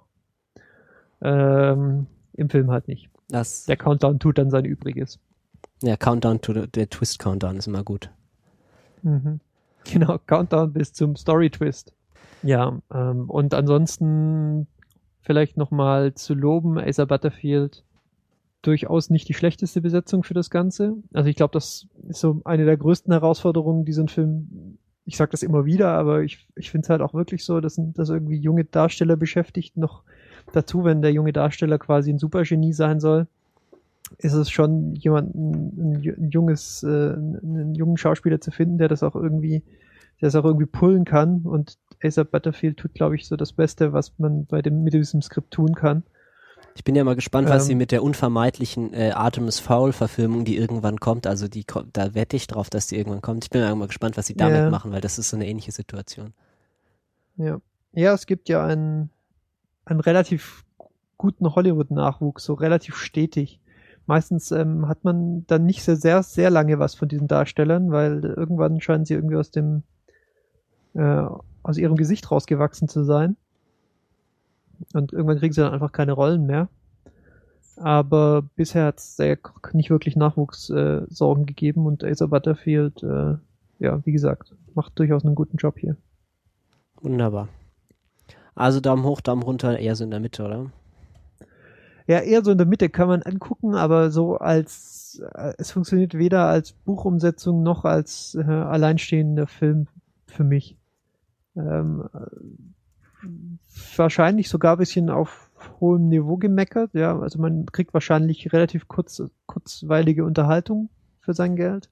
Ähm, 1.21 2.07
Im 2.33 2.49
Film 2.49 2.71
halt 2.71 2.87
nicht. 2.87 3.09
Das, 3.33 3.65
Der 3.65 3.77
Countdown 3.77 4.19
tut 4.19 4.37
dann 4.37 4.51
sein 4.51 4.63
Übriges. 4.63 5.19
ja, 5.81 5.97
Countdown 5.97 6.39
to 6.39 6.53
the, 6.53 6.67
der 6.67 6.87
Twist 6.89 7.17
Countdown 7.19 7.57
ist 7.57 7.67
immer 7.67 7.83
gut. 7.83 8.11
Mhm. 9.01 9.39
Genau, 9.91 10.19
Countdown 10.27 10.71
bis 10.71 10.93
zum 10.93 11.15
Story 11.15 11.49
Twist. 11.49 11.93
Ja, 12.43 12.79
ähm, 12.93 13.29
und 13.29 13.53
ansonsten 13.53 14.67
vielleicht 15.21 15.57
nochmal 15.57 16.13
zu 16.13 16.35
loben, 16.35 16.77
Asa 16.77 17.05
Butterfield 17.05 17.83
durchaus 18.61 19.09
nicht 19.09 19.27
die 19.27 19.33
schlechteste 19.33 19.81
Besetzung 19.81 20.23
für 20.23 20.33
das 20.35 20.49
Ganze. 20.49 20.93
Also 21.13 21.27
ich 21.29 21.35
glaube, 21.35 21.53
das 21.53 21.87
ist 22.07 22.19
so 22.19 22.39
eine 22.45 22.65
der 22.65 22.77
größten 22.77 23.11
Herausforderungen, 23.11 23.83
diesen 23.83 24.07
Film, 24.09 24.77
ich 25.05 25.17
sage 25.17 25.31
das 25.31 25.43
immer 25.43 25.65
wieder, 25.65 25.89
aber 25.89 26.21
ich, 26.21 26.47
ich 26.55 26.69
finde 26.71 26.85
es 26.85 26.89
halt 26.89 27.01
auch 27.01 27.13
wirklich 27.13 27.43
so, 27.43 27.59
dass, 27.59 27.77
dass 27.77 28.09
irgendwie 28.09 28.37
junge 28.37 28.63
Darsteller 28.63 29.17
beschäftigt, 29.17 29.75
noch 29.75 30.03
dazu, 30.53 30.83
wenn 30.83 31.01
der 31.01 31.11
junge 31.11 31.33
Darsteller 31.33 31.77
quasi 31.77 32.11
ein 32.11 32.19
Supergenie 32.19 32.73
sein 32.73 32.99
soll, 32.99 33.27
ist 34.19 34.33
es 34.33 34.49
schon 34.49 34.95
jemanden, 34.95 35.73
ein, 35.77 36.15
ein 36.17 36.29
junges, 36.29 36.83
äh, 36.83 36.87
einen 36.87 37.75
jungen 37.75 37.97
Schauspieler 37.97 38.39
zu 38.39 38.51
finden, 38.51 38.77
der 38.77 38.87
das 38.87 39.03
auch 39.03 39.15
irgendwie, 39.15 39.63
der 40.21 40.27
das 40.27 40.35
auch 40.35 40.45
irgendwie 40.45 40.65
pullen 40.67 41.05
kann. 41.05 41.41
Und 41.41 41.77
Asa 42.03 42.23
Butterfield 42.23 42.77
tut, 42.77 42.93
glaube 42.93 43.15
ich, 43.15 43.27
so 43.27 43.35
das 43.35 43.53
Beste, 43.53 43.91
was 43.93 44.13
man 44.19 44.45
bei 44.45 44.61
dem, 44.61 44.83
mit 44.83 44.93
diesem 44.93 45.21
Skript 45.21 45.51
tun 45.51 45.73
kann. 45.75 46.03
Ich 46.75 46.83
bin 46.83 46.95
ja 46.95 47.03
mal 47.03 47.15
gespannt, 47.15 47.49
was 47.49 47.63
Ähm. 47.63 47.67
sie 47.67 47.75
mit 47.75 47.91
der 47.91 48.03
unvermeidlichen 48.03 48.93
äh, 48.93 49.11
Artemis 49.11 49.59
Fowl-Verfilmung, 49.59 50.43
die 50.43 50.57
irgendwann 50.57 50.99
kommt, 50.99 51.27
also 51.27 51.47
die 51.47 51.65
da 51.93 52.15
wette 52.15 52.35
ich 52.35 52.47
drauf, 52.47 52.69
dass 52.69 52.87
die 52.87 52.97
irgendwann 52.97 53.21
kommt. 53.21 53.45
Ich 53.45 53.49
bin 53.51 53.61
ja 53.61 53.73
mal 53.75 53.87
gespannt, 53.87 54.17
was 54.17 54.25
sie 54.27 54.35
damit 54.35 54.61
Ja. 54.61 54.69
machen, 54.69 54.91
weil 54.91 55.01
das 55.01 55.19
ist 55.19 55.29
so 55.29 55.37
eine 55.37 55.47
ähnliche 55.47 55.71
Situation. 55.71 56.33
Ja. 57.37 57.59
Ja, 57.93 58.13
es 58.13 58.25
gibt 58.25 58.49
ja 58.49 58.65
einen, 58.65 59.11
einen 59.85 59.99
relativ 59.99 60.63
guten 61.17 61.55
Hollywood-Nachwuchs, 61.55 62.43
so 62.43 62.53
relativ 62.53 62.95
stetig. 62.95 63.59
Meistens 64.05 64.51
ähm, 64.51 64.87
hat 64.87 65.03
man 65.03 65.45
dann 65.47 65.65
nicht 65.65 65.83
sehr, 65.83 65.95
sehr, 65.95 66.23
sehr 66.23 66.49
lange 66.49 66.79
was 66.79 66.95
von 66.95 67.07
diesen 67.07 67.27
Darstellern, 67.27 67.91
weil 67.91 68.23
irgendwann 68.23 68.81
scheinen 68.81 69.05
sie 69.05 69.13
irgendwie 69.13 69.37
aus 69.37 69.51
dem, 69.51 69.83
äh, 70.93 71.25
aus 71.63 71.77
ihrem 71.77 71.95
Gesicht 71.95 72.29
rausgewachsen 72.29 72.89
zu 72.89 73.03
sein. 73.03 73.37
Und 74.93 75.13
irgendwann 75.13 75.39
kriegen 75.39 75.53
sie 75.53 75.61
dann 75.61 75.73
einfach 75.73 75.93
keine 75.93 76.11
Rollen 76.11 76.45
mehr. 76.45 76.67
Aber 77.77 78.43
bisher 78.55 78.85
hat 78.85 78.99
es 78.99 79.17
nicht 79.71 79.89
wirklich 79.89 80.15
Nachwuchssorgen 80.15 81.43
äh, 81.43 81.47
gegeben 81.47 81.85
und 81.85 82.03
Asa 82.03 82.27
Butterfield, 82.27 83.01
äh, 83.01 83.35
ja, 83.79 84.05
wie 84.05 84.11
gesagt, 84.11 84.53
macht 84.75 84.99
durchaus 84.99 85.25
einen 85.25 85.35
guten 85.35 85.57
Job 85.57 85.79
hier. 85.79 85.95
Wunderbar. 87.01 87.47
Also 88.55 88.79
Daumen 88.79 89.03
hoch, 89.03 89.21
Daumen 89.21 89.43
runter, 89.43 89.79
eher 89.79 89.95
so 89.95 90.03
in 90.03 90.11
der 90.11 90.19
Mitte, 90.19 90.43
oder? 90.43 90.71
Ja, 92.05 92.19
eher 92.19 92.43
so 92.43 92.51
in 92.51 92.57
der 92.57 92.67
Mitte 92.67 92.89
kann 92.89 93.07
man 93.07 93.23
angucken, 93.23 93.75
aber 93.75 94.11
so 94.11 94.37
als 94.37 95.21
äh, 95.35 95.53
es 95.57 95.71
funktioniert 95.71 96.15
weder 96.15 96.47
als 96.47 96.73
Buchumsetzung 96.73 97.63
noch 97.63 97.85
als 97.85 98.35
äh, 98.35 98.43
alleinstehender 98.43 99.47
Film 99.47 99.87
für 100.27 100.43
mich. 100.43 100.77
Ähm, 101.55 102.09
äh, 102.13 103.27
wahrscheinlich 103.95 104.49
sogar 104.49 104.75
ein 104.75 104.79
bisschen 104.79 105.09
auf 105.09 105.49
hohem 105.79 106.09
Niveau 106.09 106.37
gemeckert, 106.37 106.93
ja, 106.93 107.17
also 107.17 107.39
man 107.39 107.65
kriegt 107.67 107.93
wahrscheinlich 107.93 108.51
relativ 108.51 108.89
kurz, 108.89 109.23
kurzweilige 109.45 110.25
Unterhaltung 110.25 110.89
für 111.21 111.33
sein 111.33 111.55
Geld. 111.55 111.89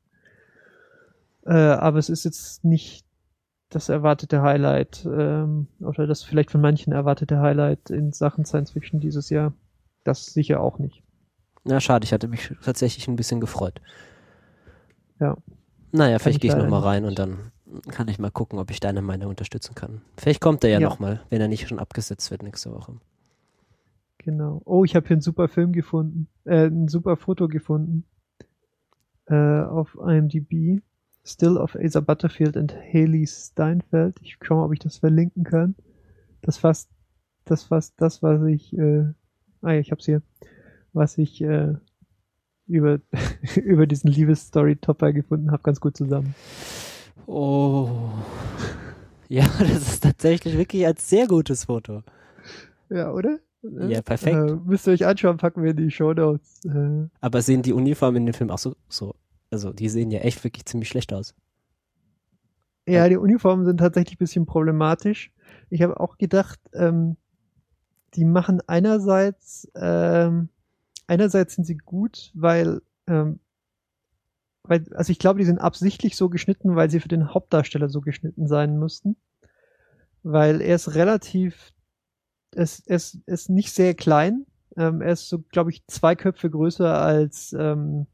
Äh, 1.45 1.53
aber 1.53 1.99
es 1.99 2.09
ist 2.09 2.25
jetzt 2.25 2.65
nicht 2.65 3.05
das 3.71 3.89
erwartete 3.89 4.41
Highlight 4.41 5.05
ähm, 5.05 5.67
oder 5.79 6.05
das 6.05 6.23
vielleicht 6.23 6.51
von 6.51 6.61
manchen 6.61 6.93
erwartete 6.93 7.39
Highlight 7.39 7.89
in 7.89 8.11
Sachen 8.11 8.45
Science 8.45 8.71
Fiction 8.71 8.99
dieses 8.99 9.29
Jahr. 9.29 9.53
Das 10.03 10.25
sicher 10.25 10.59
auch 10.59 10.77
nicht. 10.77 11.01
Na, 11.63 11.79
schade, 11.79 12.03
ich 12.03 12.13
hatte 12.13 12.27
mich 12.27 12.53
tatsächlich 12.63 13.07
ein 13.07 13.15
bisschen 13.15 13.39
gefreut. 13.39 13.81
Ja. 15.19 15.37
Naja, 15.91 16.19
vielleicht 16.19 16.41
gehe 16.41 16.51
ich 16.51 16.57
nochmal 16.57 16.81
rein 16.81 17.05
und 17.05 17.17
dann 17.17 17.51
kann 17.89 18.07
ich 18.07 18.19
mal 18.19 18.31
gucken, 18.31 18.59
ob 18.59 18.71
ich 18.71 18.79
deine 18.79 19.01
Meinung 19.01 19.29
unterstützen 19.29 19.75
kann. 19.75 20.01
Vielleicht 20.17 20.41
kommt 20.41 20.63
er 20.63 20.71
ja, 20.71 20.79
ja. 20.79 20.89
nochmal, 20.89 21.21
wenn 21.29 21.41
er 21.41 21.47
nicht 21.47 21.67
schon 21.67 21.79
abgesetzt 21.79 22.29
wird 22.31 22.43
nächste 22.43 22.71
Woche. 22.71 22.97
Genau. 24.17 24.61
Oh, 24.65 24.83
ich 24.83 24.95
habe 24.95 25.07
hier 25.07 25.15
einen 25.15 25.21
super 25.21 25.47
Film 25.47 25.71
gefunden, 25.71 26.27
äh, 26.43 26.67
ein 26.67 26.87
super 26.87 27.15
Foto 27.15 27.47
gefunden 27.47 28.05
äh, 29.27 29.61
auf 29.61 29.95
IMDb. 29.95 30.81
Still 31.23 31.57
of 31.57 31.75
Asa 31.75 31.99
Butterfield 31.99 32.57
and 32.57 32.73
Haley 32.73 33.27
Steinfeld. 33.27 34.17
Ich 34.21 34.37
schau 34.41 34.57
mal, 34.57 34.65
ob 34.65 34.73
ich 34.73 34.79
das 34.79 34.97
verlinken 34.97 35.43
kann. 35.43 35.75
Das 36.41 36.57
fasst, 36.57 36.89
das 37.45 37.63
fasst 37.63 37.93
das, 37.97 38.23
was 38.23 38.41
ich 38.43 38.75
äh, 38.77 39.05
Ah 39.61 39.73
ja, 39.73 39.79
ich 39.79 39.91
hab's 39.91 40.05
hier. 40.05 40.21
Was 40.93 41.17
ich 41.17 41.41
äh, 41.41 41.75
über, 42.67 42.99
über 43.63 43.87
diesen 43.87 44.09
Liebesstory-Topper 44.11 45.13
gefunden 45.13 45.51
habe, 45.51 45.63
ganz 45.63 45.79
gut 45.79 45.95
zusammen. 45.97 46.35
Oh. 47.27 47.89
Ja, 49.29 49.47
das 49.59 49.93
ist 49.93 50.03
tatsächlich 50.03 50.57
wirklich 50.57 50.85
ein 50.85 50.97
sehr 50.97 51.25
gutes 51.25 51.63
Foto. 51.63 52.03
Ja, 52.89 53.13
oder? 53.13 53.39
Ja, 53.61 54.01
perfekt. 54.01 54.35
Äh, 54.35 54.57
müsst 54.65 54.85
ihr 54.87 54.91
euch 54.91 55.05
anschauen, 55.05 55.37
packen 55.37 55.63
wir 55.63 55.71
in 55.71 55.77
die 55.77 55.89
Show 55.89 56.11
Notes. 56.11 56.59
Äh. 56.65 57.07
Aber 57.21 57.41
sehen 57.41 57.61
die 57.61 57.71
Uniformen 57.71 58.17
in 58.17 58.25
dem 58.25 58.33
Film 58.33 58.49
auch 58.49 58.57
so, 58.57 58.75
so, 58.89 59.15
also 59.51 59.73
die 59.73 59.89
sehen 59.89 60.11
ja 60.11 60.21
echt 60.21 60.43
wirklich 60.43 60.65
ziemlich 60.65 60.89
schlecht 60.89 61.13
aus. 61.13 61.35
Ja, 62.87 63.07
die 63.07 63.17
Uniformen 63.17 63.65
sind 63.65 63.77
tatsächlich 63.77 64.15
ein 64.15 64.25
bisschen 64.25 64.45
problematisch. 64.45 65.31
Ich 65.69 65.81
habe 65.81 65.99
auch 65.99 66.17
gedacht, 66.17 66.59
ähm, 66.73 67.17
die 68.15 68.25
machen 68.25 68.61
einerseits, 68.67 69.69
ähm, 69.75 70.49
einerseits 71.07 71.55
sind 71.55 71.65
sie 71.65 71.77
gut, 71.77 72.31
weil, 72.33 72.81
ähm, 73.07 73.39
weil, 74.63 74.85
also 74.95 75.11
ich 75.11 75.19
glaube, 75.19 75.39
die 75.39 75.45
sind 75.45 75.59
absichtlich 75.59 76.15
so 76.15 76.29
geschnitten, 76.29 76.75
weil 76.75 76.89
sie 76.89 76.99
für 76.99 77.07
den 77.07 77.33
Hauptdarsteller 77.33 77.89
so 77.89 78.01
geschnitten 78.01 78.47
sein 78.47 78.79
müssten. 78.79 79.15
Weil 80.23 80.61
er 80.61 80.75
ist 80.75 80.95
relativ, 80.95 81.71
er 82.53 82.63
ist, 82.63 82.87
ist, 82.87 83.19
ist 83.25 83.49
nicht 83.49 83.73
sehr 83.73 83.93
klein. 83.93 84.45
Ähm, 84.77 85.01
er 85.01 85.13
ist 85.13 85.29
so, 85.29 85.39
glaube 85.39 85.71
ich, 85.71 85.85
zwei 85.87 86.15
Köpfe 86.15 86.49
größer 86.49 86.99
als, 87.01 87.53
ähm, 87.57 88.07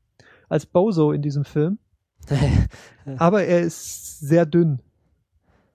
als 0.49 0.65
Bozo 0.65 1.11
in 1.11 1.21
diesem 1.21 1.45
Film. 1.45 1.77
Aber 3.17 3.43
er 3.43 3.61
ist 3.61 4.19
sehr 4.19 4.45
dünn. 4.45 4.79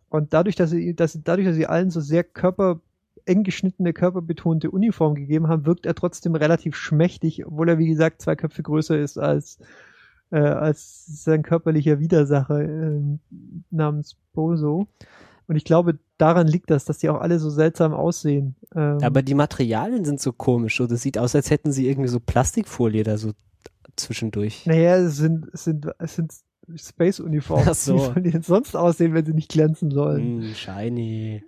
Und 0.09 0.35
dadurch, 0.35 0.57
dass 0.57 0.71
sie, 0.71 0.95
dass, 0.95 1.19
dadurch, 1.25 1.47
dass 1.47 1.57
sie 1.57 1.67
allen 1.67 1.91
so 1.91 2.01
sehr 2.01 2.25
körper 2.25 2.81
eng 3.25 3.45
geschnittene, 3.45 3.93
körperbetonte 3.93 4.71
Uniform 4.71 5.15
gegeben 5.15 5.49
haben, 5.49 5.65
wirkt 5.65 5.87
er 5.87 5.95
trotzdem 5.95 6.35
relativ 6.35 6.77
schmächtig, 6.77 7.47
obwohl 7.47 7.69
er, 7.69 7.79
wie 7.79 7.87
gesagt, 7.87 8.21
zwei 8.21 8.37
Köpfe 8.37 8.63
größer 8.63 8.99
ist 8.99 9.17
als, 9.19 9.59
äh, 10.31 10.39
als 10.39 11.25
sein 11.25 11.43
körperlicher 11.43 11.99
Widersacher 12.01 12.61
äh, 12.61 13.01
namens 13.71 14.17
Bozo. 14.33 14.89
Und 15.47 15.57
ich 15.57 15.65
glaube, 15.65 15.99
daran 16.19 16.47
liegt 16.47 16.71
das, 16.71 16.85
dass 16.85 16.99
die 16.99 17.09
auch 17.09 17.21
alle 17.21 17.39
so 17.39 17.51
seltsam 17.51 17.93
aussehen. 17.93 18.57
Ähm, 18.75 18.99
Aber 19.03 19.23
die 19.23 19.35
Materialien 19.35 20.05
sind 20.05 20.21
so 20.21 20.33
komisch. 20.33 20.77
So, 20.77 20.87
das 20.87 21.03
sieht 21.03 21.19
aus, 21.19 21.35
als 21.35 21.51
hätten 21.51 21.73
sie 21.73 21.89
irgendwie 21.89 22.09
so 22.09 22.21
Plastikfolie 22.21 23.03
da 23.03 23.19
so 23.19 23.33
zwischendurch. 23.97 24.67
Naja, 24.67 24.97
es 24.97 25.17
sind, 25.17 25.49
es 25.53 25.65
sind, 25.65 25.89
es 25.99 26.17
sind 26.17 26.33
Space-Uniformen. 26.75 27.75
So. 27.75 27.95
Wie 27.95 28.01
sollen 28.01 28.25
die 28.25 28.31
denn 28.31 28.43
sonst 28.43 28.77
aussehen, 28.77 29.15
wenn 29.15 29.25
sie 29.25 29.35
nicht 29.35 29.51
glänzen 29.51 29.91
sollen? 29.91 30.39
Mm, 30.39 30.55
shiny. 30.55 31.43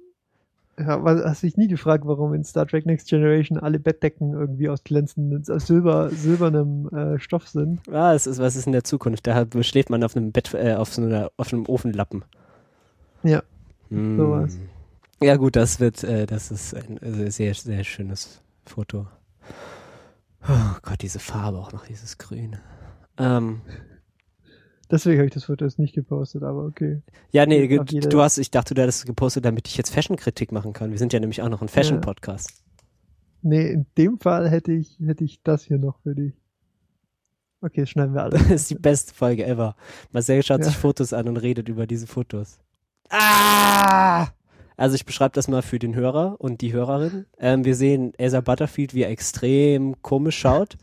Ja, 0.79 0.89
aber 0.89 1.25
hast 1.25 1.43
dich 1.45 1.57
nie 1.57 1.69
gefragt, 1.69 2.05
warum 2.05 2.35
in 2.35 2.43
Star 2.43 2.67
Trek 2.67 2.85
Next 2.85 3.09
Generation 3.09 3.59
alle 3.59 3.79
Bettdecken 3.79 4.33
irgendwie 4.33 4.69
aus 4.69 4.83
glänzendem, 4.83 5.43
aus 5.49 5.67
silber, 5.67 6.11
silbernem 6.11 6.89
äh, 6.89 7.19
Stoff 7.21 7.49
sind? 7.49 7.81
Ah, 7.89 8.13
es 8.13 8.27
ist, 8.27 8.41
was 8.41 8.57
ist 8.57 8.67
in 8.67 8.73
der 8.73 8.83
Zukunft? 8.83 9.27
Da 9.27 9.47
schläft 9.61 9.91
man 9.91 10.03
auf 10.03 10.17
einem 10.17 10.33
Bett, 10.33 10.53
äh, 10.55 10.75
auf 10.75 10.93
so 10.93 11.03
einer, 11.03 11.31
auf 11.37 11.53
einem 11.53 11.67
Ofenlappen. 11.67 12.25
Ja. 13.23 13.43
Hm. 13.91 14.17
Sowas. 14.17 14.59
Ja, 15.23 15.37
gut, 15.37 15.55
das 15.55 15.79
wird, 15.79 16.03
äh, 16.03 16.27
das 16.27 16.51
ist 16.51 16.75
ein 16.75 16.99
äh, 16.99 17.31
sehr, 17.31 17.55
sehr 17.55 17.85
schönes 17.85 18.43
Foto. 18.67 19.07
Oh 20.49 20.77
Gott, 20.83 21.03
diese 21.03 21.19
Farbe 21.19 21.59
auch 21.59 21.73
noch, 21.73 21.87
dieses 21.87 22.19
Grün. 22.19 22.59
Ähm, 23.19 23.63
Deswegen 24.91 25.19
habe 25.19 25.27
ich 25.27 25.35
das 25.35 25.45
Foto 25.45 25.65
jetzt 25.65 25.79
nicht 25.79 25.95
gepostet, 25.95 26.43
aber 26.43 26.65
okay. 26.65 27.03
Ja, 27.33 27.47
nee, 27.47 27.67
du 27.67 28.23
hast, 28.23 28.39
ich 28.39 28.51
dachte, 28.51 28.75
du 28.75 28.83
hättest 28.83 29.01
es 29.01 29.07
gepostet, 29.07 29.45
damit 29.45 29.67
ich 29.67 29.77
jetzt 29.77 29.91
Fashion-Kritik 29.91 30.53
machen 30.53 30.73
kann. 30.73 30.91
Wir 30.91 30.99
sind 30.99 31.13
ja 31.13 31.21
nämlich 31.21 31.41
auch 31.43 31.49
noch 31.49 31.63
ein 31.63 31.69
Fashion-Podcast. 31.69 32.51
Ja. 32.51 32.57
Nee, 33.43 33.71
in 33.73 33.87
dem 33.97 34.19
Fall 34.19 34.49
hätte 34.49 34.73
ich, 34.73 34.99
hätte 35.05 35.25
ich 35.25 35.43
das 35.43 35.65
hier 35.65 35.79
noch 35.79 35.99
für 36.03 36.15
dich. 36.15 36.35
Okay, 37.61 37.87
schneiden 37.87 38.15
wir 38.15 38.23
alle. 38.23 38.31
das 38.39 38.51
ist 38.51 38.71
die 38.71 38.75
beste 38.75 39.15
Folge 39.15 39.47
ever. 39.47 39.75
Marcel 40.13 40.43
schaut 40.43 40.61
ja. 40.61 40.67
sich 40.67 40.77
Fotos 40.77 41.13
an 41.13 41.29
und 41.29 41.39
redet 41.39 41.69
über 41.69 41.87
diese 41.87 42.07
Fotos. 42.07 42.59
Ah! 43.11 44.29
Also 44.77 44.97
ich 44.97 45.05
beschreibe 45.05 45.35
das 45.35 45.49
mal 45.49 45.63
für 45.63 45.79
den 45.79 45.95
Hörer 45.95 46.37
und 46.39 46.61
die 46.61 46.73
Hörerin. 46.73 47.27
Ähm, 47.39 47.65
wir 47.65 47.77
sehen 47.77 48.13
Asa 48.19 48.41
Butterfield, 48.41 48.95
wie 48.95 49.03
er 49.03 49.11
extrem 49.11 50.01
komisch 50.03 50.39
schaut. 50.39 50.77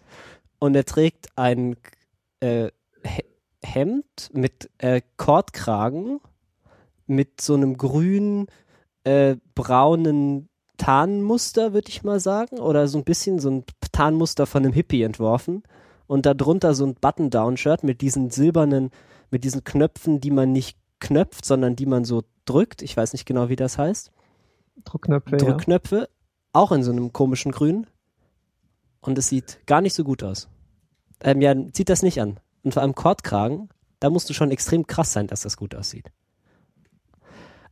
Und 0.60 0.76
er 0.76 0.86
trägt 0.86 1.28
ein 1.36 1.76
äh, 2.40 2.70
Hemd 3.64 4.30
mit 4.34 4.70
äh, 4.78 5.02
Kordkragen 5.18 6.20
mit 7.08 7.42
so 7.42 7.56
einem 7.56 7.78
grün 7.78 8.48
äh, 9.04 9.36
braunen 9.56 10.50
Tarnmuster, 10.78 11.74
würde 11.74 11.90
ich 11.90 12.04
mal 12.04 12.20
sagen, 12.20 12.60
oder 12.60 12.88
so 12.88 12.98
ein 12.98 13.04
bisschen 13.04 13.40
so 13.40 13.52
ein 13.52 13.66
Tarnmuster 13.92 14.48
von 14.48 14.64
einem 14.64 14.74
Hippie 14.74 15.04
entworfen 15.04 15.64
und 16.08 16.26
darunter 16.26 16.74
so 16.74 16.86
ein 16.86 16.96
Button-Down-Shirt 16.96 17.84
mit 17.84 18.02
diesen 18.02 18.32
silbernen, 18.32 18.90
mit 19.30 19.44
diesen 19.44 19.64
Knöpfen, 19.64 20.20
die 20.22 20.32
man 20.32 20.52
nicht 20.52 20.78
knöpft, 21.00 21.46
sondern 21.46 21.76
die 21.76 21.86
man 21.86 22.04
so 22.04 22.24
drückt. 22.52 22.82
Ich 22.82 22.96
weiß 22.96 23.14
nicht 23.14 23.26
genau, 23.26 23.50
wie 23.50 23.56
das 23.56 23.78
heißt. 23.78 24.12
Druckknöpfe. 24.84 25.38
Druckknöpfe, 25.38 25.98
ja. 25.98 26.08
auch 26.54 26.72
in 26.72 26.84
so 26.84 26.92
einem 26.92 27.14
komischen 27.14 27.52
Grün. 27.52 27.88
Und 29.02 29.18
es 29.18 29.28
sieht 29.28 29.66
gar 29.66 29.82
nicht 29.82 29.94
so 29.94 30.04
gut 30.04 30.24
aus. 30.24 30.48
Ähm, 31.24 31.42
ja, 31.42 31.56
zieht 31.72 31.90
das 31.90 32.04
nicht 32.04 32.22
an 32.22 32.40
und 32.64 32.74
vor 32.74 32.82
allem 32.82 32.96
Kordkragen, 32.96 33.70
da 34.00 34.10
musst 34.10 34.30
du 34.30 34.34
schon 34.34 34.52
extrem 34.52 34.88
krass 34.88 35.14
sein, 35.14 35.28
dass 35.28 35.42
das 35.42 35.58
gut 35.58 35.76
aussieht. 35.76 36.12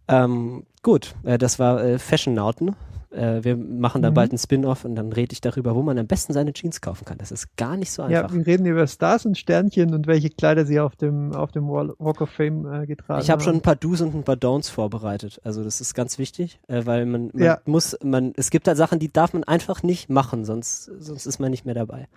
Ähm, 0.10 0.64
gut, 0.82 1.16
äh, 1.24 1.38
das 1.38 1.60
war 1.60 1.84
äh, 1.84 2.00
Fashion 2.00 2.34
Nauten. 2.34 2.76
Äh, 3.12 3.44
wir 3.44 3.58
machen 3.58 4.02
da 4.04 4.12
mhm. 4.12 4.14
bald 4.16 4.32
einen 4.32 4.38
Spin-off 4.38 4.86
und 4.86 4.96
dann 4.96 5.12
rede 5.12 5.34
ich 5.34 5.42
darüber, 5.42 5.74
wo 5.74 5.82
man 5.82 5.98
am 5.98 6.06
besten 6.06 6.34
seine 6.34 6.54
Jeans 6.54 6.80
kaufen 6.80 7.06
kann. 7.06 7.18
Das 7.18 7.32
ist 7.32 7.56
gar 7.58 7.76
nicht 7.76 7.92
so 7.92 8.04
einfach. 8.04 8.32
Ja, 8.32 8.34
wir 8.34 8.46
reden 8.46 8.66
über 8.68 8.86
Stars 8.86 9.26
und 9.26 9.38
Sternchen 9.38 9.94
und 9.96 10.06
welche 10.06 10.30
Kleider 10.30 10.66
sie 10.66 10.80
auf 10.80 10.96
dem, 10.96 11.34
auf 11.34 11.52
dem 11.52 11.68
Walk 11.68 12.22
of 12.22 12.30
Fame 12.30 12.66
äh, 12.66 12.86
getragen 12.86 13.16
haben. 13.16 13.22
Ich 13.24 13.32
habe 13.32 13.42
schon 13.42 13.56
ein 13.56 13.62
paar 13.62 13.76
Do's 13.76 14.02
und 14.02 14.14
ein 14.14 14.24
paar 14.24 14.36
Don'ts 14.36 14.70
vorbereitet. 14.70 15.42
Also 15.44 15.64
das 15.64 15.82
ist 15.82 15.96
ganz 15.96 16.20
wichtig, 16.20 16.60
äh, 16.68 16.86
weil 16.86 17.06
man, 17.08 17.32
man 17.34 17.44
ja. 17.44 17.60
muss, 17.66 17.98
man, 18.04 18.34
es 18.36 18.52
gibt 18.52 18.68
da 18.68 18.76
Sachen, 18.76 19.00
die 19.00 19.12
darf 19.12 19.34
man 19.34 19.44
einfach 19.44 19.82
nicht 19.82 20.10
machen, 20.10 20.46
sonst, 20.46 20.86
sonst 21.00 21.26
ist 21.26 21.40
man 21.40 21.50
nicht 21.50 21.66
mehr 21.66 21.76
dabei. 21.76 22.08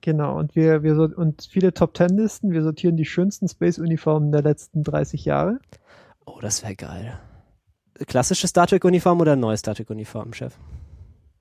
Genau, 0.00 0.36
und 0.36 0.56
wir, 0.56 0.82
wir 0.82 1.16
und 1.16 1.46
viele 1.48 1.72
Top 1.72 1.94
Ten 1.94 2.16
Listen, 2.16 2.50
wir 2.50 2.64
sortieren 2.64 2.96
die 2.96 3.04
schönsten 3.04 3.46
Space-Uniformen 3.46 4.32
der 4.32 4.42
letzten 4.42 4.82
30 4.82 5.24
Jahre. 5.24 5.60
Oh, 6.26 6.38
das 6.40 6.62
wäre 6.62 6.76
geil. 6.76 7.18
Klassische 8.06 8.48
Star 8.48 8.66
Trek-Uniform 8.66 9.20
oder 9.20 9.36
neue 9.36 9.56
Star 9.56 9.74
Trek-Uniform, 9.74 10.32
Chef? 10.32 10.56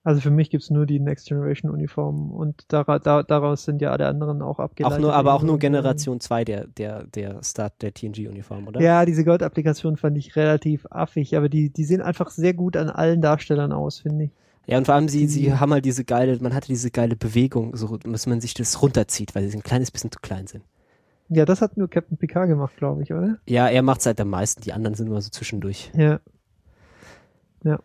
Also 0.03 0.19
für 0.19 0.31
mich 0.31 0.49
gibt's 0.49 0.71
nur 0.71 0.87
die 0.87 0.99
Next 0.99 1.27
Generation 1.27 1.69
Uniformen 1.69 2.31
und 2.31 2.63
da, 2.69 2.83
da, 2.83 3.21
daraus 3.21 3.65
sind 3.65 3.83
ja 3.83 3.91
alle 3.91 4.07
anderen 4.07 4.41
auch 4.41 4.57
abgeleitet. 4.57 4.97
Auch 4.97 5.01
nur, 5.01 5.13
aber 5.13 5.33
auch 5.33 5.43
nur 5.43 5.59
Generation 5.59 6.19
2 6.19 6.43
der, 6.43 6.67
der, 6.67 7.03
der 7.03 7.43
Start 7.43 7.79
der 7.83 7.93
TNG-Uniform, 7.93 8.67
oder? 8.67 8.81
Ja, 8.81 9.05
diese 9.05 9.23
Gold-Applikation 9.23 9.97
fand 9.97 10.17
ich 10.17 10.35
relativ 10.35 10.87
affig, 10.89 11.37
aber 11.37 11.49
die, 11.49 11.69
die 11.69 11.83
sehen 11.83 12.01
einfach 12.01 12.31
sehr 12.31 12.55
gut 12.55 12.77
an 12.77 12.89
allen 12.89 13.21
Darstellern 13.21 13.71
aus, 13.71 13.99
finde 13.99 14.25
ich. 14.25 14.31
Ja, 14.65 14.77
und 14.77 14.85
vor 14.85 14.95
allem 14.95 15.07
sie, 15.07 15.27
sie 15.27 15.53
haben 15.53 15.71
halt 15.71 15.85
diese 15.85 16.03
geile, 16.03 16.37
man 16.39 16.53
hatte 16.55 16.67
diese 16.67 16.89
geile 16.89 17.15
Bewegung, 17.15 17.75
so 17.75 17.97
dass 17.97 18.25
man 18.25 18.41
sich 18.41 18.55
das 18.55 18.81
runterzieht, 18.81 19.35
weil 19.35 19.47
sie 19.47 19.57
ein 19.57 19.63
kleines 19.63 19.91
bisschen 19.91 20.11
zu 20.11 20.19
klein 20.19 20.47
sind. 20.47 20.63
Ja, 21.33 21.45
das 21.45 21.61
hat 21.61 21.77
nur 21.77 21.89
Captain 21.89 22.17
Picard 22.17 22.49
gemacht, 22.49 22.75
glaube 22.75 23.03
ich, 23.03 23.13
oder? 23.13 23.37
Ja, 23.47 23.69
er 23.69 23.83
macht 23.83 24.01
es 24.01 24.05
halt 24.05 24.19
am 24.19 24.29
meisten, 24.29 24.63
die 24.63 24.73
anderen 24.73 24.95
sind 24.95 25.07
immer 25.07 25.21
so 25.21 25.29
zwischendurch. 25.29 25.89
Ja. 25.95 26.19
Ja. 27.63 27.79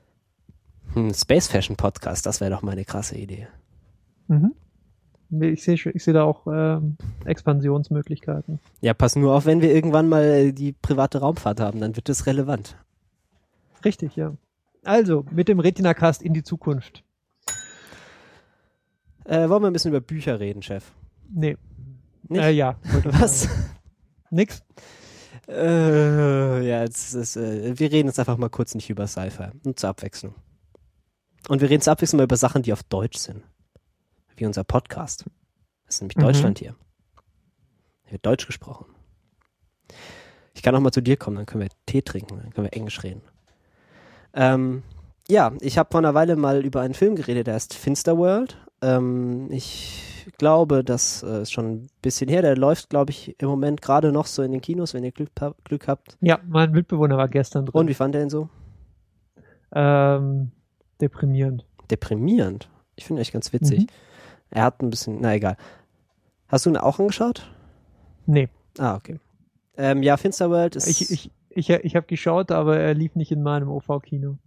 Hm, 0.94 1.14
Space 1.14 1.46
Fashion 1.46 1.76
Podcast, 1.76 2.26
das 2.26 2.40
wäre 2.40 2.50
doch 2.50 2.62
mal 2.62 2.72
eine 2.72 2.84
krasse 2.84 3.16
Idee. 3.16 3.46
Mhm. 4.26 4.52
Ich 5.40 5.62
sehe 5.62 5.74
ich 5.74 6.02
seh 6.02 6.12
da 6.12 6.24
auch 6.24 6.48
ähm, 6.48 6.96
Expansionsmöglichkeiten. 7.24 8.58
Ja, 8.80 8.94
pass 8.94 9.14
nur 9.14 9.32
auf, 9.32 9.46
wenn 9.46 9.60
wir 9.60 9.72
irgendwann 9.72 10.08
mal 10.08 10.24
äh, 10.24 10.52
die 10.52 10.72
private 10.72 11.18
Raumfahrt 11.18 11.60
haben, 11.60 11.78
dann 11.78 11.94
wird 11.94 12.08
das 12.08 12.26
relevant. 12.26 12.76
Richtig, 13.84 14.16
ja. 14.16 14.34
Also, 14.82 15.24
mit 15.30 15.46
dem 15.46 15.60
Retina-Cast 15.60 16.20
in 16.20 16.32
die 16.32 16.42
Zukunft. 16.42 17.04
Äh, 19.24 19.48
wollen 19.48 19.62
wir 19.62 19.68
ein 19.68 19.72
bisschen 19.72 19.92
über 19.92 20.00
Bücher 20.00 20.40
reden, 20.40 20.62
Chef? 20.62 20.90
Nee. 21.32 21.56
Nicht? 22.28 22.42
Äh, 22.42 22.50
ja. 22.50 22.76
Was? 23.04 23.48
Nix? 24.30 24.62
Äh, 25.48 26.66
ja, 26.66 26.82
jetzt 26.82 27.14
ist, 27.14 27.36
äh, 27.36 27.78
wir 27.78 27.92
reden 27.92 28.08
jetzt 28.08 28.18
einfach 28.18 28.36
mal 28.36 28.48
kurz 28.50 28.74
nicht 28.74 28.90
über 28.90 29.06
Sci-Fi. 29.06 29.50
Und 29.64 29.78
zur 29.78 29.90
Abwechslung. 29.90 30.34
Und 31.48 31.60
wir 31.60 31.70
reden 31.70 31.80
zur 31.82 31.92
Abwechslung 31.92 32.18
mal 32.18 32.24
über 32.24 32.36
Sachen, 32.36 32.62
die 32.62 32.72
auf 32.72 32.82
Deutsch 32.82 33.18
sind. 33.18 33.42
Wie 34.36 34.46
unser 34.46 34.64
Podcast. 34.64 35.24
Das 35.86 35.96
ist 35.96 36.00
nämlich 36.02 36.16
Mhm. 36.16 36.22
Deutschland 36.22 36.58
hier. 36.58 36.74
Hier 38.04 38.12
wird 38.12 38.26
Deutsch 38.26 38.46
gesprochen. 38.46 38.86
Ich 40.54 40.62
kann 40.62 40.74
auch 40.74 40.80
mal 40.80 40.90
zu 40.90 41.02
dir 41.02 41.16
kommen, 41.16 41.36
dann 41.36 41.46
können 41.46 41.62
wir 41.62 41.70
Tee 41.86 42.02
trinken, 42.02 42.38
dann 42.38 42.50
können 42.52 42.66
wir 42.66 42.72
Englisch 42.72 43.02
reden. 43.02 43.22
Ähm, 44.34 44.82
ja, 45.28 45.52
ich 45.60 45.78
habe 45.78 45.90
vor 45.90 45.98
einer 45.98 46.14
Weile 46.14 46.34
mal 46.36 46.64
über 46.64 46.80
einen 46.80 46.94
Film 46.94 47.14
geredet, 47.14 47.46
der 47.46 47.54
heißt 47.54 47.74
Finsterworld. 47.74 48.56
Ähm, 48.82 49.50
ich 49.50 50.15
glaube, 50.38 50.84
das 50.84 51.22
äh, 51.22 51.42
ist 51.42 51.52
schon 51.52 51.66
ein 51.66 51.90
bisschen 52.02 52.28
her. 52.28 52.42
Der 52.42 52.56
läuft, 52.56 52.90
glaube 52.90 53.10
ich, 53.10 53.40
im 53.40 53.48
Moment 53.48 53.82
gerade 53.82 54.12
noch 54.12 54.26
so 54.26 54.42
in 54.42 54.52
den 54.52 54.60
Kinos, 54.60 54.94
wenn 54.94 55.04
ihr 55.04 55.12
Glück, 55.12 55.30
Glück 55.64 55.88
habt. 55.88 56.16
Ja, 56.20 56.38
mein 56.46 56.72
Mitbewohner 56.72 57.16
war 57.16 57.28
gestern 57.28 57.66
drin. 57.66 57.74
Und 57.74 57.88
wie 57.88 57.94
fand 57.94 58.14
er 58.14 58.22
ihn 58.22 58.30
so? 58.30 58.48
Ähm, 59.72 60.52
deprimierend. 61.00 61.64
Deprimierend. 61.90 62.68
Ich 62.96 63.04
finde 63.04 63.22
echt 63.22 63.32
ganz 63.32 63.52
witzig. 63.52 63.80
Mhm. 63.80 63.86
Er 64.50 64.62
hat 64.62 64.82
ein 64.82 64.90
bisschen, 64.90 65.20
na 65.20 65.34
egal. 65.34 65.56
Hast 66.48 66.66
du 66.66 66.70
ihn 66.70 66.76
auch 66.76 66.98
angeschaut? 66.98 67.50
Nee. 68.26 68.48
Ah, 68.78 68.94
okay. 68.94 69.18
Ähm, 69.76 70.02
ja, 70.02 70.16
Finsterworld 70.16 70.76
ist. 70.76 70.86
Ich, 70.86 71.10
ich, 71.10 71.30
ich, 71.50 71.70
ich 71.70 71.96
habe 71.96 72.06
geschaut, 72.06 72.50
aber 72.50 72.78
er 72.78 72.94
lief 72.94 73.14
nicht 73.14 73.32
in 73.32 73.42
meinem 73.42 73.68
OV-Kino. 73.68 74.38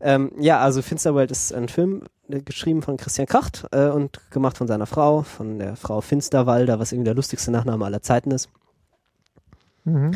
Ähm, 0.00 0.32
ja, 0.38 0.60
also 0.60 0.82
Finsterworld 0.82 1.30
ist 1.30 1.52
ein 1.52 1.68
Film, 1.68 2.02
äh, 2.28 2.42
geschrieben 2.42 2.82
von 2.82 2.96
Christian 2.96 3.26
Kracht 3.26 3.66
äh, 3.72 3.88
und 3.88 4.20
gemacht 4.30 4.58
von 4.58 4.66
seiner 4.66 4.86
Frau, 4.86 5.22
von 5.22 5.58
der 5.58 5.76
Frau 5.76 6.00
Finsterwalder, 6.00 6.78
was 6.78 6.92
irgendwie 6.92 7.06
der 7.06 7.14
lustigste 7.14 7.50
Nachname 7.50 7.84
aller 7.84 8.02
Zeiten 8.02 8.30
ist. 8.30 8.50
Mhm. 9.84 10.12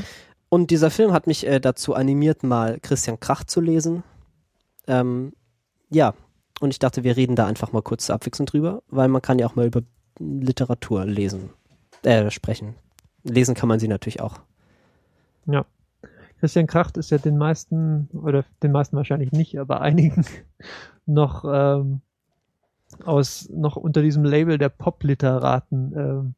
Und 0.49 0.70
dieser 0.70 0.91
Film 0.91 1.12
hat 1.12 1.26
mich 1.26 1.47
äh, 1.47 1.61
dazu 1.61 1.95
animiert, 1.95 2.43
mal 2.43 2.78
Christian 2.81 3.20
Kracht 3.20 3.51
zu 3.51 3.61
lesen. 3.61 4.03
Ähm, 4.87 5.33
ja, 5.89 6.14
und 6.61 6.70
ich 6.70 6.78
dachte, 6.78 7.05
wir 7.05 7.16
reden 7.16 7.37
da 7.37 7.47
einfach 7.47 7.72
mal 7.72 7.83
kurz 7.83 8.07
zur 8.07 8.16
Abwechslung 8.16 8.47
drüber, 8.47 8.83
weil 8.89 9.09
man 9.09 9.22
kann 9.22 9.39
ja 9.39 9.47
auch 9.47 9.55
mal 9.55 9.66
über 9.66 9.83
Literatur 10.18 11.07
lesen, 11.07 11.51
äh, 12.03 12.31
sprechen. 12.31 12.74
Lesen 13.22 13.55
kann 13.55 13.68
man 13.68 13.78
sie 13.78 13.89
natürlich 13.89 14.20
auch. 14.20 14.41
Ja. 15.47 15.64
Christian 16.41 16.66
Kracht 16.66 16.97
ist 16.97 17.11
ja 17.11 17.18
den 17.18 17.36
meisten, 17.36 18.09
oder 18.12 18.45
den 18.62 18.72
meisten 18.72 18.97
wahrscheinlich 18.97 19.30
nicht, 19.30 19.59
aber 19.59 19.82
einigen 19.82 20.24
noch 21.07 21.45
ähm, 21.47 22.01
aus 23.05 23.49
noch 23.51 23.76
unter 23.76 24.03
diesem 24.03 24.24
Label 24.24 24.57
der 24.57 24.70
Pop-Literaten 24.70 25.93
ähm, 25.95 26.34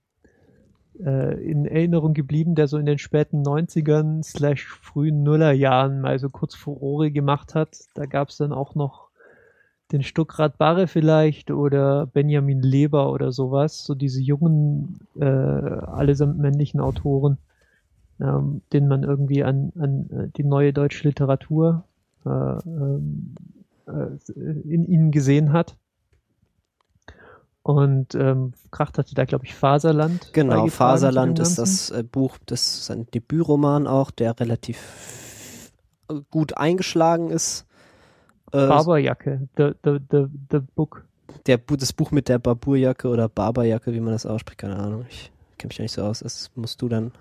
äh, 1.04 1.40
in 1.42 1.66
Erinnerung 1.66 2.14
geblieben, 2.14 2.56
der 2.56 2.66
so 2.66 2.78
in 2.78 2.86
den 2.86 2.98
späten 2.98 3.42
90ern 3.42 4.24
slash 4.24 4.66
frühen 4.66 5.22
Nullerjahren 5.22 6.00
mal 6.00 6.18
so 6.18 6.28
kurz 6.28 6.54
Furore 6.56 7.12
gemacht 7.12 7.54
hat. 7.54 7.78
Da 7.94 8.06
gab 8.06 8.30
es 8.30 8.38
dann 8.38 8.52
auch 8.52 8.74
noch 8.74 9.08
den 9.92 10.02
Stuckrad 10.02 10.58
Barre 10.58 10.88
vielleicht 10.88 11.50
oder 11.50 12.06
Benjamin 12.06 12.60
Leber 12.60 13.12
oder 13.12 13.30
sowas, 13.30 13.84
so 13.84 13.94
diese 13.94 14.20
jungen, 14.20 15.00
äh, 15.20 15.24
allesamt 15.24 16.38
männlichen 16.38 16.80
Autoren, 16.80 17.38
ähm, 18.22 18.62
denen 18.72 18.88
man 18.88 19.02
irgendwie 19.02 19.42
an, 19.42 19.72
an 19.78 20.10
äh, 20.10 20.28
die 20.36 20.44
neue 20.44 20.72
deutsche 20.72 21.08
Literatur 21.08 21.84
äh, 22.24 22.28
ähm, 22.28 23.34
äh, 23.86 24.18
in 24.34 24.84
ihnen 24.86 25.10
gesehen 25.10 25.52
hat. 25.52 25.76
Und 27.64 28.14
ähm, 28.14 28.52
Kracht 28.70 28.98
hatte 28.98 29.14
da, 29.14 29.24
glaube 29.24 29.44
ich, 29.44 29.54
Faserland. 29.54 30.32
Genau, 30.32 30.66
Faserland 30.66 31.38
ist 31.38 31.58
das 31.58 31.90
äh, 31.90 32.02
Buch, 32.02 32.38
das 32.46 32.78
ist 32.78 32.90
ein 32.90 33.06
Debütroman 33.12 33.86
auch, 33.86 34.10
der 34.10 34.38
relativ 34.40 35.70
äh, 36.08 36.14
gut 36.30 36.56
eingeschlagen 36.56 37.30
ist. 37.30 37.66
Äh, 38.52 38.66
Barberjacke, 38.66 39.48
the, 39.56 39.72
the, 39.84 39.98
the, 40.10 40.26
the 40.50 40.58
Book. 40.74 41.04
der, 41.46 41.58
das 41.58 41.92
Buch 41.92 42.10
mit 42.10 42.28
der 42.28 42.38
Barburjacke 42.38 43.08
oder 43.08 43.28
Barberjacke, 43.28 43.92
wie 43.92 44.00
man 44.00 44.12
das 44.12 44.26
ausspricht, 44.26 44.58
keine 44.58 44.76
Ahnung. 44.76 45.06
Ich 45.08 45.30
kenne 45.58 45.68
mich 45.68 45.76
da 45.76 45.82
nicht 45.84 45.92
so 45.92 46.02
aus. 46.02 46.20
Das 46.20 46.50
musst 46.56 46.82
du 46.82 46.88
dann. 46.88 47.12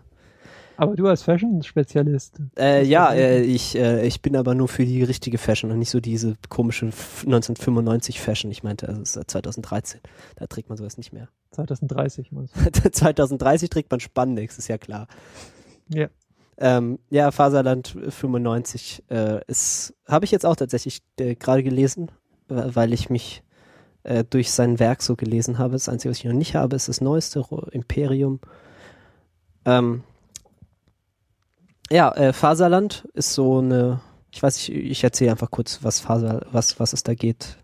Aber 0.78 0.96
du 0.96 1.08
als 1.08 1.22
Fashion-Spezialist. 1.24 2.42
Äh, 2.58 2.84
ja, 2.86 3.14
äh, 3.14 3.42
ich, 3.42 3.76
äh, 3.78 4.06
ich 4.06 4.22
bin 4.22 4.36
aber 4.36 4.56
nur 4.56 4.68
für 4.68 4.86
die 4.86 5.04
richtige 5.04 5.38
Fashion 5.38 5.72
und 5.72 5.80
nicht 5.80 5.92
so 5.92 6.00
diese 6.00 6.36
komische 6.50 6.88
F- 6.88 7.24
1995 7.26 8.20
Fashion. 8.20 8.50
Ich 8.52 8.64
meinte, 8.64 8.88
also 8.88 9.02
es 9.02 9.10
ist 9.10 9.14
seit 9.14 9.30
2013. 9.32 10.02
Da 10.38 10.48
trägt 10.48 10.70
man 10.70 10.78
sowas 10.78 10.98
nicht 10.98 11.14
mehr. 11.14 11.28
2030 11.52 12.32
muss. 12.32 12.52
2030 12.92 13.70
trägt 13.70 13.92
man 13.92 14.00
Spandex, 14.00 14.58
ist 14.58 14.70
ja 14.70 14.78
klar. 14.78 15.08
Ja. 15.90 16.08
Ähm, 16.58 17.00
ja, 17.10 17.32
Faserland 17.32 17.96
95 18.10 19.04
äh, 19.10 19.42
ist, 19.48 19.94
habe 20.08 20.26
ich 20.26 20.32
jetzt 20.32 20.46
auch 20.46 20.56
tatsächlich 20.56 21.02
äh, 21.20 21.36
gerade 21.36 21.64
gelesen, 21.64 22.12
weil 22.48 22.94
ich 22.94 23.10
mich 23.10 23.44
äh, 24.04 24.24
durch 24.30 24.52
sein 24.52 24.80
Werk 24.80 25.02
so 25.02 25.16
gelesen 25.16 25.58
habe. 25.58 25.74
Das 25.74 25.90
Einzige, 25.90 26.12
was 26.12 26.18
ich 26.20 26.26
noch 26.26 26.34
nicht 26.34 26.56
habe, 26.56 26.76
ist 26.76 26.88
das 26.88 27.02
neueste 27.02 27.44
Imperium. 27.72 28.40
Ähm, 29.66 30.04
ja, 31.92 32.12
äh, 32.14 32.34
Faserland 32.34 33.08
ist 33.14 33.34
so 33.34 33.60
eine, 33.60 34.02
ich 34.32 34.42
weiß 34.42 34.56
nicht, 34.56 34.70
ich 34.70 35.04
erzähle 35.04 35.32
einfach 35.32 35.52
kurz, 35.52 35.80
was 35.84 36.00
Faser, 36.00 36.46
was, 36.52 36.80
was 36.80 36.94
es 36.94 37.04
da 37.04 37.14
geht. 37.14 37.58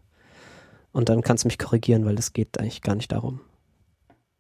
Und 0.92 1.10
dann 1.10 1.22
kannst 1.22 1.44
du 1.44 1.48
mich 1.48 1.58
korrigieren, 1.58 2.06
weil 2.06 2.18
es 2.18 2.34
geht 2.34 2.60
eigentlich 2.60 2.82
gar 2.82 2.96
nicht 2.96 3.12
darum. 3.12 3.42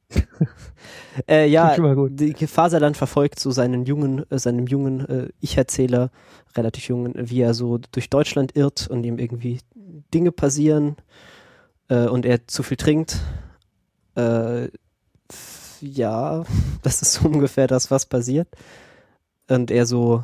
äh, 1.27 1.47
ja, 1.47 1.75
die 2.09 2.47
Faserland 2.47 2.95
verfolgt 2.95 3.39
so 3.39 3.51
seinen 3.51 3.85
jungen, 3.85 4.29
äh, 4.31 4.39
seinem 4.39 4.67
jungen 4.67 5.07
äh, 5.07 5.29
Ich-Erzähler, 5.41 6.11
relativ 6.55 6.87
jungen, 6.87 7.13
wie 7.15 7.41
er 7.41 7.53
so 7.53 7.77
durch 7.91 8.09
Deutschland 8.09 8.55
irrt 8.55 8.87
und 8.87 9.03
ihm 9.03 9.19
irgendwie 9.19 9.59
Dinge 10.13 10.31
passieren 10.31 10.95
äh, 11.89 12.07
und 12.07 12.25
er 12.25 12.47
zu 12.47 12.63
viel 12.63 12.77
trinkt. 12.77 13.17
Äh, 14.15 14.69
ja, 15.81 16.43
das 16.81 17.01
ist 17.01 17.13
so 17.13 17.27
ungefähr 17.27 17.67
das, 17.67 17.91
was 17.91 18.05
passiert. 18.05 18.47
Und 19.47 19.71
er 19.71 19.85
so 19.85 20.23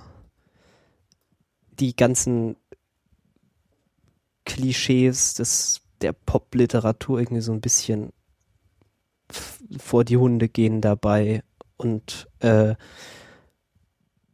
die 1.79 1.95
ganzen 1.95 2.55
Klischees 4.45 5.33
des, 5.35 5.81
der 6.01 6.13
Popliteratur 6.13 7.19
irgendwie 7.19 7.41
so 7.41 7.53
ein 7.53 7.61
bisschen 7.61 8.11
vor 9.77 10.03
die 10.03 10.17
Hunde 10.17 10.49
gehen 10.49 10.81
dabei 10.81 11.43
und 11.77 12.27
äh, 12.39 12.75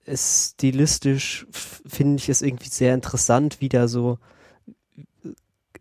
es 0.05 0.53
stilistisch 0.53 1.45
finde 1.51 2.17
ich 2.17 2.29
es 2.29 2.41
irgendwie 2.41 2.69
sehr 2.69 2.93
interessant, 2.95 3.61
wie 3.61 3.69
da 3.69 3.87
so 3.87 4.17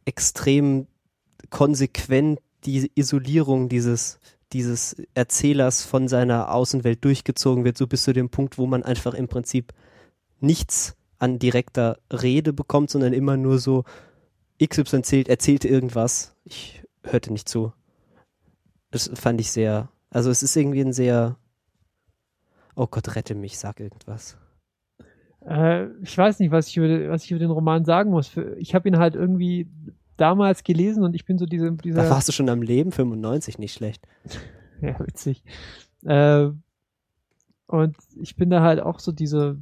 extrem 0.04 0.86
konsequent 1.50 2.40
die 2.64 2.90
Isolierung 2.94 3.68
dieses 3.68 4.18
dieses 4.52 4.96
Erzählers 5.14 5.84
von 5.84 6.08
seiner 6.08 6.52
Außenwelt 6.52 7.04
durchgezogen 7.04 7.64
wird, 7.64 7.76
so 7.76 7.86
bis 7.86 8.04
zu 8.04 8.12
dem 8.12 8.30
Punkt, 8.30 8.58
wo 8.58 8.66
man 8.66 8.82
einfach 8.82 9.14
im 9.14 9.28
Prinzip 9.28 9.72
nichts 10.40 10.96
an 11.18 11.38
direkter 11.38 11.98
Rede 12.12 12.52
bekommt, 12.52 12.90
sondern 12.90 13.12
immer 13.12 13.36
nur 13.36 13.58
so 13.58 13.84
XY 14.62 14.96
erzählt, 14.96 15.28
erzählte 15.28 15.68
irgendwas. 15.68 16.36
Ich 16.44 16.82
hörte 17.02 17.32
nicht 17.32 17.48
zu. 17.48 17.72
Das 18.90 19.10
fand 19.14 19.40
ich 19.40 19.50
sehr, 19.50 19.90
also 20.10 20.30
es 20.30 20.42
ist 20.42 20.56
irgendwie 20.56 20.80
ein 20.80 20.92
sehr, 20.92 21.36
oh 22.74 22.86
Gott, 22.86 23.16
rette 23.16 23.34
mich, 23.34 23.58
sag 23.58 23.80
irgendwas. 23.80 24.38
Äh, 25.46 25.88
ich 26.02 26.16
weiß 26.16 26.38
nicht, 26.38 26.50
was 26.50 26.68
ich 26.68 26.76
über, 26.76 27.10
was 27.10 27.24
ich 27.24 27.30
über 27.32 27.40
den 27.40 27.50
Roman 27.50 27.84
sagen 27.84 28.10
muss. 28.10 28.36
Ich 28.58 28.74
habe 28.74 28.88
ihn 28.88 28.98
halt 28.98 29.14
irgendwie 29.14 29.68
damals 30.18 30.64
gelesen 30.64 31.02
und 31.02 31.14
ich 31.14 31.24
bin 31.24 31.38
so 31.38 31.46
diese, 31.46 31.72
dieser. 31.72 32.02
Da 32.02 32.10
warst 32.10 32.28
du 32.28 32.32
schon 32.32 32.48
am 32.48 32.62
Leben, 32.62 32.92
95, 32.92 33.58
nicht 33.58 33.72
schlecht. 33.72 34.06
Ja, 34.80 34.96
witzig. 35.00 35.42
Äh, 36.04 36.50
und 37.66 37.96
ich 38.22 38.36
bin 38.36 38.48
da 38.48 38.62
halt 38.62 38.78
auch 38.78 39.00
so 39.00 39.10
diese 39.10 39.58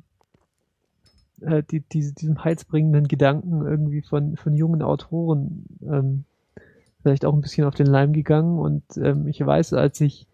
äh, 1.40 1.62
die, 1.62 1.80
diese, 1.80 2.12
diesem 2.12 2.44
heilsbringenden 2.44 3.08
Gedanken 3.08 3.64
irgendwie 3.64 4.02
von, 4.02 4.36
von 4.36 4.54
jungen 4.54 4.82
Autoren 4.82 5.64
ähm, 5.82 6.24
vielleicht 7.00 7.24
auch 7.24 7.32
ein 7.32 7.40
bisschen 7.40 7.66
auf 7.66 7.74
den 7.74 7.86
Leim 7.86 8.12
gegangen. 8.12 8.58
Und 8.58 8.82
ähm, 8.98 9.26
ich 9.26 9.44
weiß, 9.44 9.72
als 9.72 10.00
ich 10.02 10.26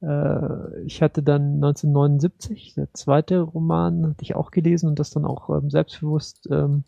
äh, 0.00 0.82
ich 0.84 1.02
hatte 1.02 1.22
dann 1.22 1.54
1979, 1.54 2.74
der 2.74 2.92
zweite 2.92 3.40
Roman, 3.40 4.06
hatte 4.06 4.22
ich 4.22 4.34
auch 4.34 4.50
gelesen 4.50 4.88
und 4.88 4.98
das 4.98 5.10
dann 5.10 5.24
auch 5.24 5.50
ähm, 5.50 5.70
selbstbewusst 5.70 6.48
ähm, 6.50 6.84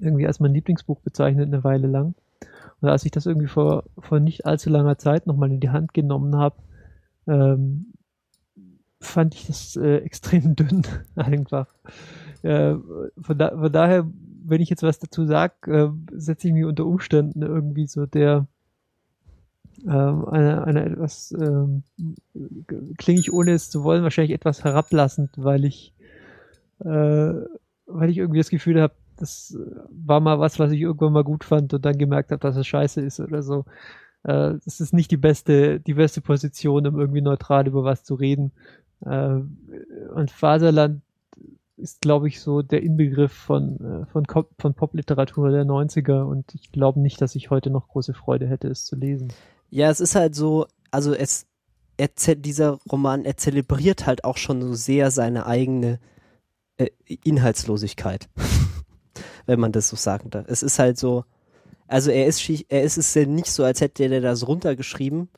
irgendwie 0.00 0.26
als 0.26 0.40
mein 0.40 0.54
Lieblingsbuch 0.54 1.00
bezeichnet 1.00 1.46
eine 1.46 1.64
Weile 1.64 1.86
lang. 1.86 2.14
Und 2.80 2.88
als 2.88 3.04
ich 3.04 3.10
das 3.10 3.26
irgendwie 3.26 3.48
vor, 3.48 3.84
vor 3.98 4.20
nicht 4.20 4.46
allzu 4.46 4.70
langer 4.70 4.98
Zeit 4.98 5.26
nochmal 5.26 5.50
in 5.50 5.60
die 5.60 5.70
Hand 5.70 5.94
genommen 5.94 6.36
habe, 6.36 6.56
ähm, 7.26 7.92
fand 9.00 9.34
ich 9.34 9.46
das 9.46 9.76
äh, 9.76 9.96
extrem 10.04 10.56
dünn 10.56 10.82
einfach. 11.14 11.68
Äh, 12.42 12.74
von, 13.20 13.38
da, 13.38 13.50
von 13.50 13.72
daher, 13.72 14.06
wenn 14.44 14.60
ich 14.60 14.70
jetzt 14.70 14.82
was 14.82 14.98
dazu 14.98 15.26
sage, 15.26 15.54
äh, 15.66 16.18
setze 16.18 16.48
ich 16.48 16.54
mich 16.54 16.64
unter 16.64 16.86
Umständen 16.86 17.42
irgendwie 17.42 17.86
so 17.86 18.06
der 18.06 18.46
ähm, 19.84 20.26
eine, 20.28 20.64
eine 20.64 20.84
etwas 20.84 21.32
ähm, 21.38 21.82
klinge 22.96 23.20
ich 23.20 23.32
ohne 23.32 23.52
es 23.52 23.70
zu 23.70 23.84
wollen 23.84 24.02
wahrscheinlich 24.02 24.34
etwas 24.34 24.64
herablassend, 24.64 25.30
weil 25.36 25.64
ich 25.64 25.92
äh, 26.80 27.34
weil 27.86 28.10
ich 28.10 28.18
irgendwie 28.18 28.38
das 28.38 28.50
Gefühl 28.50 28.80
habe, 28.80 28.94
das 29.16 29.56
war 29.90 30.20
mal 30.20 30.38
was, 30.38 30.58
was 30.58 30.72
ich 30.72 30.80
irgendwann 30.80 31.12
mal 31.12 31.24
gut 31.24 31.44
fand 31.44 31.72
und 31.74 31.84
dann 31.84 31.98
gemerkt 31.98 32.30
habe, 32.30 32.40
dass 32.40 32.56
es 32.56 32.66
scheiße 32.66 33.00
ist 33.00 33.20
oder 33.20 33.42
so. 33.42 33.64
Äh, 34.24 34.54
das 34.64 34.80
ist 34.80 34.92
nicht 34.92 35.10
die 35.10 35.16
beste, 35.16 35.80
die 35.80 35.94
beste 35.94 36.20
Position, 36.20 36.86
um 36.86 36.98
irgendwie 36.98 37.22
neutral 37.22 37.66
über 37.66 37.84
was 37.84 38.04
zu 38.04 38.14
reden. 38.14 38.52
Äh, 39.04 39.40
und 40.14 40.30
Faserland 40.30 41.02
ist, 41.76 42.00
glaube 42.00 42.28
ich, 42.28 42.40
so 42.40 42.62
der 42.62 42.82
Inbegriff 42.82 43.32
von, 43.32 43.76
äh, 43.80 44.06
von, 44.06 44.26
von 44.58 44.74
Popliteratur 44.74 45.50
der 45.50 45.64
90er 45.64 46.22
und 46.22 46.54
ich 46.54 46.72
glaube 46.72 47.00
nicht, 47.00 47.20
dass 47.20 47.34
ich 47.34 47.50
heute 47.50 47.70
noch 47.70 47.88
große 47.88 48.14
Freude 48.14 48.46
hätte, 48.46 48.68
es 48.68 48.84
zu 48.84 48.96
lesen. 48.96 49.32
Ja, 49.70 49.90
es 49.90 50.00
ist 50.00 50.14
halt 50.14 50.34
so, 50.34 50.66
also 50.90 51.14
es, 51.14 51.46
er, 51.96 52.08
dieser 52.36 52.78
Roman, 52.90 53.24
er 53.24 53.36
zelebriert 53.36 54.06
halt 54.06 54.24
auch 54.24 54.38
schon 54.38 54.62
so 54.62 54.74
sehr 54.74 55.10
seine 55.10 55.46
eigene 55.46 55.98
äh, 56.78 56.88
Inhaltslosigkeit. 57.24 58.28
Wenn 59.46 59.60
man 59.60 59.72
das 59.72 59.88
so 59.88 59.96
sagen 59.96 60.30
darf. 60.30 60.44
Es 60.48 60.62
ist 60.62 60.78
halt 60.78 60.98
so, 60.98 61.24
also 61.86 62.10
er 62.10 62.26
ist, 62.26 62.48
er 62.68 62.82
ist 62.82 62.98
es 62.98 63.14
ja 63.14 63.26
nicht 63.26 63.46
so, 63.46 63.64
als 63.64 63.80
hätte 63.80 64.04
er 64.04 64.20
das 64.20 64.46
runtergeschrieben, 64.46 65.28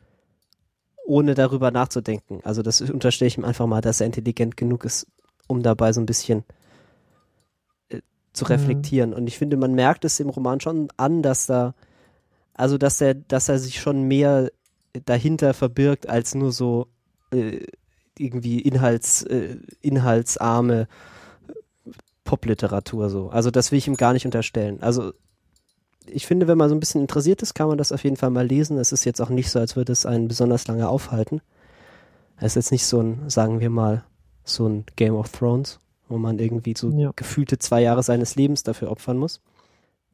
ohne 1.06 1.34
darüber 1.34 1.70
nachzudenken. 1.70 2.40
Also 2.44 2.62
das 2.62 2.80
unterstelle 2.80 3.28
ich 3.28 3.38
ihm 3.38 3.44
einfach 3.44 3.66
mal, 3.66 3.80
dass 3.80 4.00
er 4.00 4.06
intelligent 4.06 4.56
genug 4.56 4.84
ist, 4.84 5.06
um 5.46 5.62
dabei 5.62 5.92
so 5.92 6.00
ein 6.00 6.06
bisschen 6.06 6.44
äh, 7.90 8.00
zu 8.32 8.44
mhm. 8.44 8.48
reflektieren. 8.48 9.10
Mhm. 9.10 9.16
Und 9.16 9.26
ich 9.26 9.38
finde, 9.38 9.56
man 9.56 9.74
merkt 9.74 10.04
es 10.04 10.20
im 10.20 10.30
Roman 10.30 10.60
schon 10.60 10.88
an, 10.96 11.22
dass 11.22 11.46
da 11.46 11.74
also, 12.58 12.76
dass 12.76 13.00
er, 13.00 13.14
dass 13.14 13.48
er 13.48 13.60
sich 13.60 13.80
schon 13.80 14.02
mehr 14.02 14.50
dahinter 15.06 15.54
verbirgt 15.54 16.08
als 16.08 16.34
nur 16.34 16.50
so 16.50 16.88
äh, 17.30 17.60
irgendwie 18.18 18.60
Inhalts, 18.60 19.22
äh, 19.22 19.58
inhaltsarme 19.80 20.88
Popliteratur 22.28 23.08
so. 23.08 23.30
Also 23.30 23.50
das 23.50 23.72
will 23.72 23.78
ich 23.78 23.88
ihm 23.88 23.96
gar 23.96 24.12
nicht 24.12 24.26
unterstellen. 24.26 24.82
Also 24.82 25.14
ich 26.04 26.26
finde, 26.26 26.46
wenn 26.46 26.58
man 26.58 26.68
so 26.68 26.74
ein 26.74 26.80
bisschen 26.80 27.00
interessiert 27.00 27.40
ist, 27.40 27.54
kann 27.54 27.68
man 27.68 27.78
das 27.78 27.90
auf 27.90 28.04
jeden 28.04 28.16
Fall 28.16 28.28
mal 28.28 28.46
lesen. 28.46 28.76
Es 28.76 28.92
ist 28.92 29.06
jetzt 29.06 29.22
auch 29.22 29.30
nicht 29.30 29.50
so, 29.50 29.58
als 29.58 29.76
würde 29.76 29.92
es 29.92 30.04
einen 30.04 30.28
besonders 30.28 30.68
lange 30.68 30.90
aufhalten. 30.90 31.40
Es 32.36 32.48
ist 32.48 32.56
jetzt 32.56 32.72
nicht 32.72 32.84
so 32.84 33.00
ein, 33.00 33.30
sagen 33.30 33.60
wir 33.60 33.70
mal, 33.70 34.04
so 34.44 34.68
ein 34.68 34.84
Game 34.96 35.14
of 35.14 35.32
Thrones, 35.32 35.80
wo 36.06 36.18
man 36.18 36.38
irgendwie 36.38 36.74
so 36.76 36.90
ja. 36.90 37.12
gefühlte 37.16 37.58
zwei 37.58 37.80
Jahre 37.80 38.02
seines 38.02 38.36
Lebens 38.36 38.62
dafür 38.62 38.90
opfern 38.90 39.16
muss. 39.16 39.40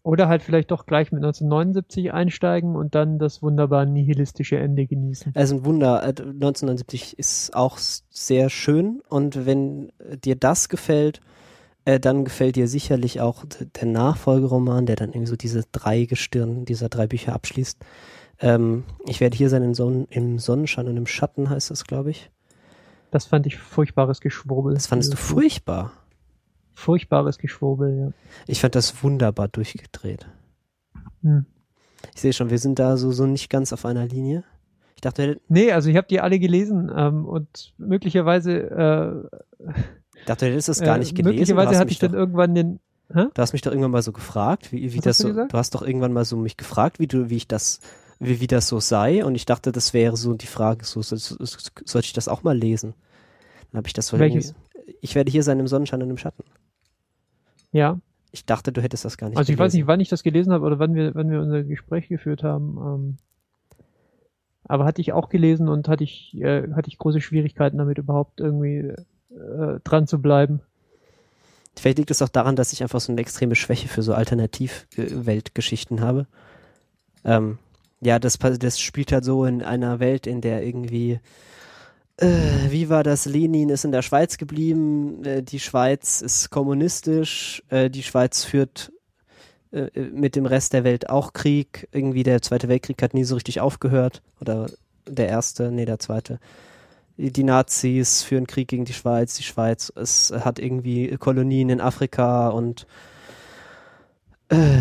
Oder 0.05 0.29
halt 0.29 0.43
vielleicht 0.43 0.71
doch 0.71 0.87
gleich 0.87 1.11
mit 1.11 1.25
1979 1.25 2.13
einsteigen 2.13 2.77
und 2.77 2.95
dann 2.95 3.19
das 3.19 3.43
wunderbar 3.43 3.87
nihilistische 3.87 4.57
Ende 4.57 4.87
genießen. 4.87 5.33
Also 5.35 5.57
ein 5.57 5.65
Wunder. 5.65 6.03
1979 6.03 7.15
äh, 7.15 7.21
ist 7.21 7.57
auch 7.57 7.77
sehr 7.79 8.51
schön 8.51 9.03
und 9.09 9.47
wenn 9.47 9.91
dir 10.25 10.37
das 10.37 10.69
gefällt, 10.69 11.21
äh, 11.85 12.01
dann 12.01 12.25
gefällt 12.25 12.57
dir 12.57 12.69
sicherlich 12.69 13.21
auch 13.21 13.45
der 13.49 13.87
Nachfolgeroman, 13.87 14.87
der 14.87 14.97
dann 14.97 15.11
irgendwie 15.11 15.31
so 15.31 15.37
diese 15.37 15.65
drei 15.73 16.05
Gestirn 16.05 16.65
dieser 16.65 16.89
drei 16.89 17.07
Bücher 17.07 17.35
abschließt. 17.35 17.79
Ähm, 18.41 18.85
ich 19.07 19.21
werde 19.21 19.37
hier 19.37 19.49
sein 19.49 19.63
in 19.63 19.75
Son 19.75 20.07
im 20.11 20.39
Sonnenschein 20.39 20.89
und 20.89 20.97
im 20.97 21.07
Schatten 21.07 21.51
heißt 21.51 21.71
das, 21.71 21.85
glaube 21.85 22.11
ich. 22.11 22.31
Das 23.11 23.27
fand 23.27 23.47
ich 23.47 23.59
furchtbares 23.59 24.21
Geschwurbel. 24.21 24.75
Das 24.75 24.87
fandest 24.89 25.13
du 25.13 25.17
furchtbar? 25.17 25.93
furchtbares 26.75 27.39
Geschwurbel, 27.39 27.99
ja. 27.99 28.13
Ich 28.47 28.61
fand 28.61 28.75
das 28.75 29.03
wunderbar 29.03 29.49
durchgedreht. 29.49 30.27
Hm. 31.23 31.47
Ich 32.15 32.21
sehe 32.21 32.33
schon, 32.33 32.51
wir 32.51 32.59
sind 32.59 32.79
da 32.79 32.97
so, 32.97 33.13
so 33.13 33.27
nicht 33.27 33.49
ganz 33.49 33.73
auf 33.73 33.87
einer 33.87 34.07
Linie. 34.07 34.45
Ich 34.97 35.01
dachte, 35.01 35.41
nee, 35.49 35.73
also 35.73 35.89
ich 35.89 35.97
habe 35.97 36.07
die 36.09 36.21
alle 36.21 36.39
gelesen 36.39 36.91
ähm, 36.95 37.25
und 37.25 37.75
möglicherweise. 37.79 39.31
Äh, 39.31 39.73
dachte, 40.25 40.47
du 40.47 40.53
hättest 40.53 40.69
das 40.69 40.81
gar 40.81 40.97
äh, 40.97 41.01
nicht 41.01 41.15
gelesen. 41.15 41.37
Möglicherweise 41.37 41.79
hatte 41.79 41.91
ich 41.91 41.99
dann 41.99 42.15
irgendwann 42.15 42.55
den. 42.55 42.81
Hä? 43.13 43.27
Du 43.35 43.43
hast 43.43 43.53
mich 43.53 43.63
doch 43.63 43.71
irgendwann 43.71 43.91
mal 43.91 44.03
so 44.03 44.13
gefragt, 44.13 44.73
wie, 44.73 44.93
wie 44.93 45.01
das 45.01 45.19
so. 45.19 45.29
Gesagt? 45.29 45.53
Du 45.53 45.59
hast 45.59 45.75
doch 45.75 45.83
irgendwann 45.83 46.13
mal 46.13 46.25
so 46.25 46.37
mich 46.37 46.57
gefragt, 46.57 46.99
wie 46.99 47.07
du, 47.07 47.31
wie 47.31 47.37
ich 47.37 47.49
das, 47.49 47.81
wie, 48.19 48.41
wie 48.41 48.47
das 48.47 48.69
so 48.69 48.81
sei. 48.81 49.25
Und 49.25 49.35
ich 49.35 49.45
dachte, 49.45 49.73
das 49.73 49.93
wäre 49.93 50.17
so 50.17 50.35
die 50.35 50.47
Frage, 50.47 50.85
so, 50.85 51.03
so, 51.03 51.17
so 51.17 51.37
sollte 51.85 52.07
ich 52.07 52.13
das 52.13 52.29
auch 52.29 52.43
mal 52.43 52.57
lesen? 52.57 52.95
Dann 53.71 53.79
habe 53.79 53.89
ich 53.89 53.93
das 53.93 54.13
Welches? 54.13 54.55
Ich 55.01 55.15
werde 55.15 55.31
hier 55.31 55.43
sein 55.43 55.61
im 55.61 55.67
Sonnenschein 55.67 56.03
und 56.03 56.11
im 56.11 56.19
Schatten. 56.19 56.45
Ja. 57.73 57.99
Ich 58.31 58.45
dachte, 58.45 58.73
du 58.73 58.83
hättest 58.83 59.05
das 59.05 59.17
gar 59.17 59.29
nicht 59.29 59.39
Also 59.39 59.53
ich 59.53 59.57
gelesen. 59.57 59.65
weiß 59.67 59.75
nicht, 59.75 59.87
wann 59.87 60.01
ich 60.01 60.09
das 60.09 60.23
gelesen 60.23 60.53
habe 60.53 60.65
oder 60.65 60.79
wann 60.79 60.95
wir, 60.95 61.15
wann 61.15 61.31
wir 61.31 61.41
unser 61.41 61.63
Gespräch 61.63 62.09
geführt 62.09 62.43
haben. 62.43 62.79
Ähm, 62.79 63.17
aber 64.65 64.85
hatte 64.85 65.01
ich 65.01 65.13
auch 65.13 65.29
gelesen 65.29 65.69
und 65.69 65.89
hatte 65.89 66.05
ich, 66.05 66.35
äh, 66.41 66.73
hatte 66.73 66.89
ich 66.89 66.99
große 66.99 67.21
Schwierigkeiten 67.21 67.79
damit 67.79 67.99
überhaupt 67.99 68.41
irgendwie 68.41 68.95
äh, 69.35 69.81
dran 69.85 70.07
zu 70.07 70.21
bleiben. 70.21 70.61
Vielleicht 71.77 71.99
liegt 71.99 72.11
es 72.11 72.23
auch 72.23 72.29
daran, 72.29 72.57
dass 72.57 72.73
ich 72.73 72.83
einfach 72.83 73.01
so 73.01 73.13
eine 73.13 73.21
extreme 73.21 73.57
Schwäche 73.57 73.89
für 73.89 74.03
so 74.03 74.15
Alternativweltgeschichten 74.15 76.01
habe. 76.01 76.27
Ähm, 77.25 77.59
ja, 78.01 78.19
das, 78.19 78.39
das 78.39 78.81
spielt 78.81 79.13
halt 79.13 79.25
so 79.25 79.45
in 79.45 79.63
einer 79.63 79.99
Welt, 79.99 80.27
in 80.27 80.41
der 80.41 80.63
irgendwie 80.65 81.21
äh, 82.17 82.71
wie 82.71 82.89
war 82.89 83.03
das? 83.03 83.27
Lenin 83.27 83.71
ist 83.71 83.85
in 83.85 83.91
der 83.93 84.03
Schweiz 84.03 84.39
geblieben, 84.39 85.25
äh, 85.25 85.43
die 85.43 85.59
Schweiz 85.59 86.21
ist 86.21 86.51
kommunistisch, 86.51 87.63
äh, 87.71 87.91
die 87.91 88.05
Schweiz 88.05 88.45
führt 88.45 88.93
äh, 89.73 89.87
äh, 89.95 90.11
mit 90.13 90.37
dem 90.37 90.47
Rest 90.47 90.73
der 90.73 90.85
Welt 90.85 91.11
auch 91.11 91.33
Krieg. 91.33 91.89
Irgendwie 91.91 92.23
der 92.23 92.41
Zweite 92.41 92.69
Weltkrieg 92.69 93.03
hat 93.03 93.15
nie 93.15 93.25
so 93.25 93.35
richtig 93.35 93.61
aufgehört. 93.61 94.23
Oder 94.41 94.71
der 95.09 95.29
erste, 95.29 95.73
nee, 95.73 95.85
der 95.85 95.99
zweite. 95.99 96.39
Die 97.17 97.45
Nazis 97.45 98.23
führen 98.23 98.47
Krieg 98.47 98.69
gegen 98.69 98.85
die 98.85 98.93
Schweiz, 98.93 99.35
die 99.37 99.45
Schweiz 99.45 99.93
es 99.95 100.33
hat 100.33 100.59
irgendwie 100.59 101.17
Kolonien 101.17 101.69
in 101.69 101.81
Afrika 101.81 102.49
und 102.49 102.87
äh, 104.49 104.81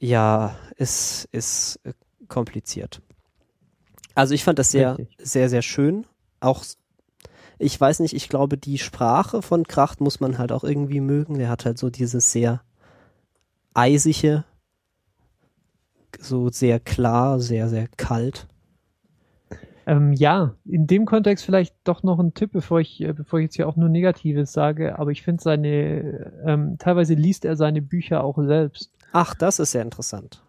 ja, 0.00 0.56
es 0.76 1.28
ist 1.30 1.78
kompliziert. 2.26 3.00
Also 4.14 4.34
ich 4.34 4.42
fand 4.42 4.58
das 4.58 4.72
sehr, 4.72 4.98
Richtig. 4.98 5.16
sehr, 5.18 5.48
sehr 5.48 5.62
schön 5.62 6.04
auch, 6.42 6.64
ich 7.58 7.80
weiß 7.80 8.00
nicht, 8.00 8.14
ich 8.14 8.28
glaube, 8.28 8.58
die 8.58 8.78
Sprache 8.78 9.42
von 9.42 9.64
Kracht 9.64 10.00
muss 10.00 10.20
man 10.20 10.38
halt 10.38 10.52
auch 10.52 10.64
irgendwie 10.64 11.00
mögen. 11.00 11.38
Der 11.38 11.48
hat 11.48 11.64
halt 11.64 11.78
so 11.78 11.90
dieses 11.90 12.32
sehr 12.32 12.62
eisige, 13.74 14.44
so 16.18 16.50
sehr 16.50 16.80
klar, 16.80 17.40
sehr, 17.40 17.68
sehr 17.68 17.88
kalt. 17.96 18.48
Ähm, 19.86 20.12
ja, 20.12 20.54
in 20.64 20.86
dem 20.86 21.06
Kontext 21.06 21.44
vielleicht 21.44 21.74
doch 21.84 22.02
noch 22.02 22.18
ein 22.18 22.34
Tipp, 22.34 22.52
bevor 22.52 22.80
ich, 22.80 23.00
äh, 23.00 23.12
bevor 23.12 23.40
ich 23.40 23.44
jetzt 23.44 23.56
hier 23.56 23.68
auch 23.68 23.76
nur 23.76 23.88
Negatives 23.88 24.52
sage, 24.52 24.98
aber 24.98 25.10
ich 25.10 25.22
finde 25.22 25.42
seine, 25.42 26.32
ähm, 26.46 26.76
teilweise 26.78 27.14
liest 27.14 27.44
er 27.44 27.56
seine 27.56 27.82
Bücher 27.82 28.22
auch 28.22 28.38
selbst. 28.42 28.92
Ach, 29.12 29.34
das 29.34 29.58
ist 29.58 29.72
sehr 29.72 29.82
interessant. 29.82 30.42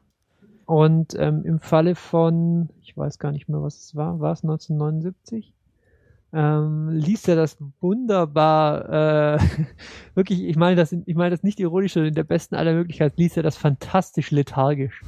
Und 0.66 1.16
ähm, 1.18 1.44
im 1.46 1.60
Falle 1.60 1.96
von, 1.96 2.70
ich 2.82 2.96
weiß 2.96 3.20
gar 3.20 3.32
nicht 3.32 3.50
mehr, 3.50 3.62
was 3.62 3.78
es 3.78 3.96
war, 3.96 4.20
war 4.20 4.34
es 4.34 4.44
1979? 4.44 5.54
ähm, 6.34 6.90
liest 6.90 7.30
er 7.30 7.36
das 7.36 7.58
wunderbar, 7.80 9.36
äh, 9.36 9.40
wirklich, 10.16 10.44
ich 10.44 10.56
meine 10.56 10.76
das, 10.76 10.92
ich 10.92 11.16
meine 11.16 11.30
das 11.30 11.44
nicht 11.44 11.60
ironisch, 11.60 11.94
sondern 11.94 12.10
in 12.10 12.16
der 12.16 12.24
besten 12.24 12.56
aller 12.56 12.74
Möglichkeiten, 12.74 13.22
liest 13.22 13.38
er 13.38 13.44
das 13.44 13.56
fantastisch 13.56 14.32
lethargisch. 14.32 15.04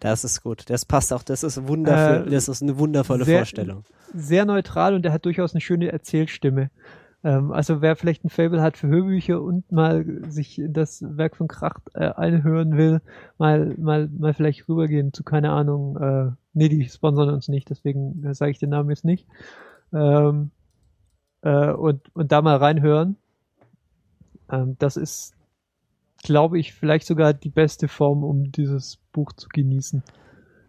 Das 0.00 0.24
ist 0.24 0.42
gut. 0.42 0.68
Das 0.68 0.84
passt 0.84 1.12
auch. 1.12 1.22
Das 1.22 1.42
ist 1.42 1.66
wundervoll. 1.66 2.28
Äh, 2.28 2.30
das 2.30 2.48
ist 2.48 2.62
eine 2.62 2.78
wundervolle 2.78 3.24
sehr, 3.24 3.38
Vorstellung. 3.38 3.84
Sehr 4.14 4.44
neutral 4.44 4.94
und 4.94 5.04
er 5.04 5.12
hat 5.12 5.24
durchaus 5.24 5.54
eine 5.54 5.60
schöne 5.60 5.92
Erzählstimme. 5.92 6.70
Ähm, 7.22 7.52
also 7.52 7.82
wer 7.82 7.96
vielleicht 7.96 8.24
ein 8.24 8.30
Fable 8.30 8.62
hat 8.62 8.76
für 8.76 8.88
Hörbücher 8.88 9.40
und 9.42 9.70
mal 9.70 10.04
sich 10.28 10.60
das 10.68 11.04
Werk 11.06 11.36
von 11.36 11.48
Kracht 11.48 11.82
äh, 11.94 12.10
einhören 12.10 12.76
will, 12.76 13.02
mal 13.38 13.74
mal 13.78 14.08
mal 14.08 14.32
vielleicht 14.32 14.68
rübergehen 14.68 15.12
zu 15.12 15.22
keine 15.22 15.50
Ahnung. 15.50 15.96
Äh, 15.98 16.30
nee, 16.54 16.68
die 16.68 16.88
sponsern 16.88 17.28
uns 17.28 17.48
nicht, 17.48 17.68
deswegen 17.68 18.24
äh, 18.24 18.34
sage 18.34 18.52
ich 18.52 18.58
den 18.58 18.70
Namen 18.70 18.90
jetzt 18.90 19.04
nicht 19.04 19.26
ähm, 19.92 20.50
äh, 21.42 21.70
und, 21.72 22.14
und 22.14 22.32
da 22.32 22.42
mal 22.42 22.56
reinhören. 22.56 23.16
Ähm, 24.50 24.76
das 24.78 24.96
ist, 24.96 25.34
glaube 26.22 26.58
ich, 26.58 26.72
vielleicht 26.74 27.06
sogar 27.06 27.32
die 27.34 27.50
beste 27.50 27.88
Form, 27.88 28.24
um 28.24 28.52
dieses 28.52 28.98
Buch 29.12 29.32
zu 29.32 29.48
genießen. 29.48 30.02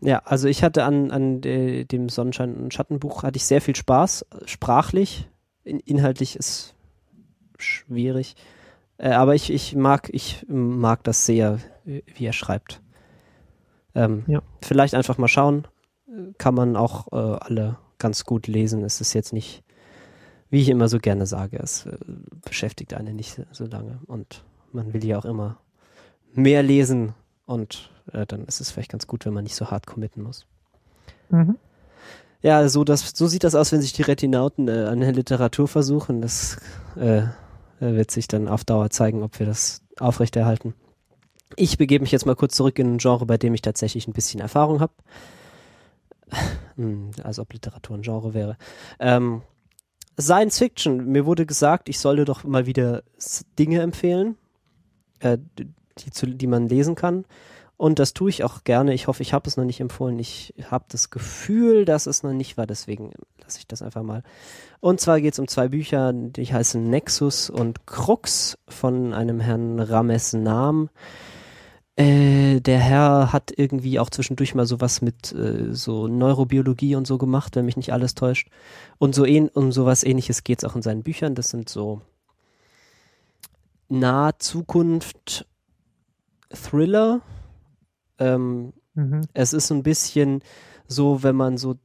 Ja, 0.01 0.19
also 0.25 0.47
ich 0.47 0.63
hatte 0.63 0.83
an, 0.83 1.11
an 1.11 1.41
de, 1.41 1.85
dem 1.85 2.09
Sonnenschein- 2.09 2.55
und 2.55 2.73
Schattenbuch 2.73 3.23
hatte 3.23 3.37
ich 3.37 3.45
sehr 3.45 3.61
viel 3.61 3.75
Spaß, 3.75 4.25
sprachlich. 4.45 5.29
In, 5.63 5.79
inhaltlich 5.79 6.35
ist 6.35 6.73
schwierig. 7.59 8.35
Äh, 8.97 9.11
aber 9.11 9.35
ich, 9.35 9.51
ich 9.51 9.75
mag, 9.75 10.09
ich 10.11 10.43
mag 10.47 11.03
das 11.03 11.25
sehr, 11.25 11.59
wie 11.85 12.25
er 12.25 12.33
schreibt. 12.33 12.81
Ähm, 13.93 14.23
ja. 14.27 14.41
Vielleicht 14.61 14.95
einfach 14.95 15.17
mal 15.17 15.27
schauen. 15.27 15.67
Kann 16.37 16.55
man 16.55 16.75
auch 16.75 17.11
äh, 17.11 17.37
alle 17.39 17.77
ganz 17.99 18.25
gut 18.25 18.47
lesen. 18.47 18.83
Es 18.83 19.01
ist 19.01 19.13
jetzt 19.13 19.33
nicht, 19.33 19.63
wie 20.49 20.61
ich 20.61 20.69
immer 20.69 20.87
so 20.87 20.97
gerne 20.97 21.25
sage, 21.25 21.57
es 21.57 21.85
äh, 21.85 21.97
beschäftigt 22.43 22.95
einen 22.95 23.15
nicht 23.15 23.39
so 23.51 23.65
lange. 23.65 23.99
Und 24.07 24.43
man 24.73 24.93
will 24.93 25.03
ja 25.05 25.17
auch 25.17 25.25
immer 25.25 25.57
mehr 26.33 26.63
lesen 26.63 27.13
und 27.45 27.89
äh, 28.13 28.25
dann 28.25 28.45
ist 28.45 28.61
es 28.61 28.71
vielleicht 28.71 28.91
ganz 28.91 29.07
gut, 29.07 29.25
wenn 29.25 29.33
man 29.33 29.43
nicht 29.43 29.55
so 29.55 29.69
hart 29.71 29.85
committen 29.87 30.23
muss. 30.23 30.45
Mhm. 31.29 31.57
Ja, 32.41 32.67
so, 32.69 32.83
das, 32.83 33.11
so 33.15 33.27
sieht 33.27 33.43
das 33.43 33.55
aus, 33.55 33.71
wenn 33.71 33.81
sich 33.81 33.93
die 33.93 34.01
Retinauten 34.01 34.67
äh, 34.67 34.85
an 34.85 34.99
der 34.99 35.11
Literatur 35.11 35.67
versuchen. 35.67 36.21
Das 36.21 36.57
äh, 36.95 37.23
wird 37.79 38.11
sich 38.11 38.27
dann 38.27 38.47
auf 38.47 38.63
Dauer 38.63 38.89
zeigen, 38.89 39.21
ob 39.21 39.39
wir 39.39 39.45
das 39.45 39.81
aufrechterhalten. 39.99 40.73
Ich 41.55 41.77
begebe 41.77 42.01
mich 42.01 42.11
jetzt 42.11 42.25
mal 42.25 42.35
kurz 42.35 42.55
zurück 42.55 42.79
in 42.79 42.95
ein 42.95 42.97
Genre, 42.97 43.25
bei 43.25 43.37
dem 43.37 43.53
ich 43.53 43.61
tatsächlich 43.61 44.07
ein 44.07 44.13
bisschen 44.13 44.39
Erfahrung 44.39 44.79
habe. 44.79 44.93
Hm, 46.77 47.11
als 47.23 47.39
ob 47.39 47.51
Literatur 47.53 47.97
ein 47.97 48.03
Genre 48.03 48.33
wäre. 48.33 48.57
Ähm, 48.99 49.41
Science 50.19 50.57
Fiction. 50.57 51.05
Mir 51.11 51.25
wurde 51.25 51.45
gesagt, 51.45 51.89
ich 51.89 51.99
sollte 51.99 52.25
doch 52.25 52.43
mal 52.43 52.65
wieder 52.65 53.03
Dinge 53.59 53.81
empfehlen, 53.81 54.37
äh, 55.21 55.37
die, 55.97 56.11
zu, 56.11 56.27
die 56.27 56.47
man 56.47 56.67
lesen 56.67 56.95
kann. 56.95 57.25
Und 57.77 57.97
das 57.97 58.13
tue 58.13 58.29
ich 58.29 58.43
auch 58.43 58.63
gerne. 58.63 58.93
Ich 58.93 59.07
hoffe, 59.07 59.23
ich 59.23 59.33
habe 59.33 59.49
es 59.49 59.57
noch 59.57 59.63
nicht 59.63 59.79
empfohlen. 59.79 60.19
Ich 60.19 60.53
habe 60.69 60.85
das 60.89 61.09
Gefühl, 61.09 61.83
dass 61.83 62.05
es 62.05 62.21
noch 62.21 62.31
nicht 62.31 62.55
war. 62.55 62.67
Deswegen 62.67 63.11
lasse 63.41 63.57
ich 63.57 63.67
das 63.67 63.81
einfach 63.81 64.03
mal. 64.03 64.21
Und 64.81 64.99
zwar 64.99 65.19
geht 65.19 65.33
es 65.33 65.39
um 65.39 65.47
zwei 65.47 65.67
Bücher, 65.67 66.13
die 66.13 66.45
heißen 66.45 66.89
Nexus 66.89 67.49
und 67.49 67.87
Krux 67.87 68.57
von 68.67 69.15
einem 69.15 69.39
Herrn 69.39 69.79
Rames 69.79 70.33
Nam. 70.33 70.89
Äh, 71.95 72.61
der 72.61 72.79
Herr 72.79 73.33
hat 73.33 73.51
irgendwie 73.55 73.99
auch 73.99 74.11
zwischendurch 74.11 74.53
mal 74.53 74.65
sowas 74.67 75.01
mit 75.01 75.33
äh, 75.33 75.73
so 75.73 76.07
Neurobiologie 76.07 76.95
und 76.95 77.07
so 77.07 77.17
gemacht, 77.17 77.55
wenn 77.55 77.65
mich 77.65 77.77
nicht 77.77 77.93
alles 77.93 78.13
täuscht. 78.13 78.49
Und 78.99 79.15
so 79.15 79.25
ähn 79.25 79.49
um 79.49 79.71
sowas 79.71 80.03
ähnliches 80.03 80.43
geht 80.43 80.59
es 80.59 80.69
auch 80.69 80.75
in 80.75 80.81
seinen 80.83 81.01
Büchern. 81.01 81.35
Das 81.35 81.49
sind 81.49 81.67
so 81.67 82.01
nahe 83.91 84.37
Zukunft 84.37 85.45
Thriller. 86.49 87.21
Ähm, 88.19 88.73
mhm. 88.93 89.21
Es 89.33 89.53
ist 89.53 89.67
so 89.67 89.75
ein 89.75 89.83
bisschen 89.83 90.41
so, 90.87 91.23
wenn 91.23 91.35
man 91.35 91.57
so 91.57 91.75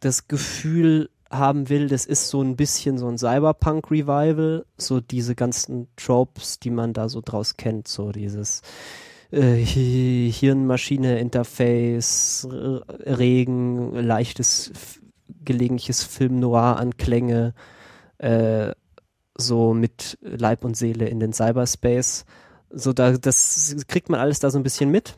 das 0.00 0.28
Gefühl 0.28 1.10
haben 1.30 1.68
will, 1.68 1.88
das 1.88 2.06
ist 2.06 2.28
so 2.28 2.40
ein 2.42 2.56
bisschen 2.56 2.98
so 2.98 3.08
ein 3.08 3.18
Cyberpunk-Revival, 3.18 4.64
so 4.76 5.00
diese 5.00 5.34
ganzen 5.34 5.88
Tropes, 5.96 6.60
die 6.60 6.70
man 6.70 6.92
da 6.92 7.08
so 7.08 7.20
draus 7.20 7.56
kennt, 7.56 7.88
so 7.88 8.12
dieses 8.12 8.62
äh, 9.32 9.56
Hirn-Maschine-Interface, 9.56 12.46
Regen, 12.50 13.92
leichtes, 13.94 15.00
gelegentliches 15.44 16.04
Film-Noir-Anklänge, 16.04 17.54
äh, 18.18 18.70
so 19.36 19.74
mit 19.74 20.18
Leib 20.22 20.64
und 20.64 20.76
Seele 20.76 21.08
in 21.08 21.20
den 21.20 21.32
Cyberspace. 21.32 22.24
So, 22.70 22.92
da, 22.92 23.12
das 23.12 23.76
kriegt 23.88 24.08
man 24.08 24.20
alles 24.20 24.40
da 24.40 24.50
so 24.50 24.58
ein 24.58 24.62
bisschen 24.62 24.90
mit. 24.90 25.16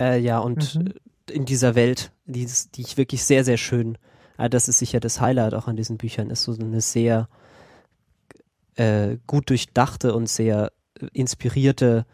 Äh, 0.00 0.20
ja, 0.20 0.38
und 0.38 0.76
mhm. 0.76 0.94
in 1.30 1.44
dieser 1.44 1.74
Welt, 1.74 2.12
die, 2.26 2.46
die 2.74 2.82
ich 2.82 2.96
wirklich 2.96 3.24
sehr, 3.24 3.44
sehr 3.44 3.56
schön, 3.56 3.98
äh, 4.38 4.48
das 4.48 4.68
ist 4.68 4.78
sicher 4.78 5.00
das 5.00 5.20
Highlight 5.20 5.54
auch 5.54 5.68
an 5.68 5.76
diesen 5.76 5.96
Büchern, 5.96 6.30
ist 6.30 6.44
so 6.44 6.54
eine 6.54 6.80
sehr 6.80 7.28
äh, 8.76 9.16
gut 9.26 9.50
durchdachte 9.50 10.14
und 10.14 10.28
sehr 10.28 10.72
inspirierte 11.12 12.06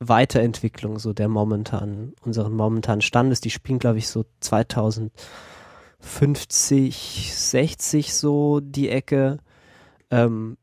Weiterentwicklung 0.00 0.98
so 0.98 1.12
der 1.12 1.28
momentan, 1.28 2.14
unseren 2.22 2.54
momentanen 2.54 3.02
Standes. 3.02 3.40
Die 3.40 3.50
spielen, 3.50 3.80
glaube 3.80 3.98
ich, 3.98 4.08
so 4.08 4.24
2050, 4.40 7.32
60 7.34 8.14
so 8.14 8.60
die 8.60 8.88
Ecke. 8.90 9.38
Ähm, 10.10 10.56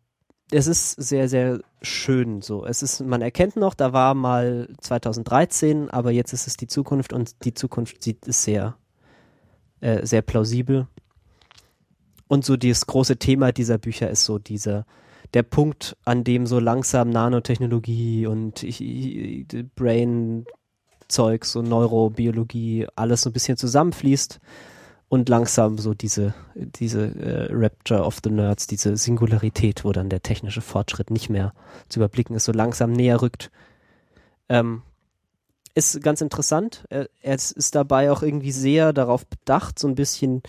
es 0.52 0.68
ist 0.68 0.92
sehr, 0.92 1.28
sehr 1.28 1.60
schön 1.82 2.42
so. 2.42 2.66
Es 2.66 2.84
ist, 2.84 3.02
man 3.02 3.22
erkennt 3.22 3.56
noch, 3.56 3.74
da 3.74 3.94
war 3.94 4.14
mal 4.14 4.70
2013, 4.80 5.90
aber 5.90 6.12
jetzt 6.12 6.34
ist 6.34 6.46
es 6.48 6.56
die 6.58 6.68
Zukunft 6.68 7.14
und 7.14 7.46
die 7.46 7.54
Zukunft 7.54 8.04
sieht 8.04 8.28
es 8.28 8.44
sehr, 8.44 8.78
äh, 9.82 10.06
sehr 10.06 10.22
plausibel. 10.22 10.88
Und 12.28 12.46
so 12.46 12.58
das 12.58 12.86
große 12.86 13.18
Thema 13.18 13.52
dieser 13.52 13.78
Bücher 13.78 14.10
ist 14.10 14.26
so 14.26 14.40
dieser, 14.40 14.86
der 15.34 15.44
Punkt, 15.44 15.98
an 16.06 16.24
dem 16.24 16.46
so 16.48 16.60
langsam 16.60 17.10
Nanotechnologie 17.10 18.28
und 18.28 18.66
Brain-Zeugs 19.76 21.56
und 21.56 21.70
Neurobiologie 21.70 22.88
alles 22.96 23.22
so 23.24 23.30
ein 23.30 23.34
bisschen 23.34 23.58
zusammenfließt 23.58 24.40
und 25.16 25.30
langsam 25.30 25.78
so 25.78 25.94
diese, 25.94 26.34
diese 26.56 27.08
äh, 27.16 27.48
Rapture 27.52 28.04
of 28.04 28.20
the 28.24 28.30
Nerds, 28.30 28.68
diese 28.68 28.98
Singularität, 28.98 29.86
wo 29.86 29.92
dann 29.94 30.10
der 30.10 30.22
technische 30.22 30.62
Fortschritt 30.62 31.10
nicht 31.10 31.30
mehr 31.30 31.54
zu 31.90 32.00
überblicken 32.00 32.36
ist, 32.36 32.44
so 32.44 32.52
langsam 32.52 32.92
näher 32.92 33.22
rückt. 33.22 33.50
Ähm, 34.50 34.84
ist 35.74 36.02
ganz 36.04 36.22
interessant. 36.22 36.86
Er, 36.90 37.10
er 37.22 37.36
ist 37.36 37.76
dabei 37.76 38.12
auch 38.12 38.24
irgendwie 38.24 38.52
sehr 38.52 38.94
darauf 38.94 39.26
bedacht, 39.26 39.80
so 39.80 39.88
ein 39.88 39.96
bisschen 39.96 40.44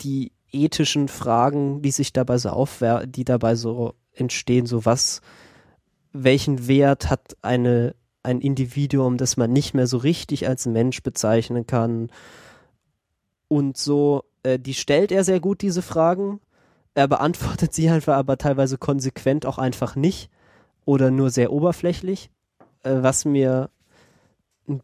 die 0.00 0.32
ethischen 0.50 1.08
Fragen, 1.08 1.82
die 1.82 1.90
sich 1.90 2.12
dabei 2.12 2.38
so 2.38 2.48
aufwer 2.48 3.06
die 3.06 3.24
dabei 3.24 3.54
so 3.54 3.94
entstehen, 4.14 4.66
so 4.66 4.84
was, 4.84 5.20
welchen 6.12 6.66
Wert 6.66 7.10
hat 7.10 7.36
eine, 7.42 7.94
ein 8.22 8.40
Individuum, 8.40 9.18
das 9.18 9.36
man 9.36 9.52
nicht 9.52 9.74
mehr 9.74 9.86
so 9.86 9.98
richtig 9.98 10.48
als 10.48 10.66
Mensch 10.66 11.02
bezeichnen 11.02 11.66
kann. 11.66 12.10
Und 13.50 13.76
so, 13.76 14.22
äh, 14.44 14.60
die 14.60 14.74
stellt 14.74 15.10
er 15.10 15.24
sehr 15.24 15.40
gut, 15.40 15.60
diese 15.60 15.82
Fragen. 15.82 16.40
Er 16.94 17.08
beantwortet 17.08 17.74
sie 17.74 17.90
einfach 17.90 18.16
aber 18.16 18.38
teilweise 18.38 18.78
konsequent 18.78 19.44
auch 19.44 19.58
einfach 19.58 19.96
nicht 19.96 20.30
oder 20.84 21.10
nur 21.10 21.30
sehr 21.30 21.52
oberflächlich, 21.52 22.30
äh, 22.84 23.02
was 23.02 23.24
mir, 23.24 23.70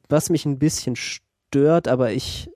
was 0.09 0.31
mich 0.31 0.47
ein 0.47 0.59
bisschen 0.59 0.97
stört, 0.97 1.87
aber 1.87 2.13
ich 2.13 2.51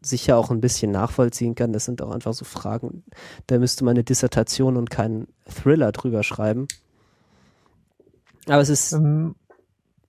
sicher 0.00 0.38
auch 0.38 0.50
ein 0.50 0.62
bisschen 0.62 0.90
nachvollziehen 0.90 1.54
kann. 1.54 1.74
Das 1.74 1.84
sind 1.84 2.00
auch 2.00 2.12
einfach 2.12 2.32
so 2.32 2.46
Fragen, 2.46 3.04
da 3.46 3.58
müsste 3.58 3.84
man 3.84 3.92
eine 3.92 4.04
Dissertation 4.04 4.78
und 4.78 4.88
keinen 4.88 5.28
Thriller 5.44 5.92
drüber 5.92 6.22
schreiben. 6.22 6.66
Aber 8.46 8.62
es 8.62 8.70
ist. 8.70 8.92
Ähm, 8.92 9.34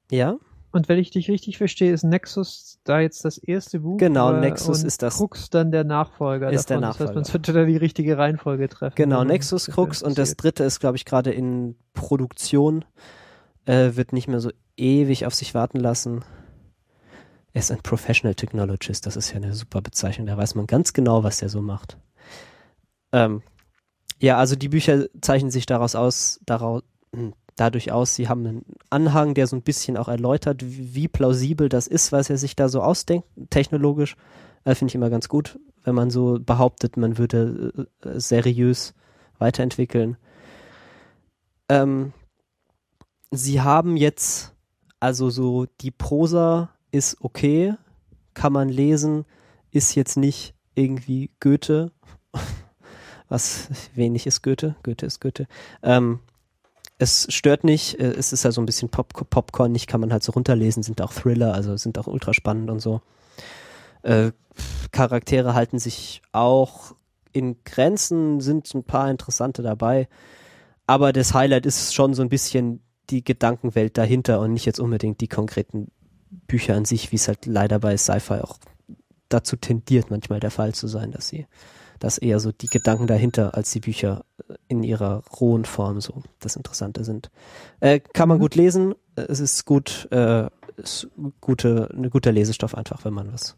ja? 0.10 0.38
Und 0.78 0.88
wenn 0.90 1.00
ich 1.00 1.10
dich 1.10 1.28
richtig 1.28 1.58
verstehe, 1.58 1.92
ist 1.92 2.04
Nexus 2.04 2.78
da 2.84 3.00
jetzt 3.00 3.26
das 3.26 3.40
erste 3.40 3.80
Buch? 3.80 3.98
Genau, 3.98 4.30
oder? 4.30 4.42
Nexus 4.42 4.84
ist 4.84 5.02
das. 5.02 5.18
Krux 5.18 5.50
dann 5.50 5.72
der 5.72 5.84
Nachfolger. 5.84 6.52
Ist 6.52 6.70
davon. 6.70 6.82
der 6.82 6.90
Nachfolger. 6.90 7.08
Das 7.08 7.10
heißt, 7.10 7.16
man 7.16 7.24
sollte 7.24 7.54
da 7.54 7.66
die 7.66 7.78
richtige 7.78 8.20
Reihenfolge 8.20 8.70
treffen. 8.70 8.94
Genau, 8.96 9.24
Nexus, 9.24 9.66
Krux 9.66 10.04
und 10.04 10.20
das 10.20 10.36
dritte 10.36 10.64
ist, 10.64 10.80
glaube 10.80 10.96
ich, 10.96 11.06
gerade 11.06 11.32
in 11.32 11.76
Produktion. 11.96 12.86
Äh, 13.66 13.96
wird 13.96 14.14
nicht 14.14 14.28
mehr 14.28 14.40
so 14.40 14.52
ewig 14.78 15.26
auf 15.26 15.34
sich 15.34 15.56
warten 15.56 15.80
lassen. 15.80 16.24
Er 17.54 17.60
ist 17.62 17.72
ein 17.72 17.82
Professional 17.82 18.36
Technologist, 18.36 19.08
das 19.08 19.18
ist 19.18 19.32
ja 19.32 19.38
eine 19.38 19.56
super 19.56 19.82
Bezeichnung, 19.82 20.28
da 20.28 20.38
weiß 20.38 20.54
man 20.54 20.68
ganz 20.68 20.94
genau, 20.94 21.24
was 21.24 21.42
er 21.42 21.50
so 21.50 21.60
macht. 21.60 21.98
Ähm, 23.12 23.42
ja, 24.20 24.38
also 24.38 24.56
die 24.56 24.70
Bücher 24.70 25.08
zeichnen 25.22 25.50
sich 25.50 25.66
daraus 25.66 25.96
aus, 25.96 26.40
daraus, 26.46 26.84
hm, 27.16 27.34
dadurch 27.58 27.92
aus, 27.92 28.16
sie 28.16 28.30
haben 28.30 28.46
einen 28.46 28.66
Anhang, 28.90 29.34
der 29.34 29.48
so 29.48 29.56
ein 29.56 29.62
bisschen 29.62 29.98
auch 29.98 30.08
erläutert, 30.08 30.62
wie, 30.66 31.08
plausibel 31.08 31.68
das 31.68 31.88
ist, 31.88 32.12
was 32.12 32.30
er 32.30 32.38
sich 32.38 32.56
da 32.56 32.70
so 32.70 32.82
ausdenkt, 32.82 33.28
technologisch. 33.50 34.16
Äh, 34.64 34.76
Finde 34.76 34.92
ich 34.92 34.96
immer 34.96 35.10
ganz 35.10 35.28
gut, 35.28 35.60
wenn 35.84 35.96
man 35.96 36.10
so 36.10 36.40
behauptet, 36.40 36.98
man 36.98 37.18
würde 37.18 37.88
äh, 38.04 38.20
seriös 38.20 38.94
weiterentwickeln. 39.40 40.18
Ähm, 41.70 42.14
sie 43.32 43.62
haben 43.62 43.98
jetzt 43.98 44.54
also 45.00 45.30
so 45.30 45.66
die 45.82 45.92
Prosa 45.92 46.70
ist 46.92 47.18
okay, 47.22 47.76
kann 48.34 48.54
man 48.54 48.70
lesen, 48.70 49.26
ist 49.72 49.96
jetzt 49.96 50.18
nicht 50.18 50.54
irgendwie 50.76 51.32
Goethe. 51.40 51.92
Was 53.30 53.70
wenig 53.94 54.26
ist 54.26 54.42
Goethe? 54.42 54.76
Goethe 54.84 55.06
ist 55.06 55.20
Goethe. 55.20 55.48
Ähm, 55.84 56.20
es 56.98 57.28
stört 57.30 57.64
nicht, 57.64 58.00
äh, 58.00 58.14
es 58.14 58.34
ist 58.34 58.44
ja 58.44 58.52
so 58.52 58.62
ein 58.62 58.66
bisschen 58.66 58.90
Pop 58.90 59.30
Popcorn, 59.30 59.72
nicht 59.72 59.88
kann 59.88 60.02
man 60.02 60.12
halt 60.12 60.24
so 60.24 60.32
runterlesen, 60.32 60.84
sind 60.84 61.02
auch 61.02 61.14
Thriller, 61.14 61.54
also 61.54 61.78
sind 61.78 61.98
auch 62.00 62.08
ultra 62.08 62.34
spannend 62.34 62.70
und 62.70 62.80
so. 62.80 63.02
Äh, 64.02 64.32
Charaktere 64.92 65.54
halten 65.54 65.80
sich 65.80 66.22
auch 66.32 66.96
in 67.34 67.58
Grenzen, 67.64 68.40
sind 68.40 68.74
ein 68.74 68.84
paar 68.84 69.12
interessante 69.12 69.62
dabei, 69.62 70.08
aber 70.88 71.14
das 71.14 71.34
Highlight 71.34 71.66
ist 71.66 71.94
schon 71.94 72.14
so 72.14 72.22
ein 72.22 72.30
bisschen 72.30 72.82
die 73.10 73.24
Gedankenwelt 73.24 73.98
dahinter 73.98 74.40
und 74.40 74.54
nicht 74.54 74.66
jetzt 74.66 74.80
unbedingt 74.80 75.22
die 75.22 75.28
konkreten 75.28 75.92
Bücher 76.48 76.76
an 76.76 76.86
sich, 76.86 77.12
wie 77.12 77.16
es 77.18 77.28
halt 77.28 77.46
leider 77.46 77.80
bei 77.80 77.96
Sci-Fi 77.96 78.42
auch 78.42 78.58
dazu 79.30 79.56
tendiert, 79.56 80.10
manchmal 80.10 80.40
der 80.40 80.52
Fall 80.52 80.74
zu 80.74 80.88
sein, 80.88 81.12
dass 81.12 81.28
sie, 81.28 81.46
dass 82.00 82.18
eher 82.18 82.40
so 82.40 82.52
die 82.52 82.68
Gedanken 82.68 83.08
dahinter 83.08 83.56
als 83.56 83.72
die 83.72 83.80
Bücher 83.80 84.24
in 84.68 84.84
ihrer 84.84 85.24
rohen 85.40 85.66
Form 85.66 86.02
so 86.02 86.24
das 86.40 86.56
Interessante 86.56 87.04
sind. 87.04 87.30
Äh, 87.80 88.00
kann 88.00 88.30
man 88.30 88.38
mhm. 88.38 88.42
gut 88.42 88.56
lesen, 88.56 88.96
es 89.16 89.40
ist 89.40 89.66
gut, 89.66 90.08
äh, 90.12 90.48
ist 90.78 91.10
gute, 91.42 91.90
ein 91.94 92.10
guter 92.10 92.32
Lesestoff 92.32 92.76
einfach, 92.76 93.04
wenn 93.06 93.14
man 93.14 93.32
was 93.34 93.58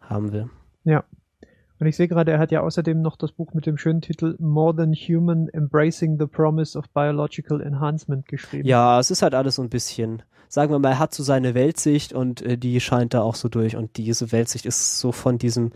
haben 0.00 0.32
will. 0.32 0.50
Ja. 0.84 1.04
Und 1.78 1.88
ich 1.88 1.96
sehe 1.96 2.06
gerade, 2.06 2.30
er 2.30 2.38
hat 2.38 2.52
ja 2.52 2.60
außerdem 2.60 3.02
noch 3.02 3.16
das 3.16 3.32
Buch 3.32 3.54
mit 3.54 3.66
dem 3.66 3.76
schönen 3.76 4.02
Titel 4.02 4.36
More 4.38 4.76
Than 4.76 4.92
Human 4.92 5.48
Embracing 5.48 6.16
the 6.16 6.26
Promise 6.26 6.78
of 6.78 6.88
Biological 6.90 7.60
Enhancement 7.60 8.28
geschrieben. 8.28 8.68
Ja, 8.68 9.00
es 9.00 9.10
ist 9.10 9.22
halt 9.22 9.34
alles 9.34 9.56
so 9.56 9.62
ein 9.62 9.68
bisschen, 9.68 10.22
sagen 10.48 10.70
wir 10.70 10.78
mal, 10.78 10.90
er 10.90 10.98
hat 11.00 11.12
so 11.12 11.24
seine 11.24 11.54
Weltsicht 11.54 12.12
und 12.12 12.40
äh, 12.42 12.56
die 12.56 12.80
scheint 12.80 13.14
da 13.14 13.22
auch 13.22 13.34
so 13.34 13.48
durch 13.48 13.74
und 13.74 13.96
diese 13.96 14.30
Weltsicht 14.30 14.64
ist 14.64 15.00
so 15.00 15.10
von 15.10 15.38
diesem 15.38 15.68
äh, 15.68 15.70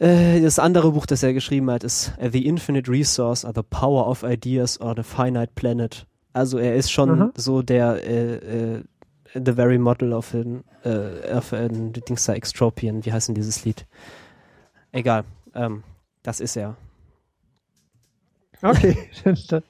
das 0.00 0.58
andere 0.58 0.92
Buch, 0.92 1.04
das 1.04 1.22
er 1.22 1.34
geschrieben 1.34 1.70
hat, 1.70 1.84
ist 1.84 2.12
uh, 2.18 2.30
The 2.30 2.46
Infinite 2.46 2.90
Resource 2.90 3.44
or 3.44 3.52
the 3.54 3.62
Power 3.62 4.08
of 4.08 4.22
Ideas 4.22 4.80
or 4.80 4.94
the 4.96 5.02
Finite 5.02 5.52
Planet. 5.54 6.06
Also 6.32 6.58
er 6.58 6.74
ist 6.76 6.90
schon 6.90 7.18
mhm. 7.18 7.32
so 7.36 7.60
der 7.62 8.02
äh, 8.06 8.76
äh, 8.76 8.84
The 9.34 9.52
Very 9.52 9.78
Model 9.78 10.12
of 10.12 10.34
an, 10.34 10.64
äh, 10.84 11.32
of 11.34 11.52
an 11.52 11.92
Dings 11.92 12.24
da 12.24 12.32
Extropian, 12.32 13.04
wie 13.04 13.12
heißt 13.12 13.28
denn 13.28 13.34
dieses 13.34 13.64
Lied? 13.64 13.86
Egal, 14.92 15.24
ähm, 15.54 15.82
das 16.22 16.40
ist 16.40 16.56
er. 16.56 16.76
Okay, 18.62 18.96
dann, 19.24 19.64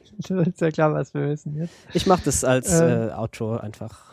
ist 0.44 0.60
ja 0.60 0.70
klar, 0.70 0.92
was 0.92 1.14
wir 1.14 1.28
wissen 1.28 1.56
jetzt. 1.56 1.74
Ich 1.92 2.06
mache 2.06 2.22
das 2.24 2.42
als 2.44 2.72
äh, 2.72 3.08
äh, 3.08 3.12
Outro 3.12 3.56
einfach. 3.56 4.09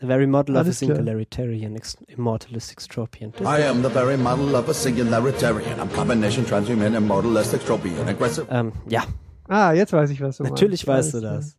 The 0.00 0.06
very 0.06 0.26
model 0.26 0.56
of 0.56 0.66
a 0.66 0.70
singularitarian, 0.70 1.76
immortalist 2.08 2.72
extropian. 2.72 3.34
I 3.44 3.60
am 3.68 3.82
the 3.82 3.90
very 3.90 4.16
model 4.16 4.56
of 4.56 4.68
a 4.68 4.72
singularitarian. 4.72 5.78
I'm 5.78 5.90
combination 5.90 6.44
transhuman, 6.46 6.94
immortalist 6.96 7.52
extropian, 7.52 8.08
aggressive. 8.08 8.46
Ähm, 8.50 8.72
ja. 8.88 9.04
Ah, 9.46 9.72
jetzt 9.72 9.92
weiß 9.92 10.10
ich, 10.10 10.20
was 10.22 10.38
du 10.38 10.44
Natürlich 10.44 10.86
meinst. 10.86 11.12
weißt 11.12 11.14
du 11.14 11.20
das. 11.20 11.56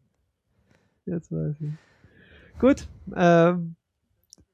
Jetzt 1.05 1.31
weiß 1.31 1.55
ich. 1.61 2.59
Gut, 2.59 2.87
ähm, 3.15 3.75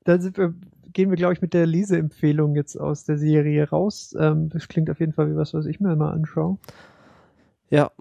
dann 0.03 0.21
sind 0.21 0.37
wir 0.37 0.53
gehen 0.97 1.11
wir, 1.11 1.15
glaube 1.15 1.33
ich, 1.33 1.41
mit 1.41 1.53
der 1.53 1.67
Lise-Empfehlung 1.67 2.55
jetzt 2.55 2.75
aus 2.75 3.03
der 3.03 3.19
Serie 3.19 3.69
raus. 3.69 4.15
Ähm, 4.19 4.49
das 4.49 4.67
klingt 4.67 4.89
auf 4.89 4.99
jeden 4.99 5.13
Fall 5.13 5.29
wie 5.29 5.35
was, 5.35 5.53
was 5.53 5.67
ich 5.67 5.79
mir 5.79 5.95
mal 5.95 6.11
anschaue. 6.11 6.57
Ja. 7.69 7.91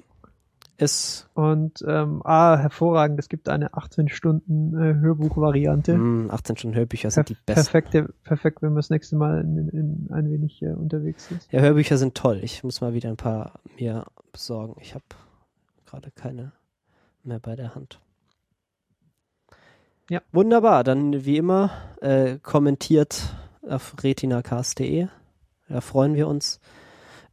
Es 0.79 1.29
und 1.35 1.83
ähm, 1.87 2.21
ah, 2.25 2.59
hervorragend, 2.59 3.19
es 3.19 3.29
gibt 3.29 3.49
eine 3.49 3.73
18 3.75 4.09
Stunden 4.09 4.75
äh, 4.75 4.95
Hörbuch-Variante. 4.95 5.97
Mm, 5.97 6.31
18 6.31 6.57
Stunden 6.59 6.77
Hörbücher 6.77 7.11
sind 7.11 7.27
Perf 7.27 7.39
die 7.39 7.45
besten. 7.47 7.71
Perfekt, 7.71 8.25
perfekt, 8.25 8.63
wenn 8.63 8.71
man 8.71 8.77
das 8.77 8.91
nächste 8.91 9.17
Mal 9.17 9.41
in, 9.41 9.57
in, 9.57 9.69
in 9.69 10.09
ein 10.13 10.31
wenig 10.31 10.61
äh, 10.63 10.69
unterwegs 10.69 11.31
ist. 11.31 11.51
Ja, 11.51 11.61
Hörbücher 11.61 11.97
sind 11.97 12.15
toll. 12.15 12.41
Ich 12.43 12.63
muss 12.63 12.81
mal 12.83 12.93
wieder 12.93 13.09
ein 13.09 13.17
paar 13.17 13.53
mir 13.79 14.05
besorgen. 14.33 14.77
Ich 14.81 14.95
habe 14.95 15.05
gerade 15.87 16.11
keine 16.11 16.53
mehr 17.25 17.39
bei 17.39 17.57
der 17.57 17.75
Hand. 17.75 18.01
Ja. 20.11 20.21
Wunderbar. 20.33 20.85
Dann 20.85 21.25
wie 21.25 21.37
immer 21.37 21.71
äh, 22.01 22.39
kommentiert 22.43 23.35
auf 23.63 23.97
retinacast.de. 24.03 25.09
Da 25.69 25.81
freuen 25.81 26.15
wir 26.15 26.29
uns. 26.29 26.61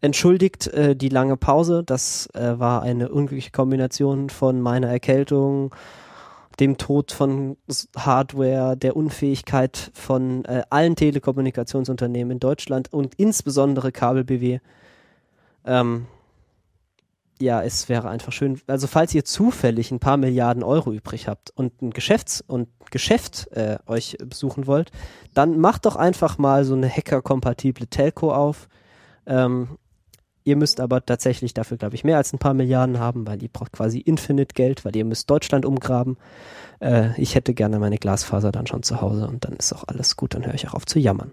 Entschuldigt 0.03 0.67
äh, 0.67 0.97
die 0.97 1.07
lange 1.07 1.37
Pause. 1.37 1.81
Das 1.81 2.27
äh, 2.33 2.59
war 2.59 2.81
eine 2.81 3.07
unglückliche 3.07 3.51
Kombination 3.51 4.29
von 4.29 4.59
meiner 4.59 4.89
Erkältung, 4.89 5.73
dem 6.59 6.77
Tod 6.77 7.13
von 7.13 7.55
Hardware, 7.95 8.75
der 8.75 8.97
Unfähigkeit 8.97 9.91
von 9.93 10.43
äh, 10.43 10.63
allen 10.69 10.97
Telekommunikationsunternehmen 10.97 12.31
in 12.31 12.39
Deutschland 12.41 12.91
und 12.91 13.15
insbesondere 13.15 13.93
Kabel 13.93 14.25
BW. 14.25 14.59
Ähm, 15.63 16.07
ja, 17.39 17.63
es 17.63 17.87
wäre 17.87 18.09
einfach 18.09 18.33
schön, 18.33 18.59
also 18.67 18.87
falls 18.87 19.15
ihr 19.15 19.23
zufällig 19.23 19.89
ein 19.91 20.01
paar 20.01 20.17
Milliarden 20.17 20.63
Euro 20.63 20.91
übrig 20.91 21.29
habt 21.29 21.51
und 21.55 21.81
ein 21.81 21.91
Geschäfts- 21.91 22.43
und 22.45 22.67
Geschäft 22.91 23.47
äh, 23.53 23.77
euch 23.87 24.17
besuchen 24.19 24.67
wollt, 24.67 24.91
dann 25.33 25.59
macht 25.59 25.85
doch 25.85 25.95
einfach 25.95 26.37
mal 26.37 26.65
so 26.65 26.73
eine 26.73 26.89
Hacker-kompatible 26.89 27.87
Telco 27.87 28.33
auf. 28.33 28.67
Ähm, 29.25 29.77
ihr 30.43 30.55
müsst 30.55 30.79
aber 30.79 31.05
tatsächlich 31.05 31.53
dafür, 31.53 31.77
glaube 31.77 31.95
ich, 31.95 32.03
mehr 32.03 32.17
als 32.17 32.33
ein 32.33 32.39
paar 32.39 32.53
Milliarden 32.53 32.99
haben, 32.99 33.27
weil 33.27 33.41
ihr 33.41 33.49
braucht 33.49 33.71
quasi 33.71 33.99
Infinite 33.99 34.53
Geld, 34.53 34.85
weil 34.85 34.95
ihr 34.95 35.05
müsst 35.05 35.29
Deutschland 35.29 35.65
umgraben. 35.65 36.17
Äh, 36.79 37.19
ich 37.21 37.35
hätte 37.35 37.53
gerne 37.53 37.79
meine 37.79 37.97
Glasfaser 37.97 38.51
dann 38.51 38.67
schon 38.67 38.83
zu 38.83 39.01
Hause 39.01 39.27
und 39.27 39.45
dann 39.45 39.53
ist 39.53 39.73
auch 39.73 39.83
alles 39.87 40.15
gut, 40.15 40.33
dann 40.33 40.45
höre 40.45 40.53
ich 40.53 40.67
auch 40.67 40.73
auf 40.73 40.85
zu 40.85 40.99
jammern. 40.99 41.31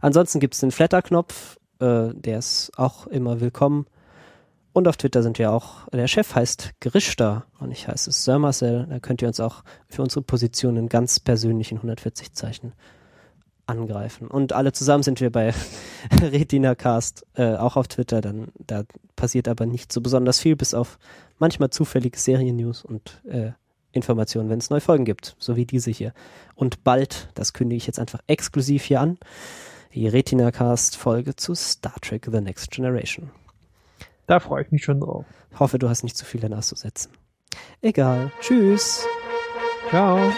Ansonsten 0.00 0.40
gibt 0.40 0.54
es 0.54 0.60
den 0.60 0.70
Flatter-Knopf, 0.70 1.58
äh, 1.80 2.08
der 2.14 2.38
ist 2.38 2.72
auch 2.76 3.06
immer 3.06 3.40
willkommen. 3.40 3.86
Und 4.72 4.88
auf 4.88 4.98
Twitter 4.98 5.22
sind 5.22 5.38
wir 5.38 5.52
auch, 5.52 5.88
der 5.88 6.06
Chef 6.06 6.34
heißt 6.34 6.74
Grischter 6.80 7.46
und 7.60 7.70
ich 7.70 7.88
heiße 7.88 8.12
Sir 8.12 8.38
Marcel. 8.38 8.86
Da 8.90 8.98
könnt 8.98 9.22
ihr 9.22 9.28
uns 9.28 9.40
auch 9.40 9.64
für 9.88 10.02
unsere 10.02 10.20
Positionen 10.20 10.90
ganz 10.90 11.18
persönlichen 11.18 11.76
140 11.76 12.34
Zeichen 12.34 12.74
angreifen. 13.66 14.28
Und 14.28 14.52
alle 14.52 14.72
zusammen 14.72 15.02
sind 15.02 15.20
wir 15.20 15.30
bei 15.30 15.52
RetinaCast, 16.20 17.26
äh, 17.34 17.56
auch 17.56 17.76
auf 17.76 17.88
Twitter. 17.88 18.20
Dann, 18.20 18.48
da 18.58 18.84
passiert 19.16 19.48
aber 19.48 19.66
nicht 19.66 19.92
so 19.92 20.00
besonders 20.00 20.40
viel, 20.40 20.56
bis 20.56 20.74
auf 20.74 20.98
manchmal 21.38 21.70
zufällige 21.70 22.18
Serien-News 22.18 22.84
und 22.84 23.22
äh, 23.28 23.52
Informationen, 23.92 24.50
wenn 24.50 24.58
es 24.58 24.70
neue 24.70 24.80
Folgen 24.80 25.04
gibt, 25.04 25.36
so 25.38 25.56
wie 25.56 25.66
diese 25.66 25.90
hier. 25.90 26.12
Und 26.54 26.84
bald, 26.84 27.28
das 27.34 27.52
kündige 27.52 27.78
ich 27.78 27.86
jetzt 27.86 27.98
einfach 27.98 28.20
exklusiv 28.26 28.84
hier 28.84 29.00
an, 29.00 29.18
die 29.94 30.06
RetinaCast-Folge 30.06 31.36
zu 31.36 31.54
Star 31.54 31.94
Trek 32.00 32.28
The 32.30 32.40
Next 32.40 32.70
Generation. 32.70 33.30
Da 34.26 34.40
freue 34.40 34.64
ich 34.64 34.70
mich 34.70 34.84
schon 34.84 35.00
drauf. 35.00 35.24
Hoffe, 35.58 35.78
du 35.78 35.88
hast 35.88 36.02
nicht 36.02 36.16
zu 36.16 36.24
viel 36.24 36.40
danach 36.40 36.62
zu 36.62 36.74
setzen. 36.74 37.10
Egal. 37.80 38.30
Tschüss. 38.40 39.06
Ciao. 39.88 40.32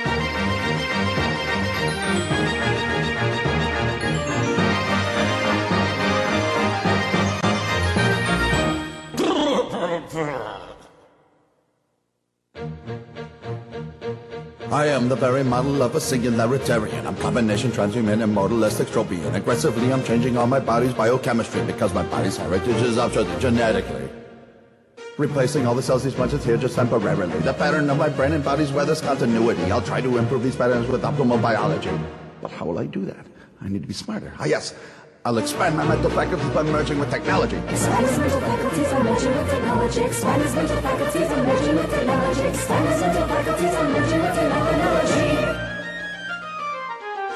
I 14.71 14.87
am 14.87 15.09
the 15.09 15.15
very 15.15 15.45
model 15.45 15.81
of 15.81 15.95
a 15.95 15.99
singularitarian. 15.99 17.07
I'm 17.07 17.15
a 17.15 17.21
combination 17.21 17.71
transhuman, 17.71 18.21
immortalist, 18.23 18.83
extropian. 18.85 19.33
Aggressively, 19.35 19.93
I'm 19.93 20.03
changing 20.03 20.37
all 20.37 20.49
my 20.49 20.59
body's 20.59 20.93
biochemistry 20.93 21.65
because 21.65 21.95
my 21.95 22.03
body's 22.03 22.37
heritage 22.37 22.83
is 22.83 22.99
altered 22.99 23.29
genetically. 23.39 24.09
Replacing 25.19 25.69
all 25.69 25.77
the 25.77 25.83
cells 25.83 26.03
these 26.03 26.15
bunches 26.15 26.45
here 26.45 26.57
just 26.57 26.75
temporarily. 26.75 27.39
The 27.41 27.55
pattern 27.55 27.89
of 27.89 27.99
my 27.99 28.09
brain 28.09 28.33
and 28.33 28.43
body's 28.43 28.73
weather's 28.73 29.01
continuity. 29.01 29.71
I'll 29.71 29.83
try 29.83 30.01
to 30.01 30.17
improve 30.17 30.43
these 30.43 30.57
patterns 30.57 30.89
with 30.89 31.03
optimal 31.03 31.41
biology. 31.41 31.93
But 32.43 32.51
how 32.51 32.67
will 32.67 32.81
I 32.81 32.87
do 32.87 33.05
that? 33.05 33.25
I 33.61 33.69
need 33.69 33.83
to 33.83 33.89
be 33.89 33.95
smarter. 33.95 34.33
Ah, 34.39 34.47
yes. 34.47 34.75
I'll 35.29 35.37
expand 35.37 35.77
my 35.77 35.85
mental 35.87 36.09
faculties 36.09 36.49
by 36.55 36.63
merging 36.63 36.99
with 36.99 37.11
technology. 37.11 37.57
Expand 37.69 38.07
his 38.07 38.19
mental 38.19 38.41
faculties 38.41 38.89
by 38.91 39.03
merging 39.03 39.37
with 39.37 39.51
technology. 39.51 40.01
Expand 40.01 40.43
his 40.43 40.55
mental 40.55 40.77
faculties 40.81 41.29
by 41.29 41.43
merging 41.43 41.77
with 41.77 41.91
technology. 41.91 42.41
Expand 42.49 42.89
his 42.89 43.01
mental 43.03 43.29
faculties 43.29 43.75
by 43.75 43.89
merging 43.89 44.21
with 44.23 44.35
technology. 44.35 45.29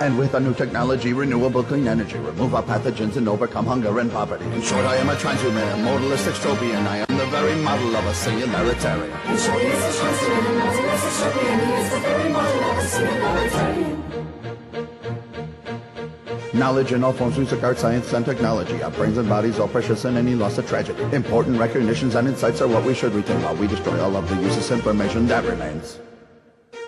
And 0.01 0.19
with 0.19 0.35
our 0.35 0.40
new 0.40 0.55
technology, 0.55 1.12
renewable 1.12 1.62
clean 1.62 1.86
energy, 1.86 2.16
remove 2.16 2.55
our 2.55 2.62
pathogens 2.62 3.16
and 3.16 3.28
overcome 3.28 3.66
hunger 3.66 3.98
and 3.98 4.10
poverty. 4.10 4.47
In 4.47 4.62
short, 4.62 4.86
I 4.86 4.97
am 4.97 5.10
a 5.10 5.14
transhuman, 5.16 5.74
a 5.74 5.77
modalist 5.77 6.27
extropian. 6.32 6.86
I 6.86 7.05
am 7.06 7.19
the 7.19 7.27
very 7.27 7.56
model 7.56 7.94
of 7.94 8.06
a 8.06 8.12
singularitarian. 8.12 9.12
In 9.31 9.36
short, 9.36 9.60
he 9.60 9.66
is 9.66 9.85
a 9.85 9.93
transhuman, 10.01 10.48
a 10.48 10.64
modalist 10.64 11.05
extropian. 11.10 11.60
He 11.66 11.73
is 11.82 11.90
the 11.90 12.01
very 12.01 12.32
model 12.32 12.70
of 12.70 12.78
a 12.78 12.86
singularitarian. 12.89 14.02
Knowledge 16.55 16.93
in 16.93 17.03
all 17.03 17.15
forms, 17.15 17.39
music, 17.39 17.62
art, 17.62 17.79
science, 17.79 18.12
and 18.12 18.27
technology. 18.27 18.83
Our 18.83 18.91
brains 18.91 19.16
and 19.16 19.27
bodies 19.27 19.59
all 19.59 19.69
precious 19.69 20.05
and 20.05 20.19
any 20.19 20.35
loss 20.35 20.59
of 20.59 20.69
tragedy. 20.69 21.03
Important 21.16 21.59
recognitions 21.59 22.15
and 22.15 22.29
insights 22.29 22.61
are 22.61 22.69
what 22.69 22.85
we 22.85 22.93
should 22.93 23.15
retain 23.15 23.43
while 23.43 23.57
we 23.57 23.66
destroy 23.66 23.99
all 23.99 24.15
of 24.16 24.29
the 24.29 24.37
useless 24.37 24.70
information 24.70 25.27
that 25.29 25.45
remains. 25.47 25.99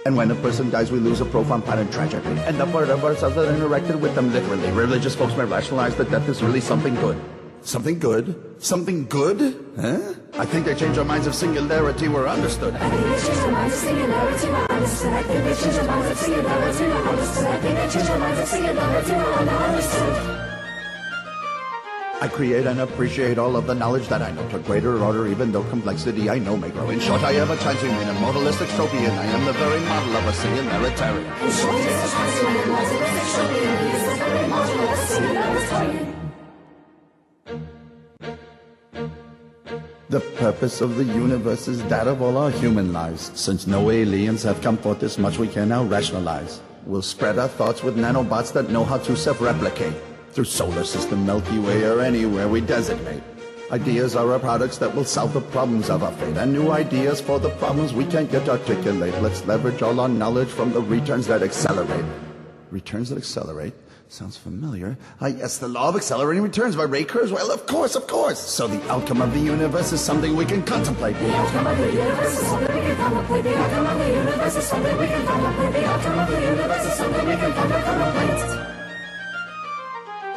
And 0.05 0.19
when 0.19 0.31
a 0.31 0.35
person 0.35 0.69
dies, 0.69 0.93
we 0.93 0.99
lose 0.99 1.23
a 1.23 1.25
profound 1.25 1.65
part 1.65 1.79
in 1.79 1.91
tragedy. 1.91 2.29
And 2.41 2.61
the 2.61 2.67
part 2.67 2.91
of 2.91 3.03
ourselves 3.03 3.37
that 3.37 3.49
interacted 3.49 3.99
with 4.01 4.15
them 4.15 4.35
literally. 4.35 4.71
Religious 4.73 5.15
folks 5.15 5.35
may 5.35 5.47
rationalize 5.47 5.97
that 5.97 6.11
death 6.11 6.29
is 6.29 6.43
really 6.43 6.61
something 6.61 6.95
good. 6.97 7.19
Something 7.65 7.99
good? 7.99 8.37
Something 8.59 9.07
good? 9.07 9.41
Huh? 9.81 10.15
I 10.35 10.45
think 10.45 10.67
they 10.67 10.75
changed 10.75 10.99
our 10.99 11.05
minds 11.05 11.27
of 11.27 11.35
singularity 11.35 12.09
were 12.09 12.29
understood. 12.29 12.75
I 12.75 12.91
think 12.91 13.05
they 13.07 13.17
changed 13.25 13.41
our 13.41 13.53
minds 13.53 13.75
of 13.75 13.81
singularity 13.81 14.49
were 14.49 14.69
understood. 14.69 15.13
I 15.15 15.23
think 15.23 15.45
they 15.45 15.55
changed 15.57 15.79
our 15.79 15.87
minds 15.89 16.11
of 16.11 16.19
singularity 16.19 16.85
were 16.85 17.09
understood. 17.09 17.47
I 17.47 17.59
think 17.61 17.75
they 17.75 17.89
changed 17.89 18.11
our 18.11 18.19
minds 18.19 18.41
of 18.41 18.49
singularity 18.49 19.13
were 19.13 19.33
understood. 19.49 20.41
I 22.21 22.29
create 22.29 22.67
and 22.67 22.81
appreciate 22.81 23.39
all 23.39 23.57
of 23.57 23.67
the 23.67 23.75
knowledge 23.75 24.09
that 24.09 24.21
I 24.21 24.31
know 24.33 24.47
to 24.51 24.59
greater 24.59 25.03
order, 25.03 25.27
even 25.27 25.51
though 25.51 25.65
complexity 25.65 26.29
I 26.29 26.39
know 26.39 26.57
may 26.59 26.69
grow. 26.69 26.91
In 26.91 27.01
short, 27.01 27.23
I 27.23 27.33
am 27.33 27.51
a 27.51 27.57
transhuman, 27.57 28.09
immortalistic 28.17 28.69
tropian. 28.77 29.11
I 29.11 29.25
am 29.25 29.45
the 29.47 29.53
very 29.55 29.81
model 29.81 30.17
of 30.17 30.25
a 30.29 30.33
singularitarian. 30.33 31.25
In 31.43 31.51
short, 31.51 31.81
is 31.81 31.87
a 31.87 32.09
transhuman, 32.13 32.65
immortalistic 32.65 33.25
tropian. 33.33 33.79
He 33.79 33.97
is 33.97 34.05
the 34.05 34.15
very 34.17 34.49
model 34.49 34.81
of 34.81 34.91
a 34.91 34.97
singularitarian. 35.09 36.14
The 40.15 40.21
purpose 40.21 40.81
of 40.81 40.95
the 40.95 41.03
universe 41.03 41.67
is 41.67 41.83
that 41.87 42.07
of 42.07 42.23
all 42.23 42.37
our 42.37 42.53
human 42.53 42.93
lives. 42.93 43.33
Since 43.35 43.67
no 43.67 43.91
aliens 43.91 44.45
have 44.45 44.63
come 44.63 44.77
forth 44.77 45.01
this 45.01 45.19
much, 45.19 45.39
we 45.39 45.49
can 45.49 45.69
now 45.69 45.83
rationalize. 45.83 46.61
We'll 46.87 47.03
spread 47.03 47.37
our 47.37 47.49
thoughts 47.49 47.83
with 47.83 47.97
nanobots 47.97 48.53
that 48.53 48.71
know 48.71 48.85
how 48.85 48.99
to 48.99 49.17
self-replicate. 49.17 49.93
Through 50.31 50.45
solar 50.45 50.85
system, 50.85 51.27
Milky 51.27 51.59
Way, 51.59 51.83
or 51.83 52.01
anywhere 52.01 52.47
we 52.47 52.61
designate. 52.61 53.25
Ideas 53.73 54.15
are 54.15 54.31
our 54.31 54.39
products 54.39 54.79
that 54.79 54.95
will 54.95 55.05
solve 55.05 55.33
the 55.33 55.41
problems 55.41 55.91
of 55.91 56.05
our 56.05 56.13
fate. 56.13 56.37
And 56.37 56.53
new 56.53 56.71
ideas 56.71 57.21
for 57.21 57.41
the 57.41 57.51
problems 57.59 57.93
we 57.93 58.07
can't 58.07 58.31
yet 58.31 58.49
articulate. 58.49 59.21
Let's 59.21 59.45
leverage 59.47 59.83
all 59.83 59.99
our 59.99 60.09
knowledge 60.09 60.47
from 60.49 60.73
the 60.73 60.81
returns 60.81 61.27
that 61.27 61.43
accelerate. 61.43 62.05
Returns 62.71 63.09
that 63.09 63.19
accelerate? 63.19 63.75
Sounds 64.09 64.37
familiar. 64.37 64.97
Ah, 65.21 65.27
yes, 65.27 65.59
the 65.59 65.67
law 65.67 65.89
of 65.89 65.97
accelerating 65.97 66.43
returns 66.43 66.77
by 66.77 66.85
Ray 66.85 67.05
Kurzweil. 67.05 67.53
Of 67.53 67.67
course, 67.67 67.97
of 67.97 68.07
course. 68.07 68.39
So 68.39 68.69
the 68.69 68.81
outcome 68.91 69.21
of 69.21 69.33
the 69.33 69.41
universe 69.41 69.93
is 69.93 70.01
something 70.01 70.37
we 70.37 70.45
can 70.45 70.63
contemplate. 70.63 71.17
The 71.19 71.35
outcome 71.35 71.67
of 71.67 71.79
the 71.79 71.87
universe 71.93 72.39
is 72.39 72.47
something 72.47 72.75
we 72.75 72.83
can 72.83 72.97
contemplate. 72.97 73.45
The 73.45 73.57
outcome 73.57 73.87
of 73.87 73.99
the 73.99 74.09
universe 74.09 74.57
is 74.57 74.65
something 74.65 74.99
we 74.99 75.07
can 75.07 75.27
contemplate. 75.27 75.73
The 75.73 75.85
outcome 75.87 76.19
of 76.19 76.29
the 76.29 76.41
universe 76.41 76.87
is 76.87 76.93
something 76.95 77.27
we 77.27 77.37
can 77.37 77.53
contemplate. 77.53 78.64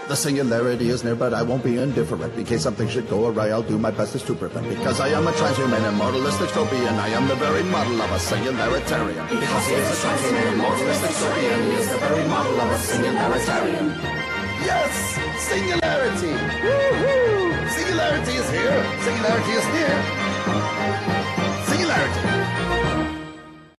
The 0.07 0.15
singularity 0.15 0.87
is 0.87 1.03
near, 1.03 1.15
but 1.15 1.33
I 1.33 1.43
won't 1.43 1.65
be 1.65 1.77
indifferent. 1.77 2.33
In 2.35 2.45
case 2.45 2.63
something 2.63 2.87
should 2.87 3.09
go 3.09 3.27
awry, 3.27 3.49
I'll 3.49 3.61
do 3.61 3.77
my 3.77 3.91
best 3.91 4.15
to 4.25 4.33
prevent. 4.33 4.69
Because 4.69 5.01
I 5.01 5.09
am 5.09 5.27
a 5.27 5.31
transhuman, 5.31 5.85
immortalistic 5.85 6.47
tropian. 6.49 6.95
I 6.95 7.09
am 7.09 7.27
the 7.27 7.35
very 7.35 7.63
model 7.63 8.01
of 8.01 8.11
a 8.11 8.15
singularitarian. 8.15 9.27
Because 9.29 9.67
he 9.67 9.75
is 9.75 9.91
a 9.91 10.07
transhuman, 10.07 10.53
immortalistic 10.53 11.11
tropian. 11.11 11.61
He 11.63 11.75
is 11.75 11.89
the 11.91 11.97
very 11.97 12.27
model 12.29 12.55
of 12.55 12.71
a 12.71 12.79
singularitarian. 12.79 13.87
Yes! 14.63 15.19
Singularity! 15.43 16.33
Woohoo! 16.63 17.69
Singularity 17.69 18.31
is 18.31 18.49
here! 18.49 18.79
Singularity 19.03 19.51
is 19.51 19.65
near! 19.75 20.27